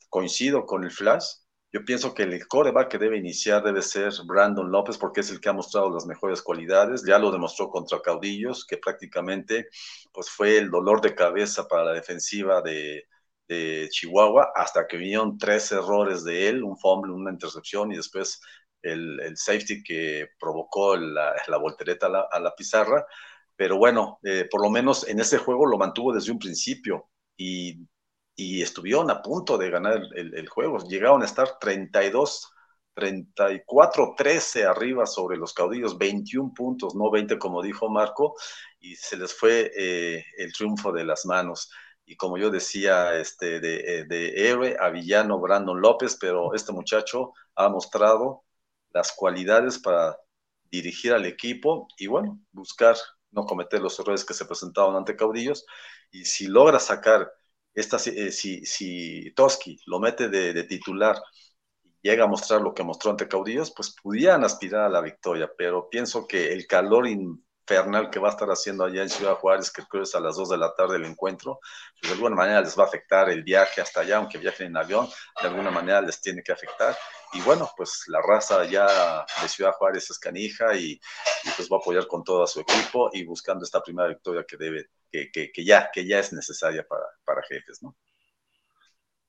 [0.09, 1.25] coincido con el Flash,
[1.71, 5.41] yo pienso que el coreback que debe iniciar debe ser Brandon López porque es el
[5.41, 9.67] que ha mostrado las mejores cualidades, ya lo demostró contra Caudillos, que prácticamente
[10.13, 13.03] pues fue el dolor de cabeza para la defensiva de,
[13.47, 18.41] de Chihuahua hasta que vinieron tres errores de él, un fumble, una intercepción y después
[18.81, 23.05] el, safety que provocó la, voltereta a la, pizarra.
[23.55, 27.87] Pero bueno, eh, por lo menos en ese juego lo mantuvo desde un principio y,
[28.35, 30.79] y estuvieron a punto de ganar el juego.
[30.79, 32.51] Llegaron a estar 32
[32.95, 38.35] 34-13 arriba sobre los caudillos, 21 puntos, no 20 como dijo Marco,
[38.79, 41.69] y se les fue eh, el triunfo de las manos
[42.05, 47.33] y como yo decía, este, de, de, héroe a villano Brandon López, pero este muchacho
[47.55, 48.43] ha mostrado
[48.91, 50.17] las cualidades para
[50.71, 52.95] dirigir al equipo y bueno, buscar
[53.31, 55.65] no cometer los errores que se presentaban ante caudillos.
[56.11, 57.31] Y si logra sacar
[57.73, 61.21] esta, eh, si, si Toski lo mete de, de, titular
[62.01, 65.89] llega a mostrar lo que mostró ante caudillos, pues pudieran aspirar a la victoria, pero
[65.89, 69.71] pienso que el calor in, infernal que va a estar haciendo allá en Ciudad Juárez,
[69.71, 71.59] que creo es a las 2 de la tarde el encuentro,
[71.99, 74.77] pues de alguna manera les va a afectar el viaje hasta allá, aunque viajen en
[74.77, 75.07] avión,
[75.41, 76.95] de alguna manera les tiene que afectar.
[77.33, 80.99] Y bueno, pues la raza ya de Ciudad Juárez es canija y,
[81.57, 84.57] pues va a apoyar con todo a su equipo y buscando esta primera victoria que
[84.57, 87.95] debe, que, ya, que ya es necesaria para, para jefes, ¿no?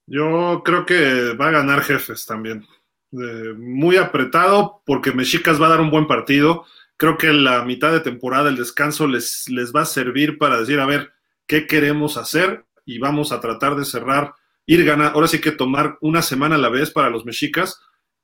[0.07, 2.65] Yo creo que va a ganar jefes también.
[3.11, 6.65] muy apretado porque Mexicas va a dar un buen partido.
[6.97, 10.81] Creo que la mitad de temporada, el descanso, les, les va a servir para decir,
[10.81, 11.13] a ver,
[11.47, 12.65] ¿qué queremos hacer?
[12.85, 15.13] Y vamos a tratar de cerrar, ir ganar.
[15.15, 17.81] Ahora sí que tomar una semana a la vez para los Mexicas.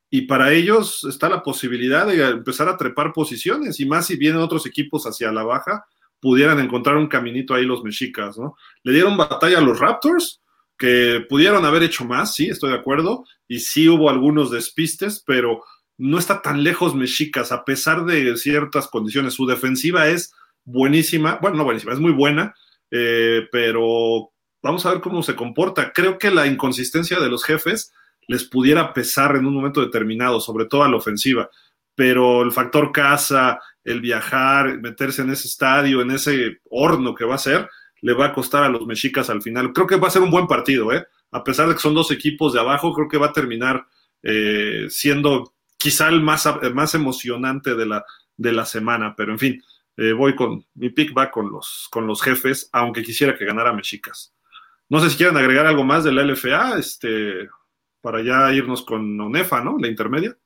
[0.09, 3.81] Y para ellos está la posibilidad de empezar a trepar posiciones.
[3.81, 5.87] Y más si vienen otros equipos hacia la baja,
[6.21, 8.57] pudieran encontrar un caminito ahí los Mexicas, ¿no?
[8.85, 10.41] Le dieron batalla a los Raptors
[10.79, 15.63] que pudieron haber hecho más, sí, estoy de acuerdo, y sí hubo algunos despistes, pero
[15.99, 19.35] no está tan lejos Mexicas, a pesar de ciertas condiciones.
[19.35, 22.55] Su defensiva es buenísima, bueno, no buenísima, es muy buena,
[22.91, 24.31] eh, pero
[24.63, 25.93] vamos a ver cómo se comporta.
[25.93, 27.93] Creo que la inconsistencia de los jefes
[28.29, 31.51] les pudiera pesar en un momento determinado, sobre todo a la ofensiva,
[31.95, 37.35] pero el factor casa, el viajar, meterse en ese estadio, en ese horno que va
[37.35, 37.69] a ser,
[38.01, 39.73] le va a costar a los mexicas al final.
[39.73, 41.05] Creo que va a ser un buen partido, ¿eh?
[41.31, 43.87] A pesar de que son dos equipos de abajo, creo que va a terminar
[44.23, 48.05] eh, siendo quizá el más, más emocionante de la,
[48.37, 49.63] de la semana, pero en fin,
[49.97, 53.73] eh, voy con, mi pick va con los, con los jefes, aunque quisiera que ganara
[53.73, 54.33] Mexicas.
[54.89, 57.49] No sé si quieren agregar algo más de la LFA, este,
[58.01, 59.77] para ya irnos con ONEFA, ¿no?
[59.77, 60.39] La intermedia.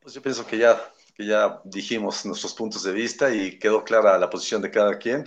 [0.00, 0.82] Pues yo pienso que ya,
[1.14, 5.26] que ya dijimos nuestros puntos de vista y quedó clara la posición de cada quien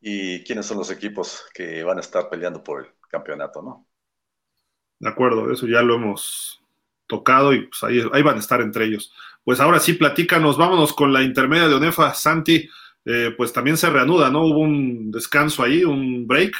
[0.00, 3.88] y quiénes son los equipos que van a estar peleando por el campeonato, ¿no?
[5.00, 6.62] De acuerdo, eso ya lo hemos
[7.06, 9.12] tocado y pues ahí, van a estar entre ellos.
[9.44, 12.14] Pues ahora sí, platícanos, vámonos con la intermedia de Onefa.
[12.14, 12.68] Santi,
[13.04, 14.44] eh, pues también se reanuda, ¿no?
[14.44, 16.54] Hubo un descanso ahí, un break,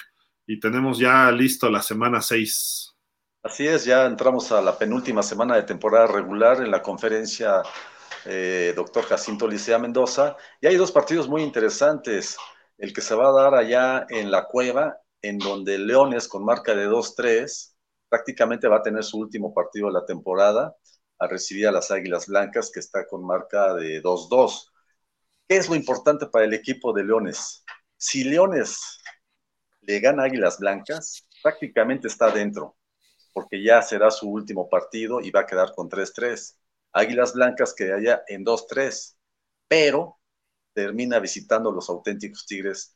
[0.46, 2.94] y tenemos ya listo la semana 6.
[3.42, 7.62] Así es, ya entramos a la penúltima semana de temporada regular en la conferencia
[8.24, 12.36] eh, doctor Jacinto Licea Mendoza, y hay dos partidos muy interesantes
[12.78, 16.74] el que se va a dar allá en la cueva, en donde Leones con marca
[16.74, 17.75] de 2-3
[18.16, 20.74] prácticamente va a tener su último partido de la temporada
[21.18, 24.72] a recibir a las Águilas Blancas, que está con marca de 2-2.
[25.46, 27.62] ¿Qué es lo importante para el equipo de Leones?
[27.98, 29.00] Si Leones
[29.82, 32.76] le gana Águilas Blancas, prácticamente está dentro,
[33.34, 36.58] porque ya será su último partido y va a quedar con 3-3.
[36.92, 39.18] Águilas Blancas quedaría en 2-3,
[39.68, 40.18] pero
[40.72, 42.95] termina visitando los auténticos Tigres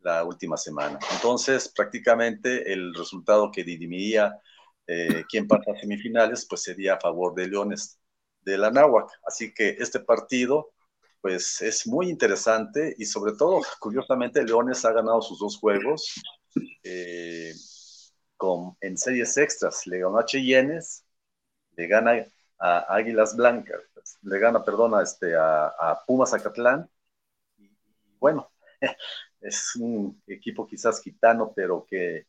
[0.00, 0.98] la última semana.
[1.12, 4.40] Entonces, prácticamente el resultado que dirimiría
[4.86, 7.98] eh, quién pasa a semifinales, pues sería a favor de Leones
[8.42, 9.10] de la Náhuac.
[9.26, 10.72] Así que este partido,
[11.20, 16.14] pues es muy interesante y sobre todo, curiosamente, Leones ha ganado sus dos juegos
[16.82, 17.52] eh,
[18.36, 19.86] con, en series extras.
[19.86, 21.04] Le ganó a Cheyennes,
[21.76, 22.26] le gana
[22.58, 23.82] a Águilas Blancas,
[24.22, 26.90] le gana, perdón, a, este, a, Pumas Acatlán.
[27.58, 27.70] Y,
[28.18, 28.50] bueno,
[29.40, 32.26] es un equipo quizás gitano, pero que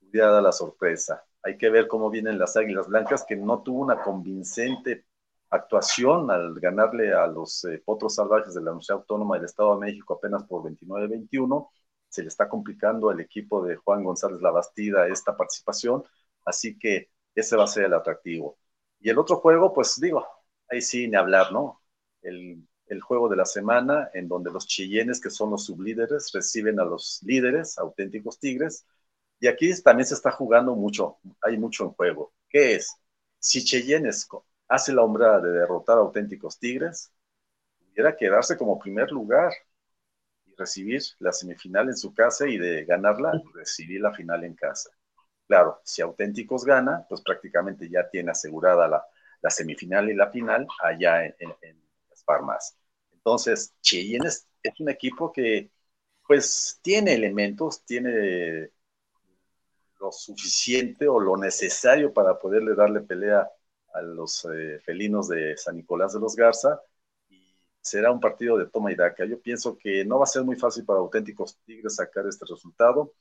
[0.00, 1.24] pudiera dar la sorpresa.
[1.42, 5.06] Hay que ver cómo vienen las Águilas Blancas, que no tuvo una convincente
[5.50, 9.86] actuación al ganarle a los eh, potros salvajes de la Universidad Autónoma del Estado de
[9.86, 11.70] México apenas por 29-21.
[12.08, 16.02] Se le está complicando al equipo de Juan González Labastida esta participación,
[16.44, 18.58] así que ese va a ser el atractivo.
[19.00, 20.26] Y el otro juego, pues digo,
[20.68, 21.82] ahí sí ni hablar, ¿no?
[22.22, 22.66] El,
[23.02, 27.20] juego de la semana en donde los chillenes, que son los sublíderes, reciben a los
[27.24, 28.86] líderes, auténticos tigres.
[29.40, 32.32] Y aquí también se está jugando mucho, hay mucho en juego.
[32.48, 32.94] ¿Qué es?
[33.38, 34.28] Si Cheyennes
[34.68, 37.12] hace la hombrada de derrotar a auténticos tigres,
[37.78, 39.52] pudiera quedarse como primer lugar
[40.46, 44.90] y recibir la semifinal en su casa y de ganarla, recibir la final en casa.
[45.46, 49.04] Claro, si auténticos gana, pues prácticamente ya tiene asegurada la,
[49.42, 51.34] la semifinal y la final allá en,
[52.28, 52.76] Palmas.
[53.10, 54.46] Entonces, Cheyenne es,
[54.78, 55.70] un equipo que
[56.26, 58.70] pues tiene elementos, tiene
[59.98, 63.50] lo suficiente o lo necesario para poderle darle pelea
[63.94, 66.80] a los eh, felinos de San Nicolás de los Garza
[67.30, 69.24] y será un partido de toma y daca.
[69.24, 73.14] Yo pienso que no va a ser muy fácil para auténticos Tigres sacar este resultado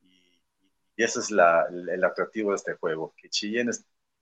[0.00, 0.40] y,
[0.96, 3.72] ese es el atractivo de este juego, que Cheyenne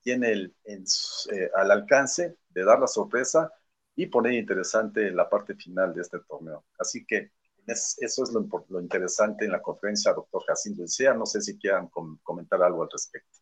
[0.00, 3.52] tiene eh, al alcance de dar la sorpresa
[3.96, 6.64] y poner interesante la parte final de este torneo.
[6.78, 7.32] Así que
[7.66, 11.14] eso es lo, interesante en la conferencia, doctor Jacinto Sea.
[11.14, 11.88] No sé si quieran
[12.22, 13.38] comentar algo al respecto.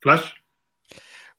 [0.00, 0.32] Flash.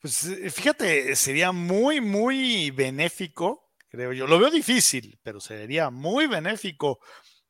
[0.01, 4.27] Pues eh, fíjate, sería muy, muy benéfico creo yo.
[4.27, 6.99] Lo veo difícil, pero sería muy benéfico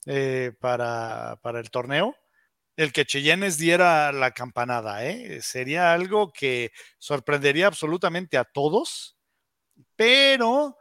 [0.05, 2.15] eh, para, para, el torneo
[2.75, 5.05] el que Cheyennes diera la campanada.
[5.05, 5.41] ¿eh?
[5.41, 9.17] Sería algo que sorprendería absolutamente a todos,
[9.95, 10.77] pero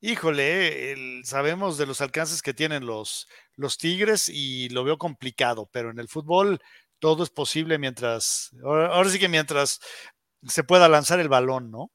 [0.00, 5.90] híjole, sabemos de los alcances que tienen los, los Tigres y lo veo complicado, pero
[5.90, 6.60] en el fútbol
[6.98, 9.80] todo es posible mientras, ahora, sí que mientras
[10.46, 11.90] se pueda lanzar el balón, ¿no?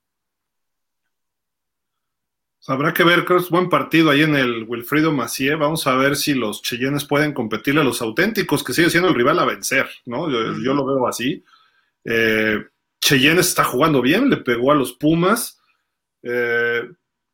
[2.67, 5.53] Habrá que ver, creo que es buen partido ahí en el Wilfrido Macié.
[5.53, 9.13] Vamos a ver si los Cheyennes pueden competirle a los auténticos, que sigue siendo el
[9.13, 10.31] rival a vencer, ¿no?
[10.31, 11.43] Yo, lo veo así.
[12.03, 12.65] Eh,
[12.99, 15.61] Cheyennes está jugando bien, le pegó a los Pumas.
[16.27, 16.89] Eh,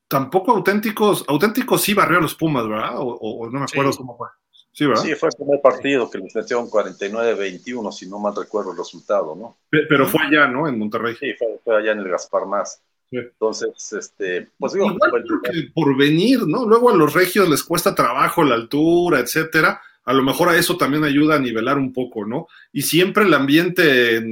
[0.08, 2.96] tampoco auténticos, auténticos sí barrió a los Pumas, ¿verdad?
[2.98, 4.28] O, no me acuerdo cómo fue.
[4.74, 5.04] Sí, ¿verdad?
[5.04, 9.36] Sí, fue el primer partido que les metieron 49-21, si no mal recuerdo el resultado,
[9.36, 9.58] ¿no?
[9.70, 10.68] Pero fue allá, ¿no?
[10.68, 11.16] En Monterrey.
[11.18, 12.82] Sí, fue, allá en el Gaspar Más.
[13.10, 14.98] Entonces, este, pues digo,
[15.74, 16.66] por venir, ¿no?
[16.66, 19.82] Luego a los regios les cuesta trabajo la altura, etcétera.
[20.06, 22.48] A lo mejor a eso también ayuda a nivelar un poco, ¿no?
[22.72, 24.24] Y siempre el ambiente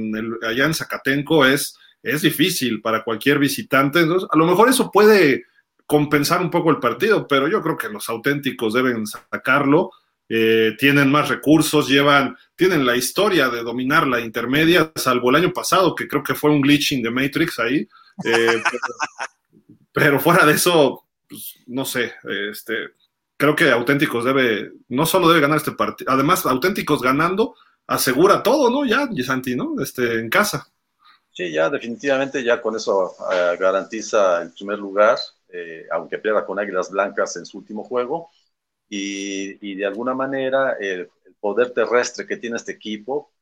[0.42, 4.00] allá en Zacatenco es, es difícil para cualquier visitante.
[4.00, 5.44] Entonces, a lo mejor eso puede
[5.86, 9.90] compensar un poco el partido, pero yo creo que los auténticos deben sacarlo.
[10.28, 15.52] Eh, tienen más recursos, llevan, tienen la historia de dominar la intermedia, salvo el año
[15.52, 17.88] pasado, que creo que fue un glitch in the Matrix ahí.
[18.24, 18.62] Eh,
[19.92, 22.12] pero, fuera de eso, pues, no sé,
[22.52, 22.90] este,
[23.36, 27.56] creo que Auténticos debe, no solo debe ganar este partido, además Auténticos ganando
[27.90, 28.84] asegura todo, ¿no?
[28.84, 29.74] Ya, Santi, ¿no?
[29.82, 30.70] Este, en casa.
[31.32, 35.16] Sí, ya definitivamente ya con eso eh, garantiza el primer lugar
[35.52, 38.30] eh, aunque pierda con Águilas Blancas en su último juego.
[38.88, 43.32] Y, de alguna manera el, poder terrestre que tiene este equipo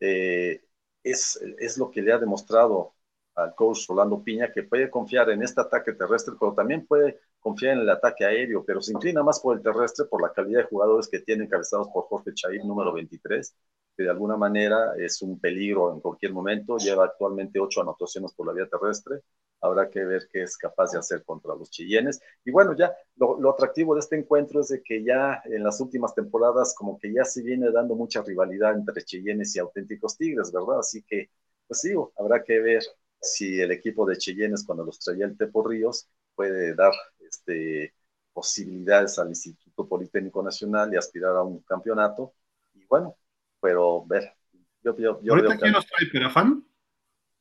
[0.00, 0.62] eh,
[1.02, 2.94] es, es lo que le ha demostrado
[3.34, 7.74] al coach Rolando Piña, que puede confiar en este ataque terrestre, pero también puede confiar
[7.74, 10.66] en el ataque aéreo, pero se inclina más por el terrestre por la calidad de
[10.66, 13.54] jugadores que tiene encabezados por Jorge Chair, número 23,
[13.98, 18.46] que de alguna manera es un peligro en cualquier momento, lleva actualmente ocho anotaciones por
[18.46, 19.22] la vía terrestre,
[19.60, 22.20] habrá que ver qué es capaz de hacer contra los chillenes.
[22.44, 26.14] Y bueno, ya lo, atractivo de este encuentro es de que ya en las últimas
[26.14, 30.78] temporadas como que ya se viene dando mucha rivalidad entre chillenes y auténticos tigres, ¿verdad?
[30.78, 31.30] Así que,
[31.66, 32.84] pues sí, habrá que ver
[33.20, 37.94] si el equipo de chillenes cuando los traía el Tepo Ríos puede dar este,
[38.32, 42.34] posibilidades al Instituto Politécnico Nacional y aspirar a un campeonato.
[42.74, 43.16] Y bueno,
[43.60, 44.34] pero ver.
[44.82, 46.64] Yo, yo, yo ¿Ahorita quién nos trae Perafán?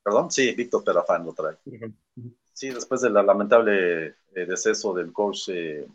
[0.04, 1.58] Perdón, sí, Víctor Perafán lo trae.
[2.54, 5.86] Sí, después del lamentable eh, deceso del coach eh,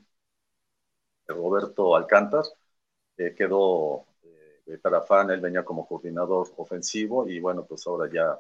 [1.27, 2.45] Roberto Alcántar,
[3.17, 4.07] eh, quedó
[4.81, 8.39] Perafán, él venía como coordinador ofensivo y bueno, pues ahora ya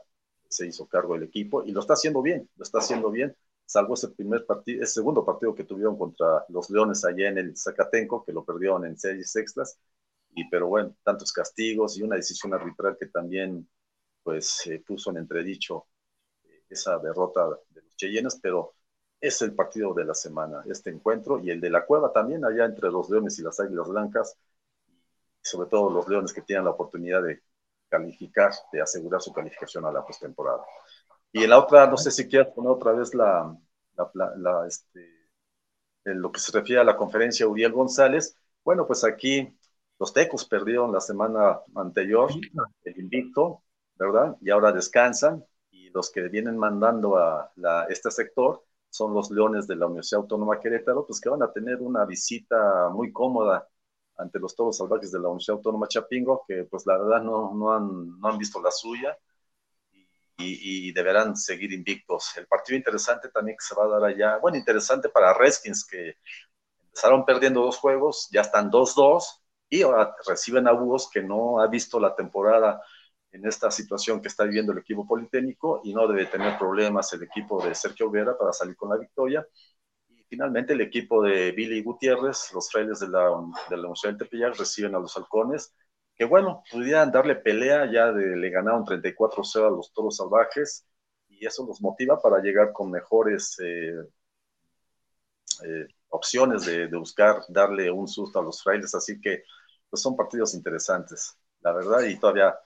[0.49, 3.35] se hizo cargo del equipo y lo está haciendo bien, lo está haciendo bien,
[3.67, 7.57] salvo ese primer partido, ese segundo partido que tuvieron contra los Leones allá en el
[7.57, 9.79] Zacatenco, que lo perdieron en series extras,
[10.35, 13.69] y pero bueno, tantos castigos y una decisión arbitral que también
[14.23, 15.87] pues se puso en entredicho
[16.45, 18.75] eh, esa derrota de los Cheyennes, pero
[19.21, 22.65] es el partido de la semana, este encuentro, y el de la cueva también, allá
[22.65, 24.37] entre los Leones y las Águilas Blancas,
[25.43, 27.43] sobre todo los Leones que tienen la oportunidad de
[27.89, 30.65] calificar, de asegurar su calificación a la postemporada.
[31.33, 33.57] Y en la otra, no sé si quieres poner otra vez la,
[34.15, 35.29] la, este,
[36.05, 38.37] en lo que se refiere a la conferencia Uriel González.
[38.65, 39.57] Bueno, pues aquí
[40.03, 42.29] los Tecos perdieron la semana anterior
[42.83, 43.63] el invicto,
[43.95, 44.37] ¿verdad?
[44.41, 47.53] Y ahora descansan y los que vienen mandando a
[47.89, 51.81] este sector son los Leones de la Universidad Autónoma Querétaro, pues que van a tener
[51.81, 53.69] una visita muy cómoda
[54.19, 57.73] ante los toros salvajes de la Universidad Autónoma Chapingo, que pues la verdad no, no,
[57.73, 59.17] han, no han visto la suya
[60.37, 62.37] y, y, deberán seguir invictos.
[62.37, 66.17] El partido interesante también que se va a dar allá, bueno, interesante para Redskins, que
[66.87, 69.42] empezaron perdiendo dos juegos, ya están 2-2
[69.73, 72.83] y ahora reciben a Búhos que no ha visto la temporada
[73.31, 77.23] en esta situación que está viviendo el equipo politécnico y no debe tener problemas el
[77.23, 79.47] equipo de Sergio Vera para salir con la victoria.
[80.11, 83.31] Y finalmente el equipo de Billy Gutiérrez, los frailes de la,
[83.71, 85.75] de la Universidad de Tepeyac, reciben a los halcones,
[86.15, 90.87] que bueno, pudieran darle pelea, ya de, le ganaron 34-0 a los toros salvajes
[91.31, 93.95] y eso los motiva para llegar con mejores eh,
[95.65, 99.45] eh, opciones de, de, buscar darle un susto a los frailes, así que
[99.93, 102.59] pues son partidos interesantes, la verdad, y todavía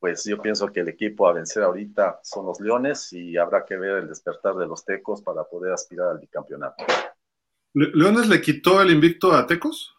[0.00, 3.76] pues yo pienso que el equipo a vencer ahorita son los Leones y habrá que
[3.76, 6.84] ver el despertar de los Tecos para poder aspirar al bicampeonato.
[7.72, 9.94] ¿Leones le quitó el invicto a Tecos?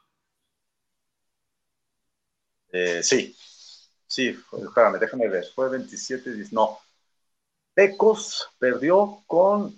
[2.74, 3.34] Eh, sí,
[4.06, 6.80] sí, espérame, déjame ver, fue 27, no.
[7.74, 9.74] Tecos perdió con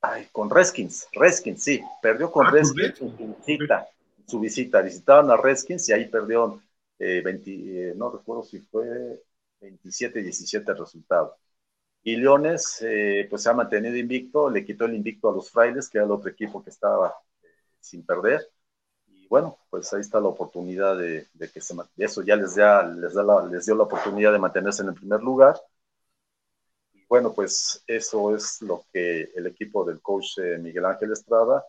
[0.00, 3.04] Ay, con Redskins, Redskins, sí, perdió con ah, Redskins
[4.26, 6.62] su visita, su visita, visitaban a Redskins y ahí perdió,
[6.98, 9.22] eh, eh, no recuerdo si fue
[9.60, 11.36] 27-17 el resultado.
[12.02, 15.88] Y Leones, eh, pues se ha mantenido invicto, le quitó el invicto a los Frailes,
[15.88, 17.14] que era el otro equipo que estaba
[17.80, 18.48] sin perder.
[19.08, 23.14] Y bueno, pues ahí está la oportunidad de, que se eso ya les, ya les,
[23.14, 25.56] da les dio la oportunidad de mantenerse en el primer lugar
[27.12, 31.62] bueno, pues eso es lo que el equipo del coach Miguel Ángel Estrada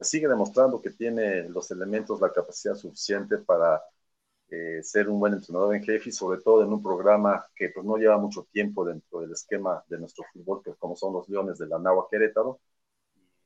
[0.00, 3.82] sigue demostrando que tiene los elementos, la capacidad suficiente para
[4.48, 7.86] eh, ser un buen entrenador en jefe y sobre todo en un programa que pues
[7.86, 11.58] no lleva mucho tiempo dentro del esquema de nuestro fútbol, que como son los Leones
[11.58, 12.60] de la Nahua Querétaro.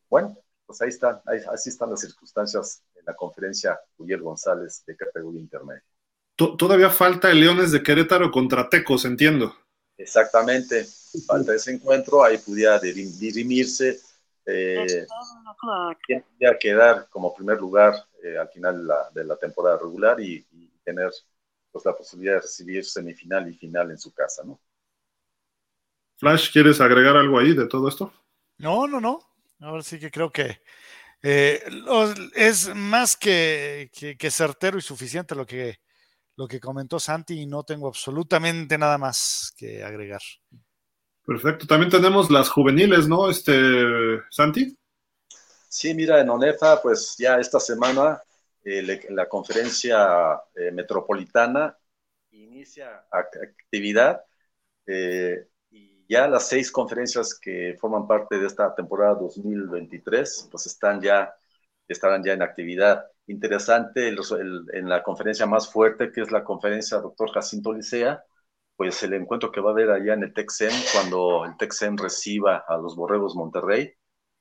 [0.08, 1.20] Bueno, pues ahí están,
[1.52, 5.84] así están las circunstancias en la conferencia Julián González de categoría intermedia.
[6.36, 9.54] Todavía falta el Leones de Querétaro contra Tecos, entiendo.
[9.96, 10.86] Exactamente,
[11.26, 14.00] falta ese encuentro, ahí pudiera dirimirse
[14.46, 15.06] eh,
[16.60, 20.46] quedar como primer lugar eh, al final de la, temporada regular y,
[20.84, 21.10] tener
[21.72, 24.60] pues, la posibilidad de recibir semifinal y final en su casa, ¿no?
[26.16, 28.12] Flash, ¿quieres agregar algo ahí de todo esto?
[28.58, 29.18] No, no, no.
[29.60, 30.60] Ahora sí que creo que
[31.22, 31.62] eh,
[32.34, 35.78] es más que, que, certero y suficiente lo que
[36.36, 40.20] lo que comentó Santi y no tengo absolutamente nada más que agregar.
[41.26, 41.66] Perfecto.
[41.66, 43.30] También tenemos las juveniles, ¿no?
[43.30, 43.52] Este,
[44.30, 44.76] Santi.
[45.68, 48.22] Sí, mira, en ONEFA, pues ya esta semana
[48.62, 51.76] eh, la conferencia eh, metropolitana
[52.30, 54.22] inicia actividad
[54.86, 61.00] eh, y ya las seis conferencias que forman parte de esta temporada 2023, pues están
[61.00, 61.34] ya,
[61.88, 67.32] estarán ya en actividad interesante en la conferencia más fuerte, que es la conferencia doctor
[67.32, 68.22] Jacinto Licea,
[68.76, 72.64] pues el encuentro que va a haber allá en el Texen, cuando el Texen reciba
[72.66, 73.92] a los Borregos Monterrey.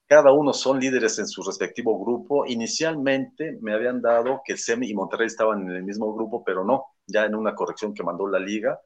[0.08, 2.46] Cada uno son líderes en su respectivo grupo.
[2.48, 6.66] Inicialmente me habían dado que el SEM y Monterrey estaban en el mismo grupo, pero
[6.66, 8.80] no, ya en una corrección que mandó la liga.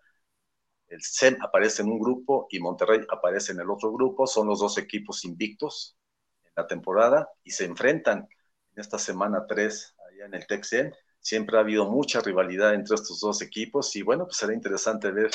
[0.88, 4.28] El SEM aparece en un grupo y Monterrey aparece en el otro grupo.
[4.28, 5.98] Son los dos equipos invictos
[6.46, 8.28] en la temporada y se enfrentan
[8.76, 10.94] esta semana 3 allá en el Texen.
[11.20, 15.32] Siempre ha habido mucha rivalidad entre estos dos equipos y bueno, pues será interesante ver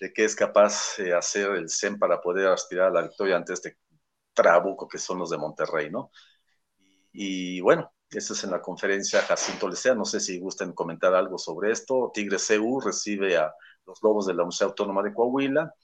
[0.00, 3.52] de qué es capaz de hacer el SEM para poder aspirar a la victoria ante
[3.52, 3.78] este
[4.32, 6.10] trabuco que son los de Monterrey, ¿no?
[7.12, 9.94] Y, bueno, eso es en la conferencia Jacinto Lecea.
[9.94, 12.10] No sé si gusten comentar algo sobre esto.
[12.14, 13.52] Tigre CU recibe a
[13.86, 15.74] los Lobos de la Universidad Autónoma de Coahuila.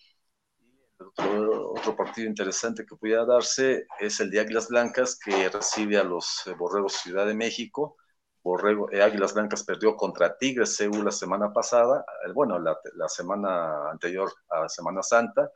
[1.17, 6.47] Otro, partido interesante que pudiera darse es el de Águilas Blancas, que recibe a los
[6.47, 7.97] eh, Borregos Ciudad de México.
[8.45, 12.77] Borrego, eh, Águilas Blancas perdió contra Tigres CU la semana pasada, eh, bueno, la,
[13.09, 15.51] semana anterior a Semana Santa,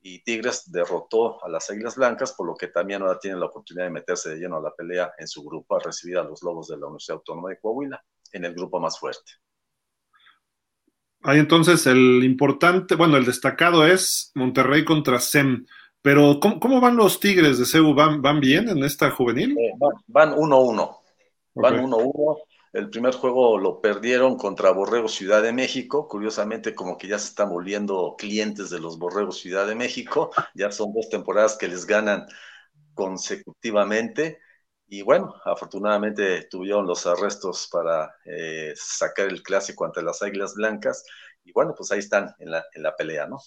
[0.00, 3.84] y Tigres derrotó a las Águilas Blancas, por lo que también ahora tiene la oportunidad
[3.84, 6.68] de meterse de lleno a la pelea en su grupo, a recibir a los Lobos
[6.68, 8.02] de la Universidad Autónoma de Coahuila,
[8.32, 9.32] en el grupo más fuerte.
[11.22, 15.66] Ahí entonces el importante, bueno, el destacado es Monterrey contra SEM.
[16.00, 17.94] Pero, ¿cómo, van los Tigres de CEU?
[17.94, 19.56] ¿Van, ¿Van, bien en esta juvenil?
[19.58, 19.72] Eh,
[20.06, 21.03] van 1-1.
[21.54, 22.38] Van 1-1.
[22.72, 26.08] El primer juego lo perdieron contra Borrego Ciudad de México.
[26.08, 30.30] Curiosamente, como que ya se están volviendo clientes de los Borregos Ciudad de México.
[30.54, 32.26] Ya son dos temporadas que les ganan
[32.94, 34.40] consecutivamente.
[34.86, 41.04] Y bueno, afortunadamente tuvieron los arrestos para eh, sacar el clásico ante las Águilas Blancas.
[41.44, 43.38] Y bueno, pues ahí están en la, en la pelea, ¿no?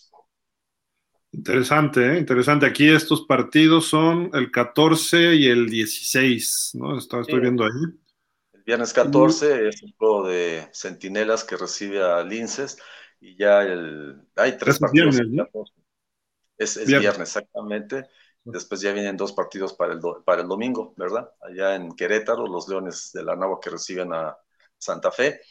[1.32, 2.20] Interesante, ¿eh?
[2.20, 2.66] interesante.
[2.66, 6.98] Aquí estos partidos son el 14 y el 16, ¿no?
[6.98, 7.72] estoy viendo ahí.
[8.54, 12.78] El viernes 14 es el juego de Centinelas que recibe a Linces
[13.20, 14.22] y ya el...
[14.36, 15.18] Hay tres partidos.
[16.58, 18.08] Es, es viernes, exactamente.
[18.44, 21.30] Después ya vienen dos partidos para el, para el domingo, ¿verdad?
[21.41, 24.38] Allá en Querétaro, los Leones de la Nava que reciben a
[24.78, 25.41] Santa Fe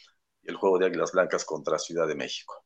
[0.42, 2.65] y el juego de Águilas Blancas contra Ciudad de México.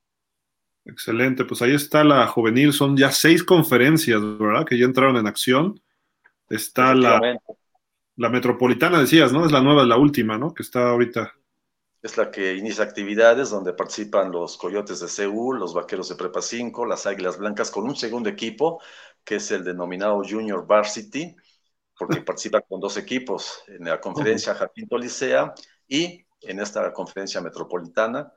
[0.91, 4.67] Excelente, pues ahí está la juvenil, son ya seis conferencias, ¿verdad?
[4.67, 5.81] Que ya entraron en acción.
[6.49, 7.21] Está la,
[8.17, 9.47] la metropolitana, decías, ¿no?
[9.47, 10.53] Es la nueva, la última, ¿no?
[10.53, 11.33] Que está ahorita.
[12.03, 16.43] Es la que inicia actividades donde participan los Coyotes de Seúl, los Vaqueros de Prepa
[16.43, 18.81] 5, las Águilas Blancas con un segundo equipo
[19.23, 21.37] que es el denominado Junior Varsity,
[21.97, 25.55] porque participa con dos equipos en la conferencia Jacinto Licea
[25.87, 28.33] y en esta conferencia metropolitana,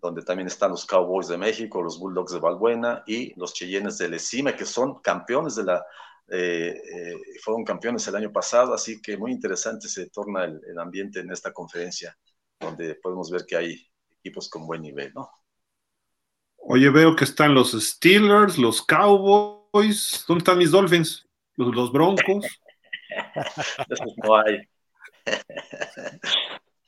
[0.00, 4.08] donde también están los Cowboys de México, los Bulldogs de Valbuena y los Cheyennes de
[4.08, 5.84] Lecime, que son campeones de la,
[6.28, 10.78] eh, eh, fueron campeones el año pasado, así que muy interesante se torna el, el
[10.78, 12.16] ambiente en esta conferencia,
[12.60, 15.30] donde podemos ver que hay equipos con buen nivel, ¿no?
[16.58, 20.24] Oye, veo que están los Steelers, los Cowboys, Cowboys?
[20.26, 21.26] ¿Dónde están mis Dolphins?
[21.56, 22.46] ¿Los, Broncos?
[24.24, 24.60] no hay.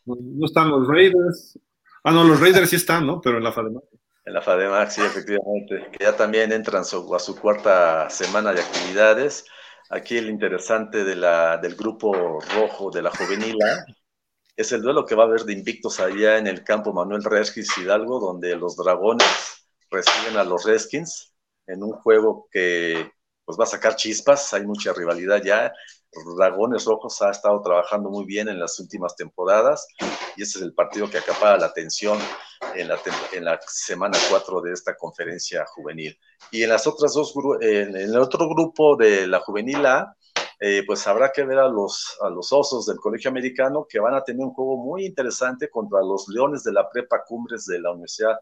[0.07, 1.57] No están los Raiders.
[2.05, 3.21] Ah, no, los Raiders sí están, ¿no?
[3.21, 3.85] Pero en la FADEMAC.
[4.25, 5.89] En la FADEMAC, sí, efectivamente.
[5.93, 9.45] Que ya también entran a su cuarta semana de actividades.
[9.91, 13.57] Aquí el interesante de la, del grupo rojo de la juvenil
[14.57, 17.77] es el duelo que va a haber de invictos allá en el campo Manuel Redskins
[17.79, 21.35] Hidalgo, donde los dragones reciben a los Redskins
[21.67, 23.11] en un juego que
[23.45, 25.73] pues va a sacar chispas, hay mucha rivalidad ya.
[26.37, 29.87] Dragones Rojos ha estado trabajando muy bien en las últimas temporadas
[30.37, 32.19] y ese es el partido que acapara la atención
[32.75, 32.99] en la,
[33.33, 36.19] en la semana 4 de esta conferencia juvenil.
[36.51, 40.17] Y en las otras dos, en el otro grupo de la juvenil A,
[40.59, 44.15] eh, pues habrá que ver a los, a los osos del colegio americano que van
[44.15, 47.93] a tener un juego muy interesante contra los leones de la prepa Cumbres de la
[47.93, 48.39] Universidad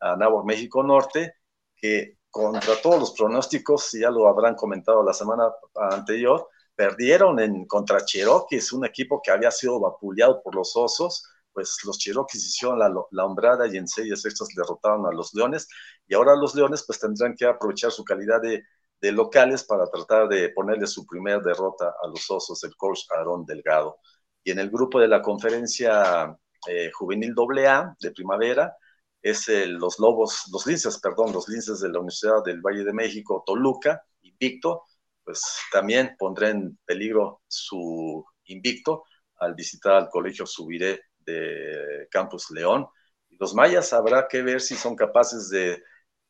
[0.00, 1.36] Anáhuac México Norte,
[1.76, 8.04] que contra todos los pronósticos, ya lo habrán comentado la semana anterior, perdieron en contra
[8.04, 12.78] Cherokee, es un equipo que había sido vapuleado por los osos, pues los Cherokees hicieron
[12.78, 15.68] la, hombrada y en series extras derrotaron a los Leones
[16.06, 18.62] y ahora los Leones pues tendrán que aprovechar su calidad de,
[19.00, 23.44] de locales para tratar de ponerle su primera derrota a los Osos del coach Aarón
[23.44, 23.98] Delgado.
[24.44, 26.36] Y en el grupo de la conferencia
[26.68, 28.74] eh, juvenil AA de primavera
[29.20, 33.42] es los Lobos, los Linces, perdón, los Linces de la Universidad del Valle de México,
[33.46, 34.84] Toluca, invicto,
[35.24, 39.04] pues también pondrá en peligro su invicto
[39.36, 42.86] al visitar al colegio Subiré de Campus León.
[43.28, 45.82] Y los mayas habrá que ver si son capaces de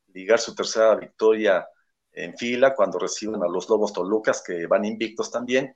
[0.09, 1.67] ligar su tercera victoria
[2.13, 5.75] en fila cuando reciben a los Lobos Tolucas, que van invictos también.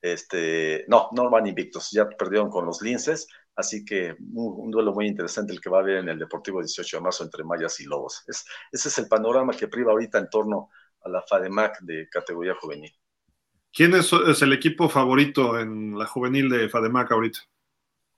[0.00, 3.26] Este, no, no van invictos, ya perdieron con los Linces,
[3.56, 6.98] así que un, duelo muy interesante el que va a haber en el Deportivo 18
[6.98, 8.22] de marzo entre Mayas y Lobos.
[8.28, 10.70] Es, ese es el panorama que priva ahorita en torno
[11.02, 12.92] a la FADEMAC de categoría juvenil.
[13.72, 17.40] ¿Quién es, es el equipo favorito en la juvenil de FADEMAC ahorita?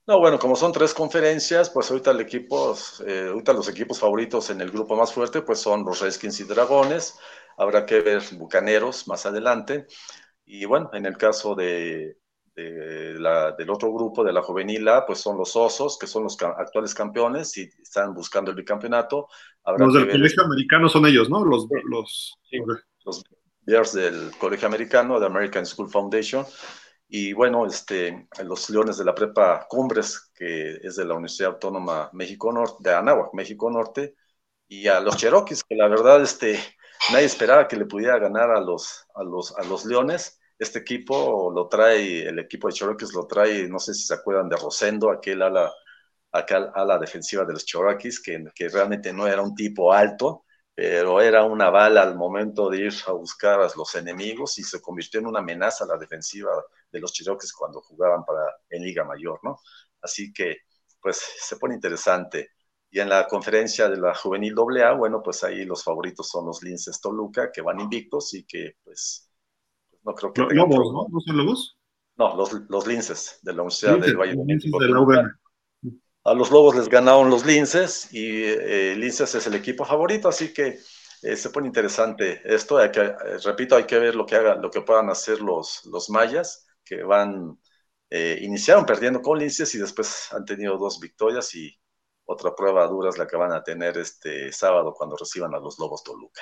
[0.07, 2.75] No, bueno, como son tres conferencias, pues ahorita el equipo,
[3.05, 6.43] eh, ahorita los equipos favoritos en el grupo más fuerte, pues son los Redskins y
[6.43, 7.17] Dragones.
[7.57, 9.85] Habrá que ver Bucaneros más adelante.
[10.43, 12.17] Y bueno, en el caso de,
[13.17, 16.93] la, del otro grupo, de la juvenil pues son los Osos, que son los actuales
[16.93, 19.27] campeones y están buscando el bicampeonato.
[19.77, 21.43] los del Colegio Americano son ellos, ¿no?
[21.45, 22.37] Los, los,
[23.05, 23.23] los
[23.61, 26.45] Bears del Colegio Americano, de American School Foundation
[27.13, 32.09] y bueno, este, los Leones de la Prepa Cumbres, que es de la Universidad Autónoma
[32.13, 34.15] México Norte, de Anáhuac, México Norte,
[34.69, 36.57] y a los Cherokees, que la verdad este,
[37.11, 40.39] nadie esperaba que le pudiera ganar a los, a los, a los Leones.
[40.61, 44.47] Este equipo lo trae, el equipo de Cherokees lo trae, no sé si se acuerdan
[44.47, 45.73] de Rosendo, aquel ala,
[46.31, 51.45] aquel ala defensiva de los Cherokees, que, realmente no era un tipo alto, pero era
[51.45, 55.27] una bala al momento de ir a buscar a los enemigos y se convirtió en
[55.27, 56.51] una amenaza a la defensiva
[56.91, 59.59] de los Cherokees cuando jugaban para, en Liga Mayor, ¿no?
[60.01, 60.57] Así que,
[61.01, 62.51] pues, se pone interesante.
[62.91, 66.61] Y en la conferencia de la juvenil AA, bueno, pues ahí los favoritos son los
[66.61, 69.30] Linces Toluca, que van invictos y que, pues,
[70.03, 70.41] no creo que...
[70.53, 71.07] ¿Lobos, no?
[71.09, 71.77] ¿No son Lobos?
[72.17, 74.79] No, los, los Linces de la Universidad del Valle de México.
[76.23, 80.53] a los Lobos les ganaron los Linces y eh, Linces es el equipo favorito, así
[80.53, 80.79] que
[81.23, 82.77] eh, se pone interesante esto.
[82.77, 83.13] Hay que,
[83.43, 87.03] repito, hay que ver lo que haga, lo que puedan hacer los, los mayas que
[87.03, 87.59] van,
[88.09, 91.75] eh, iniciaron perdiendo con Linces y después han tenido dos victorias y
[92.25, 95.77] otra prueba dura es la que van a tener este sábado cuando reciban a los
[95.79, 96.41] Lobos Toluca.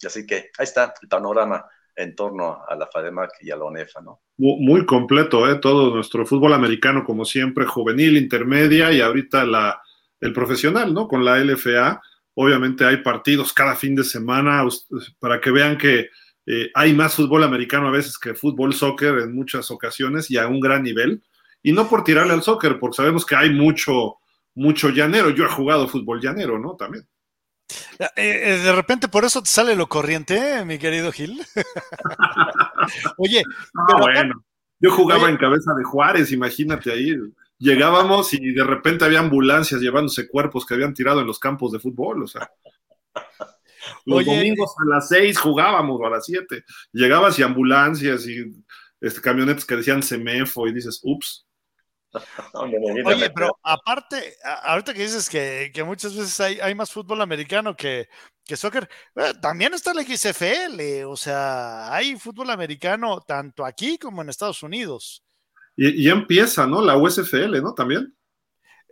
[0.00, 1.64] Y así que ahí está el panorama
[1.96, 4.20] en torno a la FADEMAC y a la ONEFA, ¿no?
[4.38, 5.56] Muy completo, ¿eh?
[5.56, 9.82] Todo nuestro fútbol americano, como siempre, juvenil, intermedia y ahorita la,
[10.20, 11.06] el profesional, ¿no?
[11.06, 12.00] Con la LFA.
[12.34, 14.64] Obviamente hay partidos cada fin de semana
[15.18, 16.08] para que vean que
[16.46, 20.48] eh, hay más fútbol americano a veces que fútbol soccer en muchas ocasiones y a
[20.48, 21.22] un gran nivel.
[21.62, 24.16] Y no por tirarle al soccer, porque sabemos que hay mucho,
[24.54, 25.30] mucho llanero.
[25.30, 26.74] Yo he jugado fútbol llanero, ¿no?
[26.74, 27.06] También.
[27.98, 31.40] Eh, eh, de repente por eso te sale lo corriente, mi querido Gil.
[33.16, 33.42] Oye,
[33.98, 34.44] bueno,
[34.80, 37.16] yo jugaba en cabeza de Juárez, imagínate ahí.
[37.58, 41.78] Llegábamos y de repente había ambulancias llevándose cuerpos que habían tirado en los campos de
[41.78, 42.50] fútbol, o sea.
[44.04, 46.64] Los domingos a las seis jugábamos o a las siete.
[46.92, 48.64] Llegabas y ambulancias y
[49.00, 51.46] este, camionetas que decían semefo y dices, ups.
[52.54, 58.08] Oye, pero aparte, ahorita que dices que, muchas veces hay, más fútbol americano que,
[58.44, 64.22] que soccer, eh, también está la XFL, o sea, hay fútbol americano tanto aquí como
[64.22, 65.24] en Estados Unidos.
[65.76, 66.82] Y, y empieza, ¿no?
[66.82, 67.74] La USFL, ¿no?
[67.74, 68.14] También.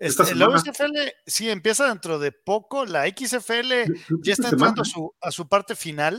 [0.00, 3.84] Este, la USFL sí empieza dentro de poco, la XFL
[4.22, 6.18] ya está entrando a su, a su parte final.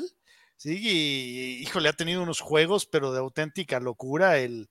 [0.55, 4.37] Sí, y híjole, ha tenido unos juegos, pero de auténtica locura.
[4.37, 4.69] El,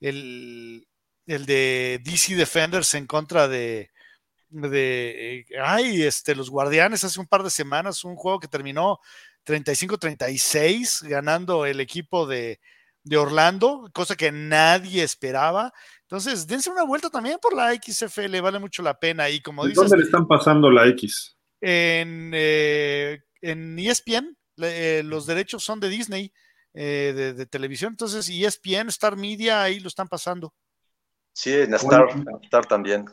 [0.00, 0.87] el,
[1.28, 3.90] el de DC Defenders en contra de,
[4.48, 8.98] de ay, este, los Guardianes hace un par de semanas, un juego que terminó
[9.46, 12.60] 35-36, ganando el equipo de,
[13.02, 15.72] de, Orlando, cosa que nadie esperaba.
[16.02, 19.28] Entonces, dense una vuelta también por la XFL, vale mucho la pena.
[19.28, 21.36] Y como dices, ¿Dónde le están pasando la X?
[21.60, 26.32] En, eh, en ESPN, eh, los derechos son de Disney,
[26.72, 30.54] eh, de, de, televisión, entonces ESPN, Star Media, ahí lo están pasando.
[31.38, 32.08] Sí, en Star,
[32.42, 33.04] Star también.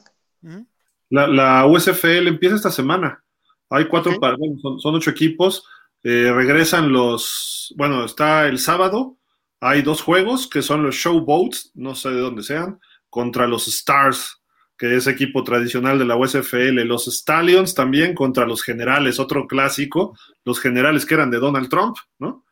[1.12, 3.24] La, la, USFL empieza esta semana.
[3.70, 4.36] Hay cuatro, okay.
[4.64, 5.64] son, son, ocho equipos.
[6.02, 9.20] Eh, regresan los, bueno, está el sábado.
[9.60, 12.80] Hay dos juegos que son los Showboats, no sé de dónde sean,
[13.12, 14.42] contra los Stars,
[14.76, 16.82] que es equipo tradicional de la USFL.
[16.82, 20.18] Los Stallions también contra los Generales, otro clásico.
[20.44, 22.44] Los Generales que eran de Donald Trump, ¿no?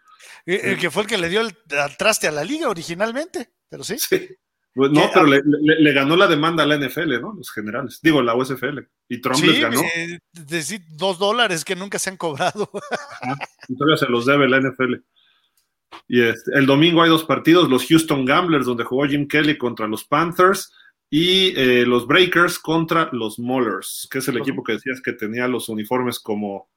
[0.45, 1.57] El que fue el que le dio el
[1.97, 3.97] traste a la liga originalmente, pero sí.
[3.97, 4.37] sí.
[4.75, 7.33] Pues no, pero le, le, le, ganó la demanda a la NFL, ¿no?
[7.33, 7.99] Los generales.
[8.01, 8.79] Digo, la USFL.
[9.07, 9.79] Y Trump sí, les ganó.
[9.81, 12.71] Eh, decir, dos dólares que nunca se han cobrado.
[13.67, 14.95] y todavía se los debe la NFL.
[16.07, 19.87] Y este, el domingo hay dos partidos: los Houston Gamblers, donde jugó Jim Kelly contra
[19.87, 20.73] los Panthers,
[21.07, 25.47] y eh, los Breakers contra los Maulers, que es el equipo que decías que tenía
[25.47, 26.67] los uniformes como,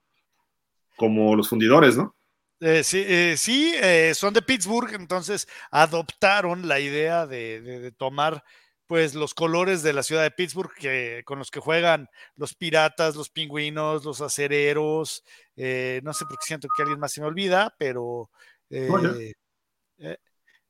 [0.96, 2.14] como los fundidores, ¿no?
[2.60, 7.92] Eh, sí, eh, sí eh, son de Pittsburgh, entonces adoptaron la idea de, de, de,
[7.92, 8.42] tomar
[8.86, 13.14] pues los colores de la ciudad de Pittsburgh que, con los que juegan los piratas,
[13.14, 15.22] los pingüinos, los acereros,
[15.56, 18.30] eh, no sé por qué siento que alguien más se me olvida, pero oh,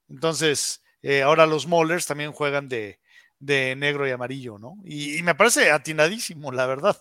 [0.09, 0.83] entonces
[1.25, 2.99] ahora los Mollers también juegan de,
[3.39, 4.75] de negro y amarillo, ¿no?
[4.85, 6.97] Y, y me parece atinadísimo, la verdad.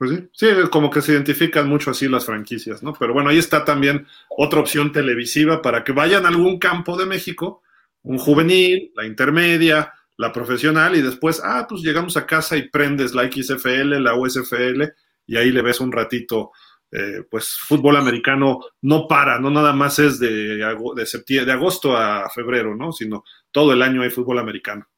[0.00, 2.94] Pues sí, sí, como que se identifican mucho así las franquicias, ¿no?
[2.94, 7.04] Pero bueno, ahí está también otra opción televisiva para que vayan a algún campo de
[7.04, 7.62] México,
[8.04, 13.14] un juvenil, la intermedia, la profesional, y después, ah, pues llegamos a casa y prendes
[13.14, 14.84] la XFL, la USFL,
[15.26, 16.52] y ahí le ves un ratito,
[16.90, 20.64] eh, pues fútbol americano no para, no nada más es de,
[20.96, 22.90] de, septiembre, de agosto a febrero, ¿no?
[22.90, 24.88] Sino todo el año hay fútbol americano.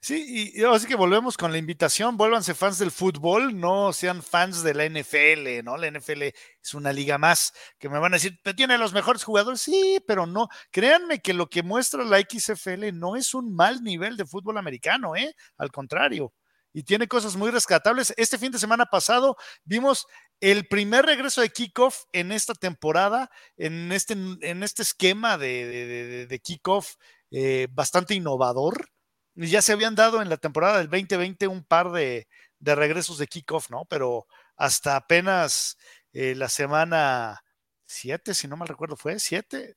[0.00, 4.62] Sí, y así que volvemos con la invitación, vuélvanse fans del fútbol, no sean fans
[4.62, 5.76] de la NFL, ¿no?
[5.76, 9.60] La NFL es una liga más, que me van a decir, tiene los mejores jugadores,
[9.60, 14.16] sí, pero no, créanme que lo que muestra la XFL no es un mal nivel
[14.16, 15.34] de fútbol americano, ¿eh?
[15.58, 16.32] Al contrario,
[16.72, 18.12] y tiene cosas muy rescatables.
[18.16, 20.06] Este fin de semana pasado vimos
[20.40, 25.86] el primer regreso de kickoff en esta temporada, en este, en este esquema de, de,
[25.86, 26.96] de, de kickoff
[27.30, 28.90] eh, bastante innovador
[29.36, 32.26] ya se habían dado en la temporada del 2020 un par de,
[32.58, 33.84] de regresos de kickoff, ¿no?
[33.84, 34.26] Pero
[34.56, 35.76] hasta apenas
[36.12, 37.42] eh, la semana
[37.84, 39.76] 7, si no mal recuerdo, fue 7,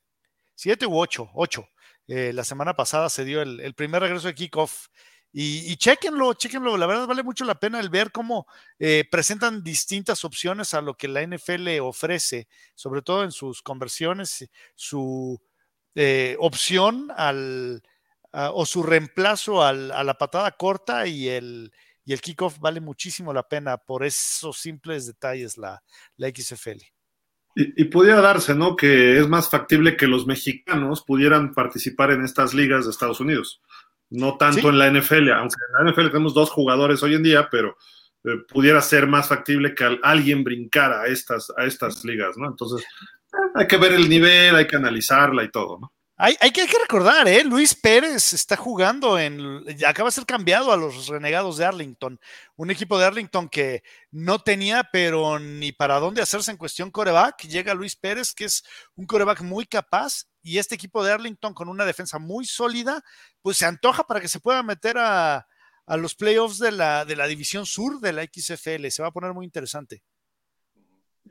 [0.54, 1.68] 7 u 8, 8.
[2.08, 4.88] Eh, la semana pasada se dio el, primer regreso de kickoff.
[5.32, 8.46] Y, y chequenlo, chequenlo, la verdad vale mucho la pena el ver cómo
[8.80, 14.48] eh, presentan distintas opciones a lo que la NFL ofrece, sobre todo en sus conversiones,
[14.74, 15.40] su
[16.38, 17.82] opción al,
[18.32, 21.72] uh, o su reemplazo al, a la patada corta y el,
[22.04, 25.82] y el kickoff vale muchísimo la pena por esos simples detalles la,
[26.16, 26.82] la XFL.
[27.56, 28.76] Y, y, pudiera darse, ¿no?
[28.76, 33.60] Que es más factible que los mexicanos pudieran participar en estas ligas de Estados Unidos.
[34.08, 34.66] No tanto ¿Sí?
[34.66, 37.76] en la NFL, aunque en la NFL tenemos dos jugadores hoy en día, pero
[38.24, 42.48] eh, pudiera ser más factible que alguien brincara a estas, a estas ligas, ¿no?
[42.48, 42.84] Entonces,
[43.54, 45.92] hay que ver el nivel, hay que analizarla y todo, ¿no?
[46.22, 47.42] Hay, que, recordar, ¿eh?
[47.44, 49.64] Luis Pérez está jugando en.
[49.86, 52.20] Acaba de ser cambiado a los renegados de Arlington.
[52.56, 57.44] Un equipo de Arlington que no tenía, pero ni para dónde hacerse en cuestión coreback.
[57.44, 58.62] Llega Luis Pérez, que es
[58.96, 60.26] un coreback muy capaz.
[60.42, 63.02] Y este equipo de Arlington, con una defensa muy sólida,
[63.40, 65.46] pues se antoja para que se pueda meter a,
[65.86, 68.88] a los playoffs de la, de la división sur de la XFL.
[68.90, 70.02] Se va a poner muy interesante.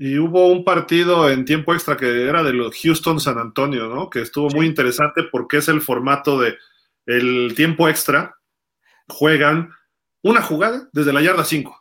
[0.01, 4.09] Y hubo un partido en tiempo extra que era de los Houston San Antonio, ¿no?
[4.09, 4.55] Que estuvo sí.
[4.55, 6.57] muy interesante porque es el formato de
[7.05, 8.37] el tiempo extra.
[9.09, 9.71] Juegan
[10.21, 11.75] una jugada desde la yarda 5.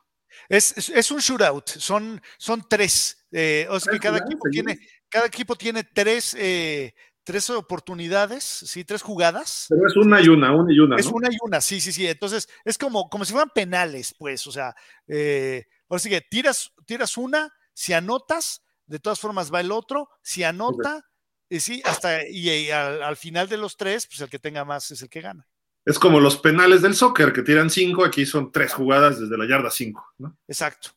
[0.49, 3.25] Es, es, un shootout, son, son tres.
[3.31, 4.79] Eh, o sea que cada equipo, tiene,
[5.09, 9.67] cada equipo tiene tres, eh, tres oportunidades, sí, tres jugadas.
[9.69, 10.97] Pero es una y una, una y una.
[10.97, 11.13] Es ¿no?
[11.13, 12.07] una y una, sí, sí, sí.
[12.07, 14.47] Entonces, es como, como si fueran penales, pues.
[14.47, 14.75] O sea,
[15.07, 20.09] eh, o sea que tiras, tiras una, si anotas, de todas formas va el otro,
[20.21, 21.05] si anota,
[21.49, 24.65] y sí, hasta y, y al, al, final de los tres, pues el que tenga
[24.65, 25.47] más es el que gana.
[25.85, 29.47] Es como los penales del soccer, que tiran cinco, aquí son tres jugadas desde la
[29.47, 30.37] yarda cinco, ¿no?
[30.49, 30.91] Exacto.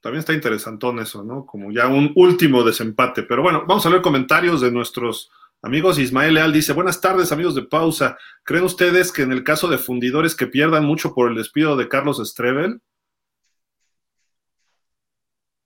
[0.00, 1.44] también está interesantón eso, ¿no?
[1.44, 3.22] Como ya un último desempate.
[3.22, 5.30] Pero bueno, vamos a leer comentarios de nuestros
[5.60, 5.98] amigos.
[5.98, 8.16] Ismael Leal dice, buenas tardes amigos de pausa.
[8.42, 11.90] ¿Creen ustedes que en el caso de fundidores que pierdan mucho por el despido de
[11.90, 12.80] Carlos Strebel?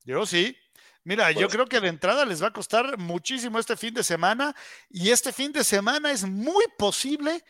[0.07, 0.57] Yo sí.
[1.05, 4.03] Mira, yo pues creo que de entrada les va a costar muchísimo este fin de
[4.03, 4.57] semana
[4.89, 7.45] y este fin de semana es muy posible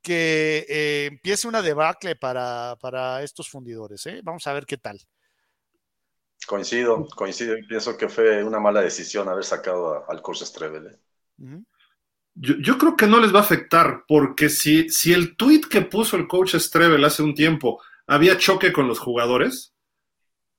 [0.00, 4.06] que eh, empiece una debacle para, para estos fundidores.
[4.06, 4.20] ¿eh?
[4.22, 4.98] Vamos a ver qué tal.
[6.46, 7.56] Coincido, coincido.
[7.68, 10.86] Pienso que fue una mala decisión haber sacado al curso Strebel.
[10.86, 11.62] ¿eh?
[12.34, 16.16] Yo, creo que no les va a afectar, porque si, si el tweet que puso
[16.16, 19.71] el coach Strebel hace un tiempo había choque con los jugadores,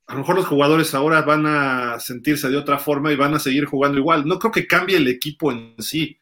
[0.07, 3.39] a lo mejor los jugadores ahora van a sentirse de otra forma y van a
[3.39, 4.25] seguir jugando igual.
[4.25, 6.17] No creo que cambie el equipo en sí.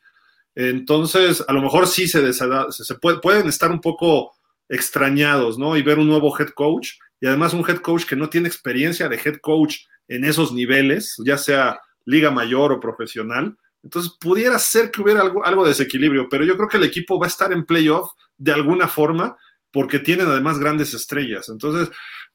[0.53, 2.21] Entonces, a lo mejor sí se,
[3.21, 4.33] pueden estar un poco
[4.69, 5.75] extrañados, ¿no?
[5.75, 9.09] Y ver un nuevo head coach y además un head coach que no tiene experiencia
[9.09, 9.77] de head coach
[10.07, 13.57] en esos niveles, ya sea liga mayor o profesional.
[13.83, 17.19] Entonces pudiera ser que hubiera algo, algo de desequilibrio, pero yo creo que el equipo
[17.19, 19.37] va a estar en playoff de alguna forma
[19.71, 21.49] porque tienen además grandes estrellas.
[21.49, 21.89] Entonces,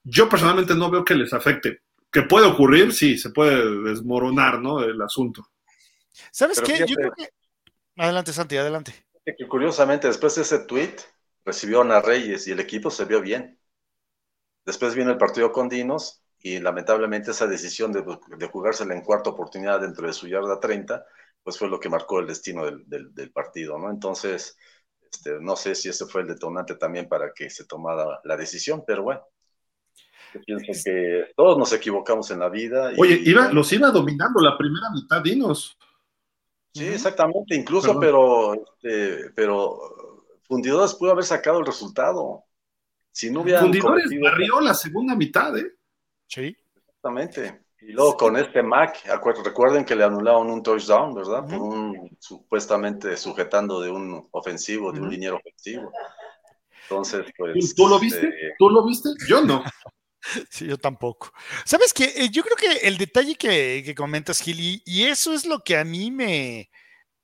[0.08, 1.80] yo personalmente no veo que les afecte.
[2.10, 4.80] Que puede ocurrir, sí, se puede desmoronar, ¿no?
[4.80, 5.50] El asunto.
[6.30, 6.78] ¿Sabes qué?
[6.86, 7.28] yo creo que...
[7.96, 8.94] Adelante, Santi, adelante.
[9.24, 10.94] Que curiosamente, después de ese tweet,
[11.44, 13.58] recibió a Reyes y el equipo se vio bien.
[14.64, 18.04] Después viene el partido con Dinos y lamentablemente esa decisión de,
[18.38, 21.04] de jugársela en cuarta oportunidad dentro de su yarda 30,
[21.42, 23.90] pues fue lo que marcó el destino del, partido, ¿no?
[23.90, 24.56] Entonces,
[25.10, 28.84] este, no sé si ese fue el detonante también para que se tomara la decisión,
[28.86, 29.26] pero bueno.
[30.46, 32.92] Yo pienso que todos nos equivocamos en la vida.
[32.98, 35.76] Oye, iba, los iba dominando la primera mitad, Dinos.
[36.72, 40.06] Sí, exactamente, incluso, pero, este, pero
[40.46, 42.44] Fundidores pudo haber sacado el resultado.
[43.10, 43.60] Si no hubiera.
[43.60, 45.72] Fundidores barrió la segunda mitad, ¿eh?
[46.26, 46.56] Sí.
[46.76, 47.62] Exactamente.
[47.80, 48.98] Y luego con este Mac,
[49.44, 51.44] recuerden que le anularon un touchdown, ¿verdad?
[51.46, 55.92] Por un supuestamente sujetando de un ofensivo, de un dinero ofensivo.
[56.82, 57.74] Entonces, pues.
[57.74, 58.26] ¿Tú, lo viste?
[58.26, 59.10] Este, ¿Tú lo viste?
[59.28, 59.62] Yo no.
[60.50, 61.32] Sí, yo tampoco.
[61.64, 62.12] ¿Sabes qué?
[62.16, 65.84] Eh, yo creo que el detalle que, comentas, Gil, y, eso es lo que a
[65.84, 66.70] mí me,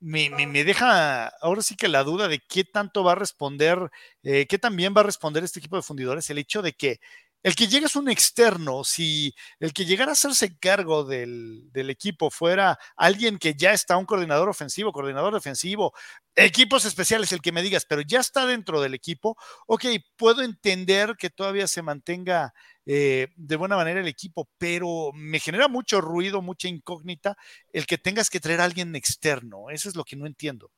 [0.01, 3.90] me, deja ahora sí que la duda de qué tanto va a responder,
[4.23, 7.01] eh, qué también va a responder este equipo de fundidores, el hecho de que
[7.43, 11.90] el que llegue es un externo, si el que llegara a hacerse cargo del, del,
[11.90, 15.93] equipo fuera alguien que ya está un coordinador ofensivo, coordinador defensivo,
[16.36, 19.36] equipos especiales, el que me digas, pero ya está dentro del equipo,
[19.66, 19.86] ok,
[20.16, 22.55] puedo entender que todavía se mantenga
[22.86, 27.36] eh, de buena manera el equipo, pero me genera mucho ruido, mucha incógnita
[27.72, 29.70] el que tengas que traer a alguien externo.
[29.70, 30.70] Eso es lo que no entiendo.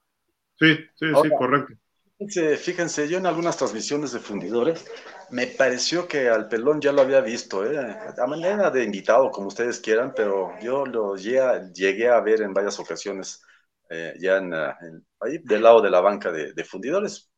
[0.59, 1.75] Sí, sí, sí, correcto.
[2.19, 4.85] Fíjense, yo en algunas transmisiones de fundidores
[5.31, 7.77] me pareció que al pelón ya lo había visto, ¿eh?
[7.77, 12.79] a manera de invitado, como ustedes quieran, pero yo lo llegué, a ver en varias
[12.79, 13.43] ocasiones
[13.91, 17.34] eh, ya en, ahí del lado de la banca de fundidores.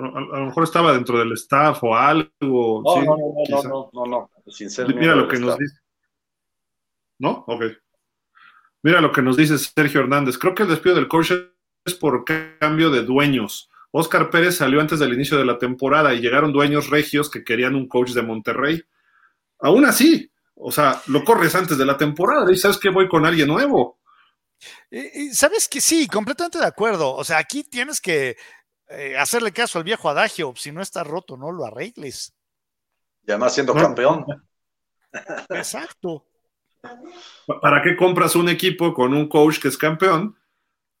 [0.00, 2.82] A, lo mejor estaba dentro del staff o algo.
[2.84, 4.30] No, no, no, no, no, no,
[4.94, 5.80] Mira lo que nos dice.
[7.18, 7.44] ¿No?
[7.46, 7.64] Ok.
[8.82, 10.38] Mira lo que nos dice Sergio Hernández.
[10.38, 11.32] Creo que el despido del coach
[11.84, 13.70] es por cambio de dueños.
[13.92, 17.74] Oscar Pérez salió antes del inicio de la temporada y llegaron dueños regios que querían
[17.74, 18.82] un coach de Monterrey.
[19.58, 23.26] Aún así, o sea, lo corres antes de la temporada y sabes que voy con
[23.26, 23.98] alguien nuevo.
[25.32, 27.14] Sabes que sí, completamente de acuerdo.
[27.14, 28.36] O sea, aquí tienes que
[28.90, 32.34] eh, hacerle caso al viejo adagio, si no está roto, no lo arregles.
[33.26, 34.26] Y además siendo campeón.
[35.50, 36.26] Exacto.
[37.60, 40.36] ¿Para qué compras un equipo con un coach que es campeón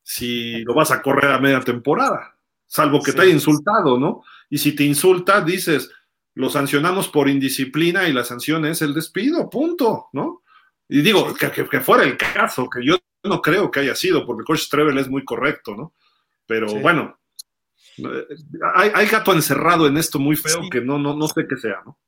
[0.02, 2.36] si lo vas a correr a media temporada?
[2.66, 4.22] Salvo que te haya insultado, ¿no?
[4.48, 5.90] Y si te insulta, dices,
[6.34, 10.42] lo sancionamos por indisciplina y la sanción es el despido, punto, ¿no?
[10.88, 14.42] Y digo, que, que, fuera el caso, que yo no creo que haya sido, porque
[14.42, 15.94] el coach Trevel es muy correcto, ¿no?
[16.46, 17.19] Pero bueno,
[18.74, 21.98] hay, gato encerrado en esto muy feo que no, no, no sé qué sea, ¿no?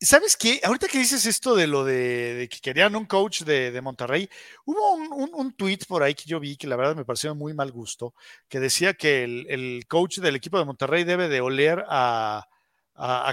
[0.00, 0.60] ¿Sabes qué?
[0.62, 4.28] Ahorita que dices esto de lo de, que querían un coach de, Monterrey,
[4.64, 7.52] hubo un, un, tweet por ahí que yo vi que la verdad me pareció muy
[7.52, 8.14] mal gusto,
[8.48, 12.46] que decía que el, coach del equipo de Monterrey debe de oler a,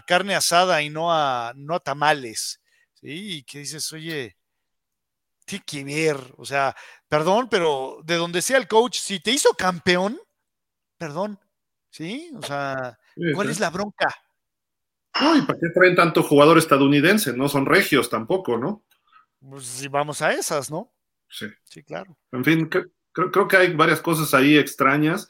[0.07, 2.61] carne asada y no a, no a tamales.
[2.95, 3.37] ¿sí?
[3.37, 4.35] Y que dices, oye,
[5.45, 6.75] tiene que ver, o sea,
[7.07, 10.19] perdón, pero de donde sea el coach, si te hizo campeón,
[10.97, 11.39] perdón,
[11.89, 12.31] ¿Sí?
[12.35, 12.97] O sea,
[13.33, 14.13] ¿cuál es la bronca?
[15.19, 17.33] No, ¿y para qué traen tanto jugador estadounidense?
[17.33, 18.83] No son regios tampoco, ¿no?
[19.39, 20.91] Pues si vamos a esas, ¿no?
[21.29, 21.47] Sí.
[21.63, 22.17] Sí, claro.
[22.31, 25.29] En fin, creo, que hay varias cosas ahí extrañas.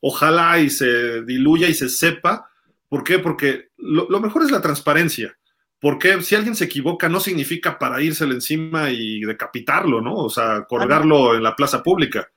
[0.00, 2.50] Ojalá y se diluya y se sepa.
[2.88, 3.18] ¿Por qué?
[3.18, 5.36] Porque lo, mejor es la transparencia.
[5.80, 10.14] porque si alguien se equivoca no significa para írsele encima y decapitarlo, ¿no?
[10.16, 12.28] O sea, colgarlo en la plaza pública,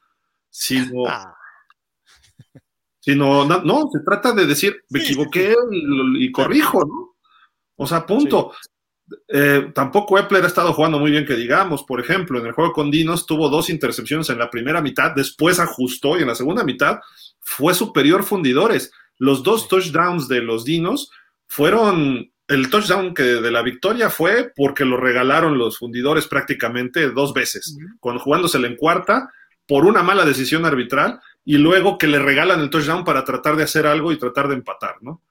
[0.49, 1.07] sino...
[1.07, 1.35] Ah.
[3.01, 7.15] Sino, no, se trata de decir, me equivoqué y, corrijo, ¿no?
[7.75, 8.53] O sea, punto.
[9.27, 11.83] Eh, tampoco Epler ha estado jugando muy bien, que digamos.
[11.83, 15.59] Por ejemplo, en el juego con Dinos tuvo dos intercepciones en la primera mitad, después
[15.59, 16.99] ajustó y en la segunda mitad
[17.39, 18.91] fue superior fundidores.
[19.17, 21.11] Los dos touchdowns de los Dinos
[21.47, 27.33] fueron el touchdown que de la victoria fue porque lo regalaron los fundidores prácticamente dos
[27.33, 29.31] veces, con jugándosela en cuarta
[29.67, 33.63] por una mala decisión arbitral y luego que le regalan el touchdown para tratar de
[33.63, 35.21] hacer algo y tratar de empatar, ¿no?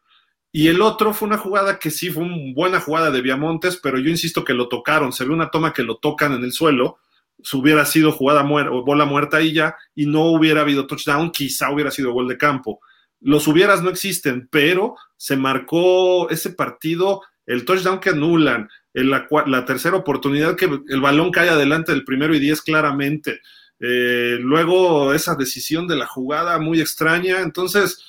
[0.52, 3.98] Y el otro fue una jugada que sí fue una buena jugada de Viamontes, pero
[3.98, 6.98] yo insisto que lo tocaron, se ve una toma que lo tocan en el suelo,
[7.42, 11.70] si hubiera sido jugada o bola muerta ahí ya y no hubiera habido touchdown, quizá
[11.70, 12.80] hubiera sido gol de campo
[13.20, 19.64] los hubieras no existen, pero se marcó ese partido, el touchdown que anulan, la, la
[19.64, 23.40] tercera oportunidad que el balón cae adelante del primero y diez claramente.
[23.80, 27.40] Eh, luego esa decisión de la jugada muy extraña.
[27.40, 28.04] Entonces,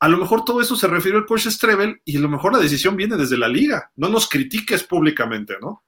[0.00, 2.58] a lo mejor todo eso se refirió al coach Strebel y a lo mejor la
[2.58, 3.90] decisión viene desde la liga.
[3.96, 5.84] No nos critiques públicamente, ¿no?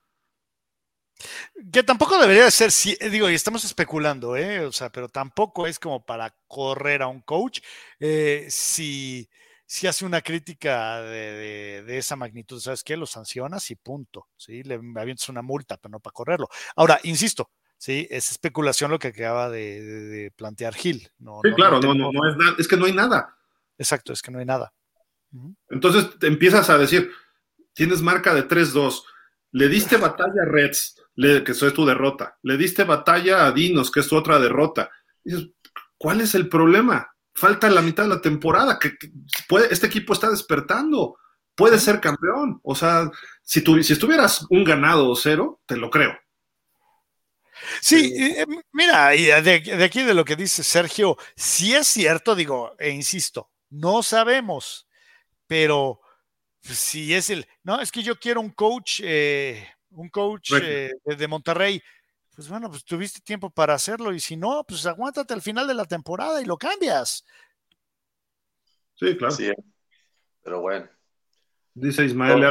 [1.72, 2.70] Que tampoco debería ser,
[3.10, 4.66] digo, y estamos especulando, ¿eh?
[4.66, 7.60] O sea, pero tampoco es como para correr a un coach.
[7.98, 9.28] Eh, si,
[9.64, 12.96] si, hace una crítica de, esa magnitud, ¿sabes qué?
[12.96, 14.62] Lo sancionas y punto, ¿sí?
[14.62, 16.48] Le avientas una multa, pero no para correrlo.
[16.76, 18.06] Ahora, insisto, ¿sí?
[18.10, 21.10] Es especulación lo que acaba de, plantear Gil.
[21.18, 23.36] No, sí, claro, no, no, no, es nada, es que no hay nada.
[23.78, 24.72] Exacto, es que no hay nada.
[25.68, 27.10] Entonces te empiezas a decir,
[27.74, 29.02] tienes marca de 3-2,
[29.52, 32.38] le diste batalla a Reds, que eso es tu derrota.
[32.42, 34.90] Le diste batalla a Dinos, que es tu otra derrota.
[35.24, 35.50] dices,
[35.98, 37.10] ¿cuál es el problema?
[37.34, 38.96] Falta la mitad de la temporada, que,
[39.48, 41.18] puede, este equipo está despertando,
[41.54, 42.60] puede ser campeón.
[42.62, 43.10] O sea,
[43.42, 46.16] si, tu, si estuvieras un ganado o cero, te lo creo.
[47.80, 52.74] Sí, eh, mira, de, de, aquí de lo que dice Sergio, si es cierto, digo,
[52.78, 54.88] e insisto, no sabemos,
[55.46, 56.00] pero
[56.60, 61.28] si es el, no, es que yo quiero un coach eh, un coach eh, de
[61.28, 61.82] Monterrey,
[62.34, 65.74] pues bueno, pues tuviste tiempo para hacerlo y si no, pues aguántate al final de
[65.74, 67.24] la temporada y lo cambias.
[68.94, 69.34] Sí, claro.
[69.34, 69.50] Sí,
[70.42, 70.88] pero bueno.
[71.74, 72.42] Dice Ismael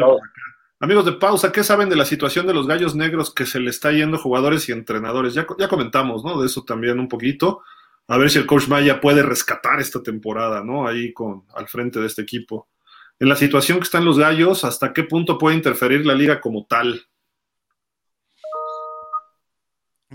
[0.86, 3.72] Amigos de pausa, ¿qué saben de la situación de los gallos negros que se le
[3.72, 5.34] está yendo jugadores y entrenadores?
[5.34, 6.40] Ya, comentamos, ¿no?
[6.40, 7.64] De eso también un poquito.
[8.08, 10.88] A ver si el coach Maya puede rescatar esta temporada, ¿no?
[10.88, 12.70] Ahí con al frente de este equipo.
[13.18, 16.68] En la situación que están los gallos, ¿hasta qué punto puede interferir la liga como
[16.68, 17.08] tal?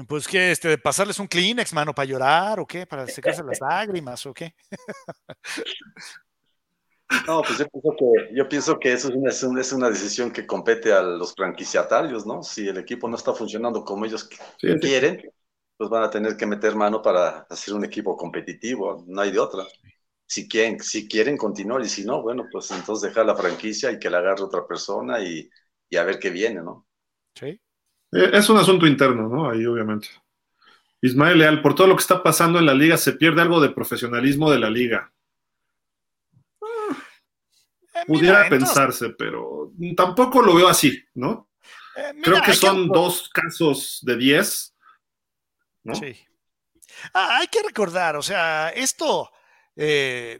[0.06, 4.24] Pues que este, pasarles un Kleenex, mano, para llorar o qué, para secarse las lágrimas
[4.24, 4.54] o qué.
[7.26, 10.46] No, pues yo pienso que, yo pienso que eso es una, es una, decisión que
[10.46, 12.42] compete a los franquiciatarios, ¿no?
[12.42, 14.28] Si el equipo no está funcionando como ellos
[14.58, 15.20] quieren,
[15.76, 19.40] pues van a tener que meter mano para hacer un equipo competitivo, no hay de
[19.40, 19.64] otra.
[20.26, 23.98] Si quieren, si quieren continuar y si no, bueno, pues entonces dejar la franquicia y
[23.98, 25.50] que la agarre otra persona y,
[25.88, 26.86] y a ver qué viene, ¿no?
[27.34, 27.60] Sí.
[28.12, 29.50] Eh, es un asunto interno, ¿no?
[29.50, 30.08] Ahí, obviamente.
[31.02, 33.70] Ismael Leal, por todo lo que está pasando en la liga, se pierde algo de
[33.70, 35.12] profesionalismo de la liga.
[38.00, 41.50] Eh, pudiera pensarse, pero tampoco lo veo así, ¿no?
[41.96, 44.74] Eh, Creo que son dos casos de diez,
[45.82, 45.94] ¿no?
[45.94, 46.16] Sí.
[47.14, 49.30] Ah, hay que recordar, o sea, esto,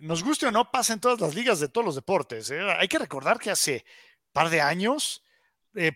[0.01, 2.51] nos guste o no, pasa en todas las ligas de todos los deportes.
[2.51, 3.85] Hay que recordar que hace
[4.33, 5.23] par de años,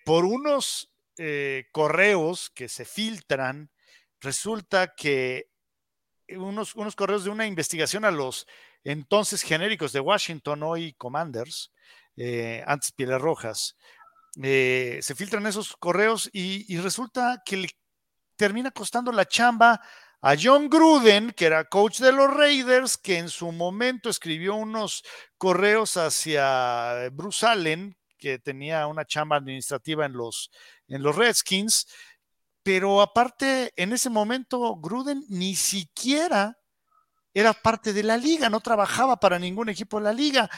[0.05, 3.71] por unos eh, correos que se filtran,
[4.21, 5.53] resulta que
[6.29, 8.49] unos, unos correos de una investigación a los
[8.85, 11.73] entonces genéricos de Washington, hoy Commanders,
[12.17, 13.77] eh, antes Pieles Rojas,
[14.43, 17.69] eh, se filtran esos correos y, resulta que le
[18.37, 19.81] termina costando la chamba
[20.21, 25.03] a John Gruden, que era coach de los Raiders, que en su momento escribió unos
[25.39, 30.51] correos hacia Bruce Allen, que tenía una chamba administrativa en los,
[30.89, 31.87] en los Redskins,
[32.65, 36.57] pero aparte, en ese momento, Gruden ni siquiera
[37.35, 40.49] era parte de la liga, no trabajaba para ningún equipo de la liga.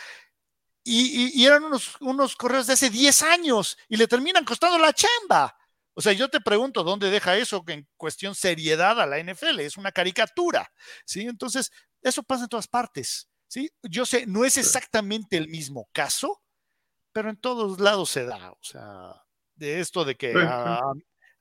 [0.84, 5.56] Y, eran unos, unos, correos de hace 10 años y le terminan costando la chamba.
[5.94, 9.60] O sea, yo te pregunto, ¿dónde deja eso en cuestión seriedad a la NFL?
[9.60, 10.70] Es una caricatura,
[11.04, 11.22] ¿sí?
[11.22, 11.72] Entonces,
[12.02, 13.70] eso pasa en todas partes, ¿sí?
[13.82, 16.42] Yo sé, no es exactamente el mismo caso,
[17.12, 19.24] pero en todos lados se da, o sea,
[19.54, 20.92] de esto de que a,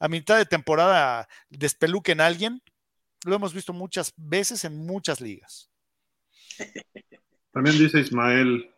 [0.07, 2.63] mitad de temporada despeluquen a alguien,
[3.25, 5.69] lo hemos visto muchas veces en muchas ligas.
[7.51, 8.69] También dice Ismael,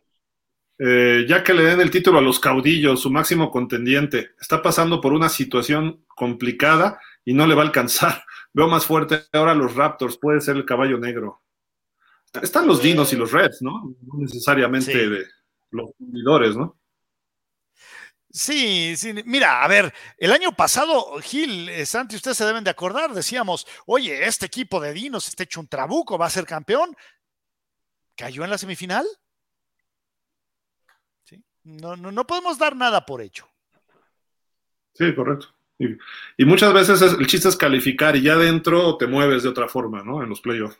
[0.78, 5.00] eh, ya que le den el título a los caudillos, su máximo contendiente, está pasando
[5.00, 8.22] por una situación complicada y no le va a alcanzar.
[8.52, 11.42] Veo más fuerte ahora los Raptors, puede ser el caballo negro.
[12.42, 13.94] Están los Dinos y los Reds, ¿no?
[14.02, 14.98] No necesariamente Sí.
[15.10, 15.24] de
[15.70, 16.77] los fundidores, ¿no?
[18.38, 22.70] Sí, sí, mira, a ver, el año pasado, Gil, eh, Santi, ustedes se deben de
[22.70, 26.96] acordar, decíamos, oye, este equipo de Dinos está hecho un trabuco, va a ser campeón.
[28.14, 29.04] ¿Cayó en la semifinal?
[31.24, 31.42] ¿Sí?
[31.64, 33.48] No, no, no podemos dar nada por hecho.
[34.94, 35.48] Sí, correcto.
[35.80, 35.86] Y,
[36.36, 39.66] y muchas veces es- el chiste es calificar y ya dentro te mueves de otra
[39.68, 40.22] forma, ¿no?
[40.22, 40.78] En los playoffs.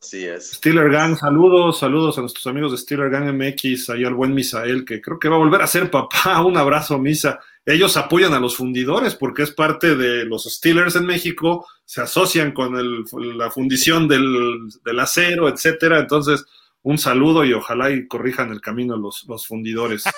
[0.00, 0.52] Así es.
[0.52, 4.84] Steeler Gang, saludos, saludos a nuestros amigos de Steeler Gang MX, ahí al buen Misael,
[4.84, 6.40] que creo que va a volver a ser papá.
[6.46, 7.40] Un abrazo, Misa.
[7.66, 12.52] Ellos apoyan a los fundidores porque es parte de los Steelers en México, se asocian
[12.52, 13.04] con el-
[13.36, 15.98] la fundición del, del acero, etcétera.
[15.98, 16.44] Entonces,
[16.82, 20.04] un saludo y ojalá y corrijan el camino los, los fundidores.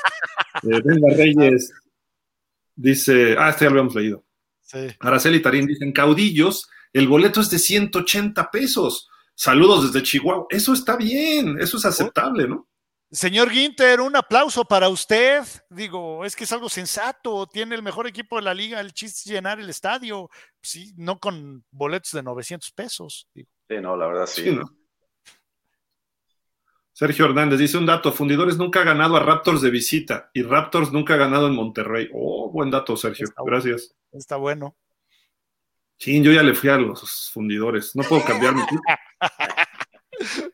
[0.64, 1.72] Eh, Venga Reyes
[2.74, 4.24] dice, ah, este ya lo habíamos leído.
[4.62, 4.78] Sí.
[4.98, 9.08] Araceli Tarín dicen, caudillos, el boleto es de 180 pesos.
[9.40, 10.46] Saludos desde Chihuahua.
[10.50, 12.68] Eso está bien, eso es aceptable, ¿no?
[13.10, 15.42] Señor Ginter, un aplauso para usted.
[15.70, 17.46] Digo, es que es algo sensato.
[17.46, 18.78] Tiene el mejor equipo de la liga.
[18.82, 20.28] El chiste es llenar el estadio.
[20.60, 23.28] Sí, no con boletos de 900 pesos.
[23.32, 23.48] Digo.
[23.66, 24.42] Sí, no, la verdad sí.
[24.42, 24.76] Sí, ¿no?
[26.92, 30.92] Sergio Hernández dice un dato, Fundidores nunca ha ganado a Raptors de visita y Raptors
[30.92, 32.10] nunca ha ganado en Monterrey.
[32.12, 33.24] Oh, buen dato, Sergio.
[33.24, 33.56] Está bueno.
[33.56, 33.96] Gracias.
[34.12, 34.76] Está bueno.
[36.00, 37.94] Sí, yo ya le fui a los fundidores.
[37.94, 38.62] No puedo cambiar mi.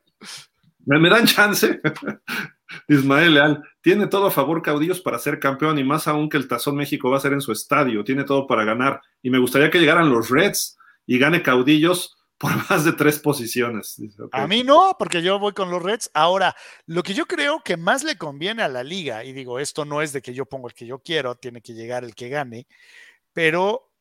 [0.85, 1.81] ¿Me, me dan chance?
[2.89, 6.49] Ismael Leal, tiene todo a favor Caudillos para ser campeón y más aún que el
[6.49, 8.03] Tazón México va a ser en su estadio.
[8.03, 9.01] Tiene todo para ganar.
[9.23, 13.97] Y me gustaría que llegaran los Reds y gane Caudillos por más de tres posiciones.
[14.33, 16.11] A mí no, porque yo voy con los Reds.
[16.13, 16.57] Ahora,
[16.87, 20.03] lo que yo creo que más le conviene a la liga, y digo, esto no
[20.03, 22.67] es de que yo pongo el que yo quiero, tiene que llegar el que gane,
[23.33, 23.93] pero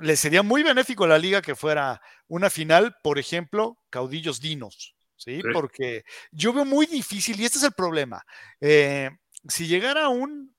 [0.00, 4.96] le sería muy benéfico a la liga que fuera una final, por ejemplo, caudillos dinos,
[5.16, 5.36] ¿sí?
[5.36, 5.42] Sí.
[5.52, 8.24] Porque yo veo muy difícil, y este es el problema,
[8.60, 9.10] eh,
[9.48, 10.54] si llegara un,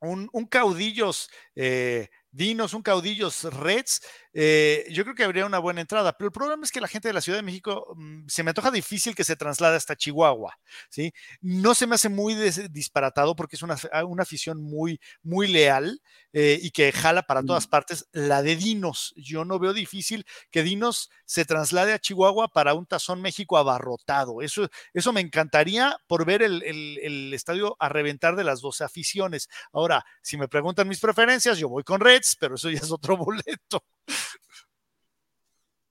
[0.00, 4.02] un, un caudillos eh, dinos, un caudillos reds,
[4.32, 7.08] eh, yo creo que habría una buena entrada, pero el problema es que la gente
[7.08, 10.54] de la Ciudad de México mm, se me antoja difícil que se traslade hasta Chihuahua,
[10.90, 11.12] ¿sí?
[11.40, 12.34] No se me hace muy
[12.70, 13.76] disparatado porque es una,
[14.06, 16.00] una afición muy, muy leal
[16.32, 19.14] eh, y que jala para todas partes la de Dinos.
[19.16, 24.42] Yo no veo difícil que Dinos se traslade a Chihuahua para un Tazón México abarrotado.
[24.42, 28.84] Eso, eso me encantaría por ver el, el- el estadio a reventar de las 12
[28.84, 29.48] aficiones.
[29.72, 33.16] Ahora, si me preguntan mis preferencias, yo voy con Reds, pero eso ya es otro
[33.16, 33.84] boleto.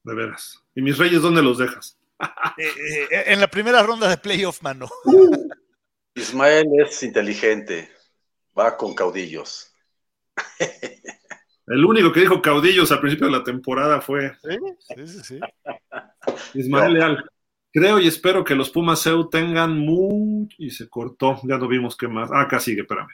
[0.04, 0.64] De veras.
[0.74, 1.98] ¿Y mis reyes dónde los dejas?
[2.58, 4.90] Eh, eh, en la primera ronda de playoff, mano.
[6.16, 7.92] Ismael es inteligente.
[8.58, 9.72] Va con caudillos.
[11.68, 14.58] El único que dijo caudillos al principio de la temporada fue Sí,
[14.96, 15.24] sí, sí.
[15.24, 15.40] sí.
[16.60, 17.30] Ismael Leal.
[17.74, 20.56] Creo y espero que los Pumas EU tengan mucho.
[20.58, 22.32] Y se cortó, ya no vimos qué más.
[22.32, 23.14] Ah, acá sigue, espérame.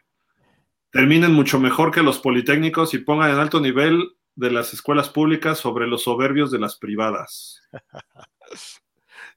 [0.92, 5.58] Terminen mucho mejor que los politécnicos y pongan en alto nivel de las escuelas públicas
[5.60, 7.62] sobre los soberbios de las privadas.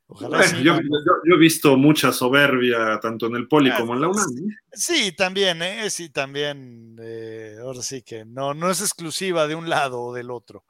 [0.09, 0.85] Ojalá Bueno, sí, yo, mano.
[0.89, 4.27] yo- yo he visto mucha soberbia tanto en el poli Ah, como en la UNAM.
[4.73, 5.91] Sí, también, ¿eh?
[5.91, 6.97] Sí, también.
[7.01, 10.65] eh, ahora sí que no, no es exclusiva de un lado o del otro.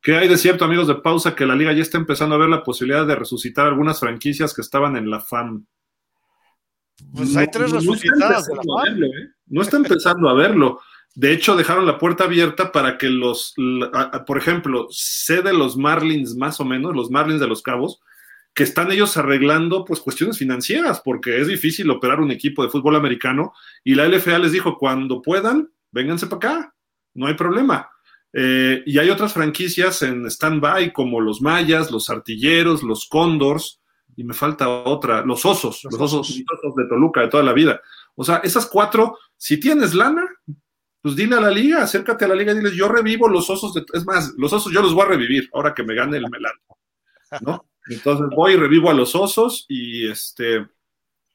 [0.00, 2.48] ¿Qué hay de cierto, amigos de pausa, que la liga ya está empezando a ver
[2.48, 5.66] la posibilidad de resucitar algunas franquicias que estaban en la FAM?
[7.14, 8.94] Pues hay tres no resucitadas de la empezando a FAM.
[9.00, 9.28] verlo, ¿eh?
[9.48, 10.80] No está empezando a verlo.
[11.18, 13.52] De hecho, dejaron la puerta abierta para que los,
[14.24, 18.00] por ejemplo, sé de los Marlins más o menos, los Marlins de los Cabos,
[18.54, 22.94] que están ellos arreglando pues cuestiones financieras, porque es difícil operar un equipo de fútbol
[22.94, 26.74] americano y la LFA les dijo, cuando puedan, vénganse para acá,
[27.14, 27.90] no hay problema.
[28.32, 33.80] Eh, y hay otras franquicias en stand-by como los Mayas, los Artilleros, los Cóndors,
[34.14, 37.52] y me falta otra, los Osos, Los los, osos, osos de Toluca de toda la
[37.52, 37.80] vida.
[38.14, 40.24] O sea, esas cuatro, si tienes lana,
[41.00, 43.74] pues dile a la liga, acércate a la liga y diles, yo revivo los osos,
[43.74, 46.28] de, es más, los osos yo los voy a revivir ahora que me gane el
[46.30, 46.52] melán,
[47.40, 47.66] ¿no?
[47.88, 50.66] Entonces voy y revivo a los osos y este,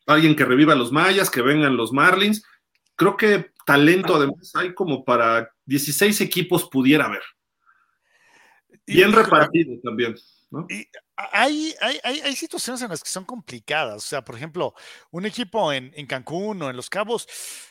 [0.05, 2.43] alguien que reviva a los mayas, que vengan los marlins.
[2.95, 7.23] Creo que talento además hay como para 16 equipos pudiera haber.
[8.85, 10.15] Y- Bien repartido también,
[10.51, 10.67] ¿no?
[10.69, 10.85] Y
[11.15, 13.97] hay, hay, hay, situaciones en las que son complicadas.
[13.97, 14.73] O sea, por ejemplo,
[15.11, 17.27] un equipo en, en Cancún o en Los Cabos,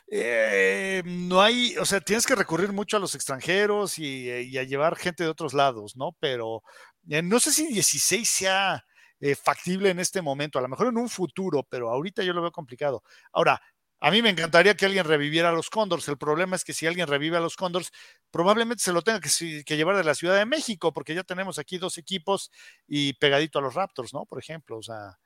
[0.08, 4.62] eh, no hay, o sea, tienes que recurrir mucho a los extranjeros y, y a
[4.62, 6.12] llevar gente de otros lados, ¿no?
[6.20, 6.62] Pero
[7.08, 8.84] eh, no sé si 16 sea
[9.20, 12.42] eh, factible en este momento, a lo mejor en un futuro, pero ahorita yo lo
[12.42, 13.04] veo complicado.
[13.32, 13.60] Ahora,
[14.04, 16.08] a mí me encantaría que alguien reviviera a los Condors.
[16.08, 17.92] El problema es que si alguien revive a los Condors,
[18.32, 21.78] probablemente se lo tenga que, llevar de la Ciudad de México, porque ya tenemos aquí
[21.78, 22.50] dos equipos
[22.88, 24.26] y pegadito a los Raptors, ¿no?
[24.26, 25.16] Por ejemplo, o sea.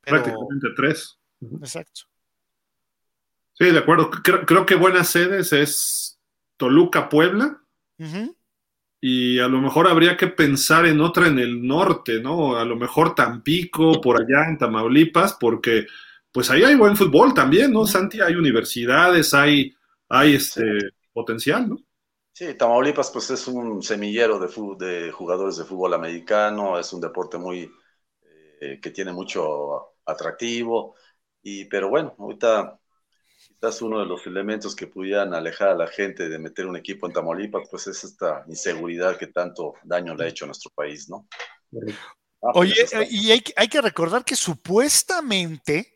[0.00, 1.18] Prácticamente tres.
[1.60, 2.02] Exacto.
[3.52, 4.10] Sí, de acuerdo.
[4.10, 6.18] Creo, que buenas sedes es
[6.56, 7.62] Toluca, Puebla.
[8.98, 12.56] Y a lo mejor habría que pensar en otra en el norte, ¿no?
[12.56, 15.86] A lo mejor Tampico, por allá en Tamaulipas, porque
[16.32, 17.86] pues ahí hay buen fútbol también, ¿no?
[17.86, 19.74] Santi, hay universidades, hay,
[20.08, 20.62] hay este
[21.12, 21.76] potencial, ¿no?
[22.32, 24.48] Sí, Tamaulipas pues es un semillero de,
[24.86, 27.70] de jugadores de fútbol americano, es un deporte muy
[28.60, 30.94] eh, que tiene mucho atractivo,
[31.42, 32.78] y pero bueno, ahorita
[33.36, 37.06] quizás uno de los elementos que pudieran alejar a la gente de meter un equipo
[37.06, 41.10] en Tamaulipas, pues es esta inseguridad que tanto daño le ha hecho a nuestro país,
[41.10, 41.26] ¿no?
[42.42, 45.91] Ah, pues Oye, y hay, hay que recordar que supuestamente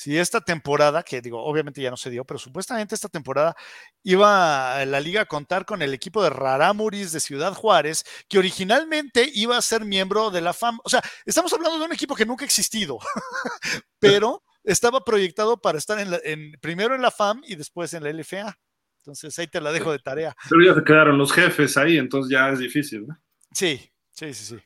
[0.00, 3.54] si esta temporada, que digo, obviamente ya no se dio, pero supuestamente esta temporada
[4.02, 9.30] iba la liga a contar con el equipo de Raramuris de Ciudad Juárez, que originalmente
[9.34, 10.78] iba a ser miembro de la FAM.
[10.84, 12.98] O sea, estamos hablando de un equipo que nunca ha existido,
[13.98, 18.56] pero estaba proyectado para estar en, primero en la FAM y después en la LFA.
[19.00, 20.34] Entonces ahí te la dejo de tarea.
[20.48, 23.20] Pero ya se quedaron los jefes ahí, entonces ya es difícil, ¿no?
[23.52, 24.58] Sí, sí, sí, sí.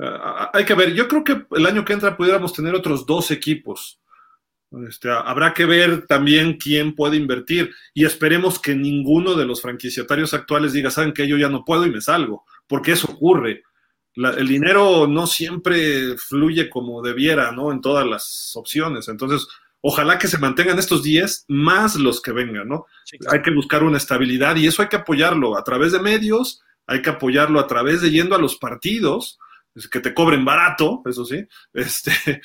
[0.00, 3.30] Ah, hay que ver, yo creo que el año que entra pudiéramos tener otros dos
[3.30, 4.00] equipos
[4.88, 10.32] este, habrá que ver también quién puede invertir y esperemos que ninguno de los franquiciatarios
[10.32, 13.64] actuales diga, saben que yo ya no puedo y me salgo, porque eso ocurre.
[14.14, 17.72] el dinero no siempre fluye como debiera, ¿no?
[17.72, 19.08] En todas las opciones.
[19.08, 19.48] Entonces,
[19.80, 22.86] ojalá que se mantengan estos 10 más los que vengan, ¿no?
[23.30, 27.02] Hay que buscar una estabilidad y eso hay que apoyarlo a través de medios, hay
[27.02, 29.38] que apoyarlo a través de yendo a los partidos,
[29.90, 32.40] que te cobren barato, eso sí, este,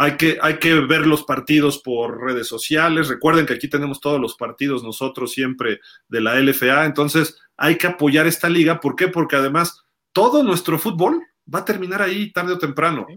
[0.00, 3.08] hay que, hay que ver los partidos por redes sociales.
[3.08, 6.84] Recuerden que aquí tenemos todos los partidos nosotros siempre de la LFA.
[6.84, 8.78] Entonces hay que apoyar esta liga.
[8.78, 9.08] ¿Por qué?
[9.08, 11.20] Porque además todo nuestro fútbol
[11.52, 13.08] va a terminar ahí tarde o temprano.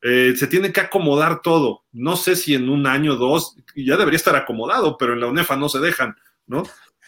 [0.00, 1.82] Eh, se tiene que acomodar todo.
[1.90, 5.26] No sé si en un año o dos ya debería estar acomodado, pero en la
[5.26, 6.14] UNEFA no se dejan,
[6.46, 6.62] ¿no?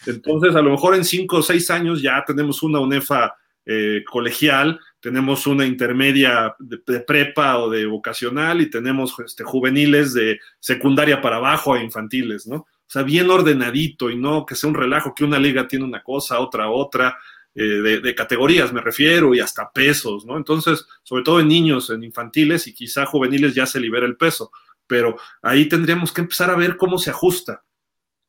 [0.07, 3.33] Entonces, a lo mejor en cinco o seis años ya tenemos una UNEFA
[3.65, 10.39] eh, colegial tenemos una intermedia de, prepa o de vocacional y tenemos este, juveniles de
[10.59, 12.55] secundaria para abajo a infantiles, ¿no?
[12.57, 16.03] O sea, bien ordenadito y no que sea un relajo que una liga tiene una
[16.03, 17.17] cosa, otra otra,
[17.53, 20.37] eh, de, categorías me refiero y hasta pesos, ¿no?
[20.37, 24.51] Entonces, sobre todo en niños, en infantiles y quizá juveniles ya se libera el peso,
[24.87, 27.63] pero ahí tendríamos que empezar a ver cómo se ajusta.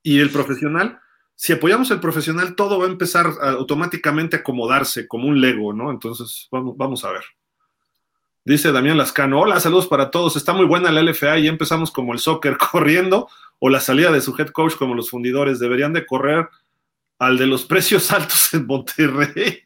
[0.03, 1.01] Y el profesional,
[1.43, 5.91] si apoyamos el profesional, todo va a empezar automáticamente a acomodarse como un Lego, ¿no?
[5.91, 7.25] Entonces, vamos, vamos a ver.
[8.45, 10.37] Dice Damián Lascano, hola, saludos para todos.
[10.37, 13.29] Está muy buena la LFA y empezamos como el soccer corriendo
[13.59, 15.59] o la salida de su head coach como los fundidores.
[15.59, 16.49] Deberían de correr
[17.23, 19.63] al de los precios altos en Monterrey.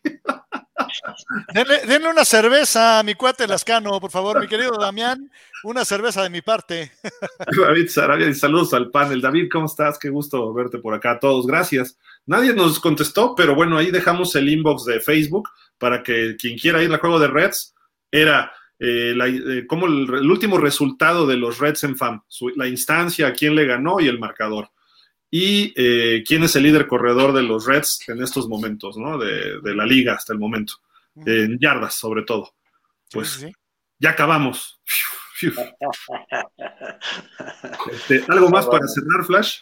[1.55, 5.31] Denle, una cerveza a mi cuate Lascano, por favor, mi querido Damián.
[5.65, 6.93] Una cerveza de mi parte.
[7.59, 9.23] David Sarabia, y saludos al panel.
[9.23, 9.99] David, ¿cómo estás?
[9.99, 11.13] Qué gusto verte por acá.
[11.13, 11.99] A todos, gracias.
[12.27, 16.83] Nadie nos contestó, pero bueno, ahí dejamos el inbox de Facebook para que quien quiera
[16.83, 17.75] ir al juego de Reds
[18.11, 22.21] era eh, eh, como el, último resultado de los Reds en FAM,
[22.55, 24.69] la instancia, a quién le ganó y el marcador
[25.31, 29.19] y eh, quién es el líder corredor de los Reds en estos momentos, ¿no?
[29.19, 30.75] De, la liga hasta el momento,
[31.25, 32.55] en yardas sobre todo.
[33.11, 33.47] Pues
[33.99, 34.81] ya acabamos.
[37.93, 39.59] Este, ¿Algo más para cerrar, Flash?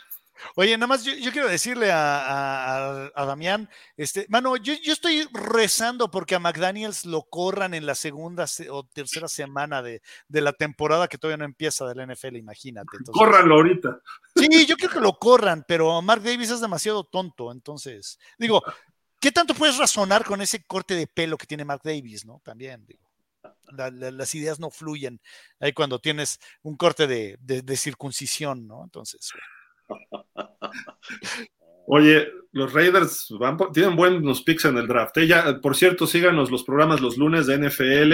[0.56, 6.38] Oye, nada más yo, quiero decirle a, Damián, este, mano, yo, estoy rezando porque a
[6.38, 11.44] McDaniels lo corran en la segunda o tercera semana de, la temporada que todavía no
[11.44, 12.98] empieza de la NFL, imagínate.
[13.12, 14.00] Córranlo ahorita.
[14.36, 18.62] Sí, yo quiero que lo corran, pero Mark Davis es demasiado tonto, entonces, digo,
[19.20, 22.40] ¿qué tanto puedes razonar con ese corte de pelo que tiene Mark Davis, no?
[22.44, 23.02] También, digo.
[23.72, 25.20] las ideas no fluyen
[25.60, 28.84] ahí cuando tienes un corte de, de circuncisión, ¿no?
[28.84, 29.32] Entonces.
[31.86, 35.16] Oye, los Raiders van tienen buenos picks en el draft.
[35.18, 35.28] ¿eh?
[35.60, 38.12] por cierto, síganos los programas los lunes de NFL.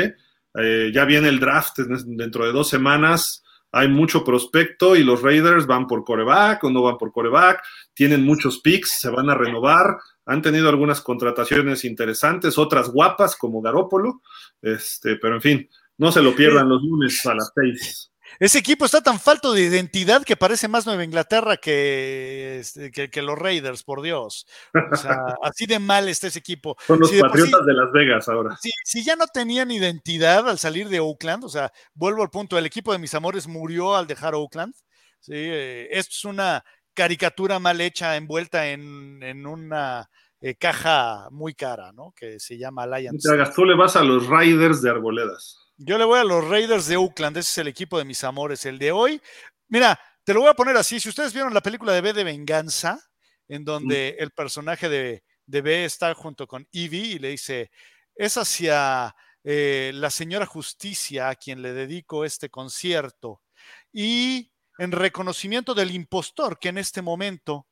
[0.55, 3.44] Eh, ya viene el draft dentro de dos semanas.
[3.72, 7.62] Hay mucho prospecto y los Raiders van por coreback o no van por coreback.
[7.94, 9.98] Tienen muchos picks, se van a renovar.
[10.26, 14.22] Han tenido algunas contrataciones interesantes, otras guapas como Garópolo.
[14.60, 15.68] Este, pero en fin,
[15.98, 18.10] no se lo pierdan los lunes a las seis.
[18.41, 23.11] Ese equipo está tan falto de identidad que parece más Nueva Inglaterra que, este, que,
[23.11, 24.47] que los Raiders, por Dios.
[24.93, 26.75] O sea, así de mal está ese equipo.
[26.87, 28.57] Son los Si de por Patriotas sí- de Las Vegas ahora.
[28.61, 32.57] Si, si ya no tenían identidad al salir de Oakland, o sea, vuelvo al punto,
[32.57, 34.75] el equipo de mis amores murió al dejar Oakland.
[35.21, 36.65] Sí, eh, esto es una
[36.95, 40.09] caricatura mal hecha, envuelta en, en una
[40.41, 42.12] eh, caja muy cara, ¿no?
[42.17, 43.29] Que se llama Alliance.
[43.55, 45.59] tú le vas a los Raiders de Arboledas.
[45.77, 48.67] Yo le voy a los Raiders de Oakland, ese es el equipo de mis amores,
[48.67, 49.21] el de hoy.
[49.69, 52.25] Mira, te lo voy a poner así, si ustedes vieron la película de B de
[52.25, 53.01] Venganza,
[53.49, 57.71] en donde el personaje de, de B está junto con Evie y le dice,
[58.15, 63.43] es hacia eh, la señora Justicia a quien le dedico este concierto
[63.91, 67.67] y en reconocimiento del impostor que en este momento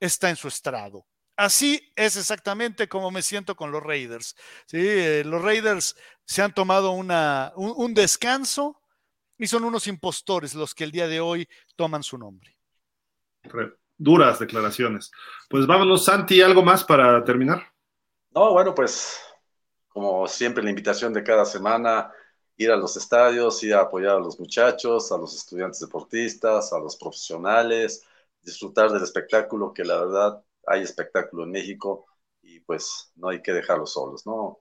[0.00, 1.06] está en su estrado.
[1.40, 4.36] Así es exactamente como me siento con los Raiders.
[4.66, 5.96] Sí, eh, los Raiders
[6.26, 8.82] se han tomado una, un, un descanso
[9.38, 12.56] y son unos impostores los que el día de hoy toman su nombre.
[13.42, 15.10] Re- duras declaraciones.
[15.50, 17.62] Pues vámonos, Santi, ¿algo más para terminar?
[18.34, 19.18] No, bueno, pues
[19.88, 22.12] como siempre la invitación de cada semana,
[22.56, 26.78] ir a los estadios, ir a apoyar a los muchachos, a los estudiantes deportistas, a
[26.78, 28.04] los profesionales,
[28.42, 32.06] disfrutar del espectáculo, que la verdad hay espectáculo en México
[32.42, 34.60] y pues no hay que dejarlos solos, ¿no?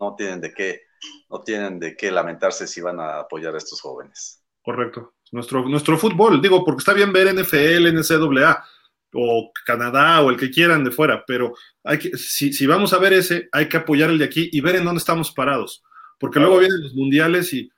[0.00, 0.82] No tienen de qué,
[1.28, 4.42] no tienen de qué lamentarse si van a apoyar a estos jóvenes.
[4.62, 5.14] Correcto.
[5.32, 8.64] Nuestro, nuestro fútbol, digo, porque está bien ver NFL, NCAA
[9.14, 12.98] o Canadá o el que quieran de fuera, pero hay que, si, si vamos a
[12.98, 15.82] ver ese, hay que apoyar el de aquí y ver en dónde estamos parados.
[16.18, 17.70] Porque luego vienen los mundiales y,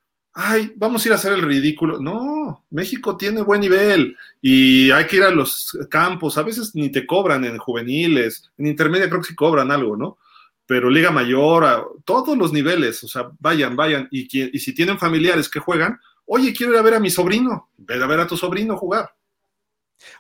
[0.43, 2.01] ay, vamos a ir a hacer el ridículo.
[2.01, 6.39] No, México tiene buen nivel y hay que ir a los campos.
[6.39, 10.19] A veces ni te cobran en juveniles, en intermedia creo que sí cobran algo, ¿no?
[10.65, 14.09] Pero Liga Mayor, a todos los niveles, o sea, vayan, vayan.
[14.11, 17.71] Y, y si tienen familiares que juegan, oye, quiero ir a ver a mi sobrino,
[17.77, 19.13] ve a ver a tu sobrino jugar.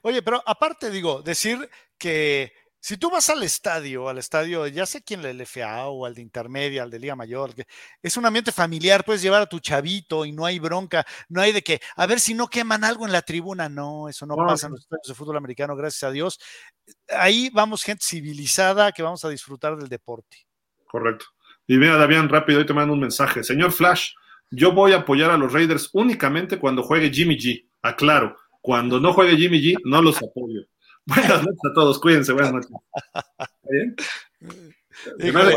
[0.02, 5.02] Oye, pero aparte digo, decir que si tú vas al estadio, al estadio, ya sé
[5.02, 7.66] quién la LFA o al de intermedia, al de Liga Mayor, que
[8.02, 11.52] es un ambiente familiar, puedes llevar a tu chavito y no hay bronca, no hay
[11.52, 14.46] de que, a ver si no queman algo en la tribuna, no, eso no No,
[14.46, 16.40] pasa en los estadios de fútbol americano, gracias a Dios.
[17.10, 20.46] Ahí vamos gente civilizada que vamos a disfrutar del deporte.
[20.86, 21.26] Correcto.
[21.66, 23.44] Y mira, Damián, rápido, hoy te mando un mensaje.
[23.44, 24.12] Señor Flash,
[24.50, 27.68] yo voy a apoyar a los Raiders únicamente cuando juegue Jimmy G.
[27.82, 30.62] Aclaro, cuando no juegue Jimmy G, no los apoyo.
[31.14, 32.70] Buenas noches a todos, cuídense, buenas noches.
[33.28, 33.96] ¿Está bien?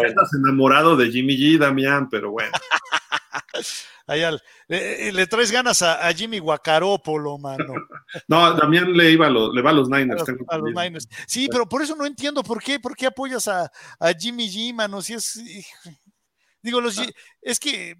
[0.06, 2.52] Estás enamorado de Jimmy G, Damián, pero bueno.
[4.08, 7.74] Ahí al- le, le traes ganas a, a Jimmy Guacarópolo, mano.
[8.28, 10.20] No, Damián le, iba a los, le va a los A Niners.
[10.20, 10.84] los, tengo a los entendido.
[10.84, 11.08] Niners.
[11.26, 14.74] Sí, pero por eso no entiendo por qué, por qué apoyas a, a Jimmy G,
[14.74, 15.02] mano.
[15.02, 15.42] Si es.
[16.62, 17.00] Digo, los
[17.42, 17.96] es que.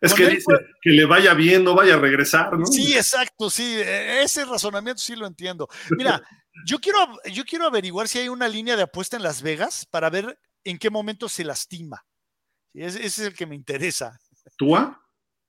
[0.00, 2.66] Es que dice que le vaya bien, no vaya a regresar, ¿no?
[2.66, 3.64] Sí, exacto, sí.
[3.64, 5.68] e- Ese razonamiento sí lo entiendo.
[5.96, 6.20] Mira,
[6.66, 6.98] yo quiero,
[7.32, 10.78] yo quiero averiguar si hay una línea de apuesta en Las Vegas para ver en
[10.78, 12.04] qué momento se lastima.
[12.74, 14.18] Ese, ese es el que me interesa.
[14.56, 15.00] ¿Túa?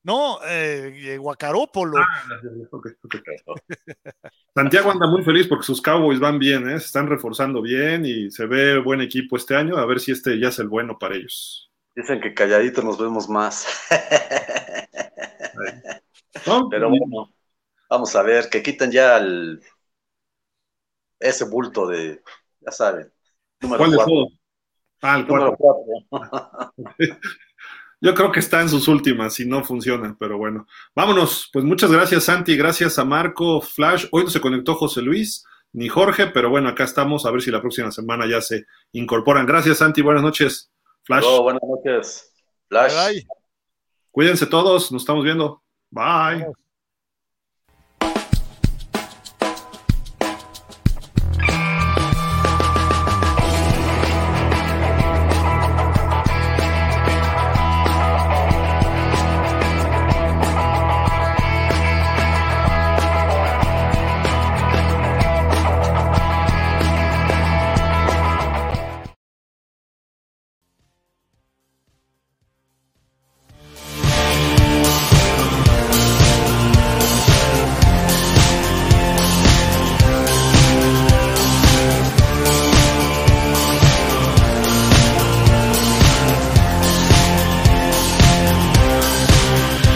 [0.03, 1.97] No, eh, Guacarópolo.
[2.71, 2.87] Ok.
[4.55, 6.79] Santiago anda muy feliz porque sus Cowboys van bien, ¿eh?
[6.79, 9.77] se están reforzando bien y se ve buen equipo este año.
[9.77, 11.71] A ver si este ya es el bueno para ellos.
[11.95, 13.67] Dicen que calladito nos vemos más.
[16.47, 16.69] ¿No?
[16.69, 17.33] Pero bueno,
[17.89, 19.61] vamos a ver, que quiten ya el,
[21.19, 22.21] ese bulto de,
[22.61, 23.11] ya saben,
[23.61, 24.13] número ¿Cuál de cuatro.
[24.13, 24.33] todos?
[25.01, 25.83] Ah, el Número cuatro.
[26.09, 26.73] cuatro.
[28.01, 30.65] Yo creo que está en sus últimas y no funciona, pero bueno.
[30.95, 31.49] Vámonos.
[31.51, 32.55] Pues muchas gracias, Santi.
[32.55, 34.05] Gracias a Marco, Flash.
[34.11, 37.25] Hoy no se conectó José Luis ni Jorge, pero bueno, acá estamos.
[37.25, 39.45] A ver si la próxima semana ya se incorporan.
[39.45, 40.01] Gracias, Santi.
[40.01, 40.71] Buenas noches.
[41.03, 41.25] Flash.
[41.41, 42.33] Buenas noches.
[42.69, 43.23] Flash.
[44.11, 44.91] Cuídense todos.
[44.93, 45.61] Nos estamos viendo.
[45.89, 46.45] Bye.